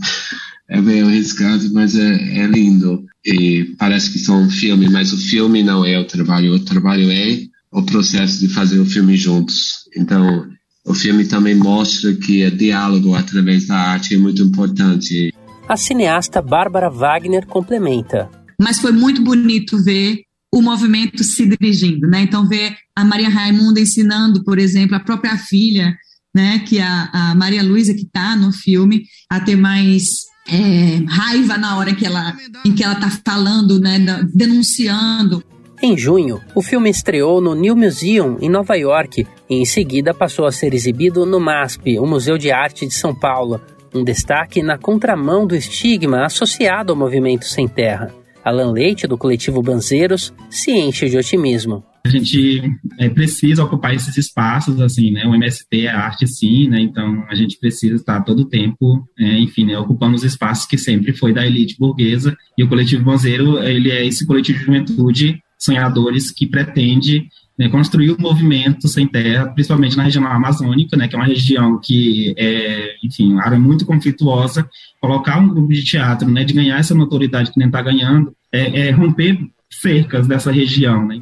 É 0.69 0.79
meio 0.79 1.07
arriscado, 1.07 1.69
mas 1.73 1.97
é, 1.97 2.39
é 2.39 2.47
lindo. 2.47 3.03
E 3.25 3.75
parece 3.77 4.09
que 4.09 4.19
são 4.19 4.43
um 4.43 4.49
filme, 4.49 4.87
mas 4.87 5.11
o 5.11 5.17
filme 5.17 5.61
não 5.63 5.85
é 5.85 5.99
o 5.99 6.05
trabalho. 6.05 6.53
O 6.53 6.59
trabalho 6.59 7.11
é 7.11 7.41
o 7.71 7.83
processo 7.83 8.39
de 8.39 8.47
fazer 8.47 8.79
o 8.79 8.85
filme 8.85 9.17
juntos. 9.17 9.83
Então, 9.97 10.47
o 10.85 10.93
filme 10.93 11.25
também 11.25 11.55
mostra 11.55 12.13
que 12.13 12.45
o 12.45 12.51
diálogo 12.51 13.15
através 13.15 13.67
da 13.67 13.75
arte 13.75 14.13
é 14.13 14.17
muito 14.17 14.43
importante. 14.43 15.33
A 15.67 15.75
cineasta 15.75 16.41
Bárbara 16.41 16.89
Wagner 16.89 17.45
complementa. 17.47 18.29
Mas 18.61 18.79
foi 18.79 18.91
muito 18.91 19.21
bonito 19.23 19.83
ver 19.83 20.21
o 20.53 20.61
movimento 20.61 21.23
se 21.23 21.45
dirigindo, 21.45 22.07
né? 22.07 22.21
Então 22.21 22.47
ver 22.47 22.75
a 22.95 23.03
Maria 23.03 23.29
Raimunda 23.29 23.79
ensinando, 23.79 24.43
por 24.43 24.59
exemplo, 24.59 24.95
a 24.95 24.99
própria 24.99 25.37
filha, 25.37 25.93
né? 26.33 26.59
Que 26.59 26.79
a, 26.79 27.09
a 27.11 27.35
Maria 27.35 27.63
Luísa 27.63 27.93
que 27.93 28.03
está 28.03 28.35
no 28.35 28.53
filme 28.53 29.03
a 29.29 29.39
ter 29.39 29.55
mais 29.55 30.05
é, 30.47 31.03
raiva 31.07 31.57
na 31.57 31.77
hora 31.77 31.95
que 31.95 32.05
ela, 32.05 32.37
em 32.63 32.73
que 32.73 32.83
ela 32.83 32.93
está 32.93 33.09
falando, 33.25 33.79
né? 33.79 33.99
Denunciando 34.33 35.43
em 35.85 35.95
junho, 35.95 36.41
o 36.55 36.63
filme 36.63 36.89
estreou 36.89 37.39
no 37.39 37.53
New 37.53 37.75
Museum, 37.75 38.37
em 38.41 38.49
Nova 38.49 38.75
York, 38.75 39.25
e 39.47 39.55
em 39.55 39.65
seguida 39.65 40.13
passou 40.13 40.45
a 40.45 40.51
ser 40.51 40.73
exibido 40.73 41.25
no 41.25 41.39
MASP, 41.39 41.99
o 41.99 42.07
Museu 42.07 42.37
de 42.37 42.51
Arte 42.51 42.87
de 42.87 42.93
São 42.93 43.13
Paulo, 43.13 43.61
um 43.93 44.03
destaque 44.03 44.63
na 44.63 44.77
contramão 44.77 45.45
do 45.45 45.55
estigma 45.55 46.25
associado 46.25 46.91
ao 46.91 46.97
movimento 46.97 47.45
sem 47.45 47.67
terra. 47.67 48.11
Alan 48.43 48.71
Leite, 48.71 49.07
do 49.07 49.17
coletivo 49.17 49.61
Banzeiros, 49.61 50.33
se 50.49 50.71
enche 50.71 51.07
de 51.07 51.17
otimismo. 51.17 51.83
A 52.05 52.09
gente 52.09 52.61
é, 52.99 53.09
precisa 53.09 53.63
ocupar 53.63 53.95
esses 53.95 54.15
espaços, 54.15 54.79
assim, 54.79 55.09
né? 55.11 55.25
O 55.25 55.33
MST 55.33 55.67
é 55.71 55.87
arte, 55.87 56.27
sim, 56.27 56.67
né? 56.67 56.79
Então 56.79 57.25
a 57.27 57.33
gente 57.33 57.57
precisa 57.59 57.95
estar 57.95 58.21
todo 58.21 58.41
o 58.41 58.45
tempo, 58.45 59.07
é, 59.17 59.39
enfim, 59.39 59.65
né? 59.65 59.77
ocupando 59.79 60.15
os 60.15 60.23
espaços 60.23 60.67
que 60.67 60.77
sempre 60.77 61.13
foi 61.13 61.33
da 61.33 61.45
elite 61.45 61.75
burguesa. 61.79 62.35
E 62.55 62.63
o 62.63 62.67
coletivo 62.67 63.03
Banzeiro, 63.03 63.57
ele 63.63 63.91
é 63.91 64.05
esse 64.05 64.25
coletivo 64.25 64.59
de 64.59 64.65
juventude 64.65 65.39
sonhadores 65.57 66.31
que 66.31 66.45
pretende 66.45 67.27
né, 67.57 67.69
construir 67.69 68.11
o 68.11 68.15
um 68.15 68.21
movimento 68.21 68.87
sem 68.87 69.07
terra, 69.07 69.47
principalmente 69.47 69.95
na 69.95 70.03
região 70.03 70.25
amazônica, 70.25 70.97
né, 70.97 71.07
que 71.07 71.15
é 71.15 71.17
uma 71.17 71.25
região 71.25 71.79
que 71.81 72.33
é, 72.37 72.95
enfim, 73.03 73.33
uma 73.33 73.43
área 73.43 73.57
muito 73.57 73.85
conflituosa, 73.85 74.69
colocar 74.99 75.39
um 75.39 75.47
grupo 75.47 75.69
de 75.69 75.83
teatro, 75.83 76.29
né, 76.29 76.43
de 76.43 76.53
ganhar 76.53 76.77
essa 76.77 76.93
notoriedade 76.93 77.51
que 77.51 77.57
nem 77.57 77.67
está 77.67 77.81
ganhando, 77.81 78.33
é, 78.51 78.87
é, 78.87 78.91
romper 78.91 79.39
cercas 79.69 80.27
dessa 80.27 80.51
região, 80.51 81.05
né. 81.07 81.21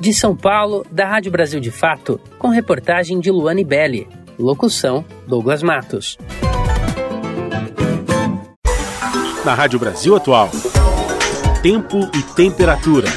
De 0.00 0.12
São 0.12 0.36
Paulo, 0.36 0.84
da 0.92 1.08
Rádio 1.08 1.32
Brasil 1.32 1.60
de 1.60 1.70
Fato, 1.70 2.20
com 2.38 2.48
reportagem 2.48 3.20
de 3.20 3.30
Luane 3.30 3.64
Belli. 3.64 4.06
Locução, 4.38 5.04
Douglas 5.26 5.62
Matos. 5.62 6.18
Na 9.44 9.54
Rádio 9.54 9.78
Brasil 9.78 10.14
Atual 10.16 10.50
tempo 11.64 11.96
e 12.14 12.22
temperatura. 12.34 13.08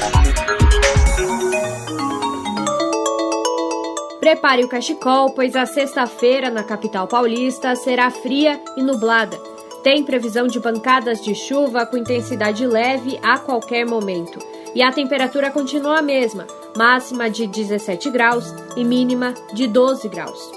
Prepare 4.18 4.64
o 4.64 4.68
cachecol, 4.68 5.32
pois 5.34 5.54
a 5.54 5.66
sexta-feira 5.66 6.48
na 6.48 6.64
capital 6.64 7.06
paulista 7.06 7.76
será 7.76 8.10
fria 8.10 8.58
e 8.74 8.82
nublada. 8.82 9.36
Tem 9.82 10.02
previsão 10.02 10.46
de 10.46 10.58
pancadas 10.60 11.22
de 11.22 11.34
chuva 11.34 11.84
com 11.84 11.98
intensidade 11.98 12.66
leve 12.66 13.20
a 13.22 13.36
qualquer 13.38 13.84
momento. 13.84 14.38
E 14.74 14.80
a 14.80 14.90
temperatura 14.90 15.50
continua 15.50 15.98
a 15.98 16.02
mesma, 16.02 16.46
máxima 16.74 17.28
de 17.28 17.46
17 17.46 18.08
graus 18.08 18.54
e 18.74 18.82
mínima 18.82 19.34
de 19.52 19.66
12 19.66 20.08
graus. 20.08 20.50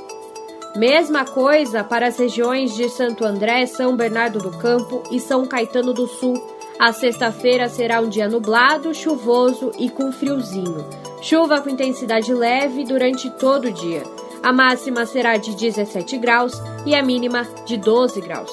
Mesma 0.77 1.26
coisa 1.26 1.84
para 1.84 2.07
as 2.07 2.18
regiões 2.18 2.73
de 2.73 2.88
Santo 2.88 3.26
André, 3.26 3.65
São 3.65 3.97
Bernardo 3.97 4.39
do 4.39 4.57
Campo 4.57 5.03
e 5.11 5.19
São 5.19 5.45
Caetano 5.45 5.93
do 5.93 6.07
Sul, 6.07 6.41
a 6.82 6.91
sexta-feira 6.91 7.70
será 7.70 8.02
um 8.02 8.10
dia 8.10 8.28
nublado, 8.28 8.91
chuvoso 8.91 9.72
e 9.78 9.88
com 9.88 10.12
friozinho. 10.12 10.84
Chuva 11.22 11.62
com 11.62 11.70
intensidade 11.70 12.34
leve 12.34 12.84
durante 12.84 13.30
todo 13.30 13.66
o 13.66 13.72
dia. 13.72 14.02
A 14.41 14.52
máxima 14.52 15.06
será 15.06 15.38
de 15.38 15.56
17 15.56 16.18
graus 16.18 16.60
e 16.84 16.95
a 16.95 17.03
mínima 17.03 17.44
de 17.68 17.78
12 17.78 18.20
graus. 18.22 18.52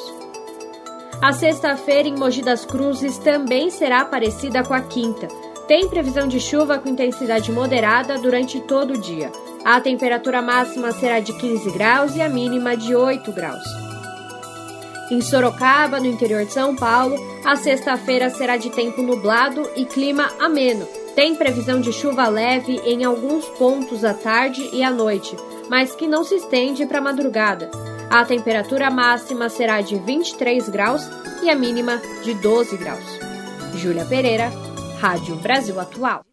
A 1.22 1.32
sexta-feira 1.32 2.06
em 2.06 2.18
Mogi 2.18 2.42
das 2.42 2.66
Cruzes 2.66 3.16
também 3.16 3.70
será 3.70 4.04
parecida 4.04 4.62
com 4.62 4.74
a 4.74 4.82
quinta. 4.82 5.26
Tem 5.66 5.88
previsão 5.88 6.28
de 6.28 6.38
chuva 6.38 6.78
com 6.78 6.90
intensidade 6.90 7.50
moderada 7.50 8.18
durante 8.18 8.60
todo 8.60 8.92
o 8.92 9.00
dia. 9.00 9.32
A 9.64 9.80
temperatura 9.80 10.42
máxima 10.42 10.92
será 10.92 11.18
de 11.18 11.32
15 11.32 11.70
graus 11.70 12.14
e 12.14 12.20
a 12.20 12.28
mínima 12.28 12.76
de 12.76 12.94
8 12.94 13.32
graus. 13.32 13.87
Em 15.10 15.22
Sorocaba, 15.22 15.98
no 15.98 16.06
interior 16.06 16.44
de 16.44 16.52
São 16.52 16.76
Paulo, 16.76 17.16
a 17.44 17.56
sexta-feira 17.56 18.28
será 18.28 18.58
de 18.58 18.68
tempo 18.68 19.02
nublado 19.02 19.68
e 19.74 19.86
clima 19.86 20.28
ameno. 20.38 20.86
Tem 21.14 21.34
previsão 21.34 21.80
de 21.80 21.92
chuva 21.92 22.28
leve 22.28 22.76
em 22.84 23.04
alguns 23.04 23.46
pontos 23.46 24.04
à 24.04 24.12
tarde 24.12 24.68
e 24.72 24.84
à 24.84 24.90
noite, 24.90 25.34
mas 25.70 25.94
que 25.94 26.06
não 26.06 26.24
se 26.24 26.34
estende 26.36 26.84
para 26.86 26.98
a 26.98 27.02
madrugada. 27.02 27.70
A 28.10 28.24
temperatura 28.24 28.90
máxima 28.90 29.48
será 29.48 29.80
de 29.80 29.96
23 29.96 30.68
graus 30.68 31.08
e 31.42 31.48
a 31.48 31.54
mínima 31.54 32.00
de 32.22 32.34
12 32.34 32.76
graus. 32.76 33.18
Júlia 33.74 34.04
Pereira, 34.04 34.50
Rádio 35.00 35.36
Brasil 35.36 35.78
Atual. 35.80 36.27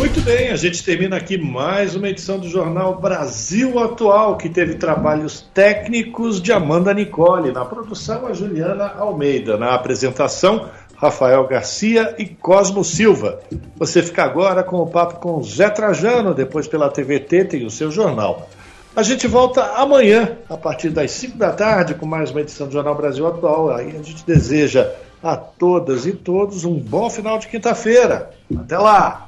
Muito 0.00 0.22
bem, 0.22 0.48
a 0.48 0.56
gente 0.56 0.82
termina 0.82 1.18
aqui 1.18 1.36
mais 1.36 1.94
uma 1.94 2.08
edição 2.08 2.38
do 2.38 2.48
Jornal 2.48 2.98
Brasil 2.98 3.78
Atual, 3.78 4.38
que 4.38 4.48
teve 4.48 4.76
trabalhos 4.76 5.42
técnicos 5.52 6.40
de 6.40 6.50
Amanda 6.54 6.94
Nicole, 6.94 7.52
na 7.52 7.66
produção 7.66 8.26
a 8.26 8.32
Juliana 8.32 8.94
Almeida, 8.96 9.58
na 9.58 9.74
apresentação 9.74 10.70
Rafael 10.96 11.46
Garcia 11.46 12.14
e 12.18 12.24
Cosmo 12.24 12.82
Silva. 12.82 13.40
Você 13.76 14.02
fica 14.02 14.24
agora 14.24 14.62
com 14.62 14.78
o 14.78 14.86
papo 14.86 15.20
com 15.20 15.42
Zé 15.42 15.68
Trajano, 15.68 16.32
depois 16.32 16.66
pela 16.66 16.88
TVT 16.88 17.44
tem 17.44 17.66
o 17.66 17.70
seu 17.70 17.90
jornal. 17.90 18.48
A 18.96 19.02
gente 19.02 19.26
volta 19.26 19.62
amanhã, 19.74 20.38
a 20.48 20.56
partir 20.56 20.88
das 20.88 21.10
5 21.10 21.36
da 21.36 21.52
tarde, 21.52 21.92
com 21.92 22.06
mais 22.06 22.30
uma 22.30 22.40
edição 22.40 22.66
do 22.66 22.72
Jornal 22.72 22.94
Brasil 22.94 23.26
Atual. 23.26 23.68
Aí 23.68 23.88
a 23.88 24.02
gente 24.02 24.24
deseja 24.26 24.90
a 25.22 25.36
todas 25.36 26.06
e 26.06 26.12
todos 26.12 26.64
um 26.64 26.78
bom 26.78 27.10
final 27.10 27.38
de 27.38 27.48
quinta-feira. 27.48 28.30
Até 28.56 28.78
lá! 28.78 29.26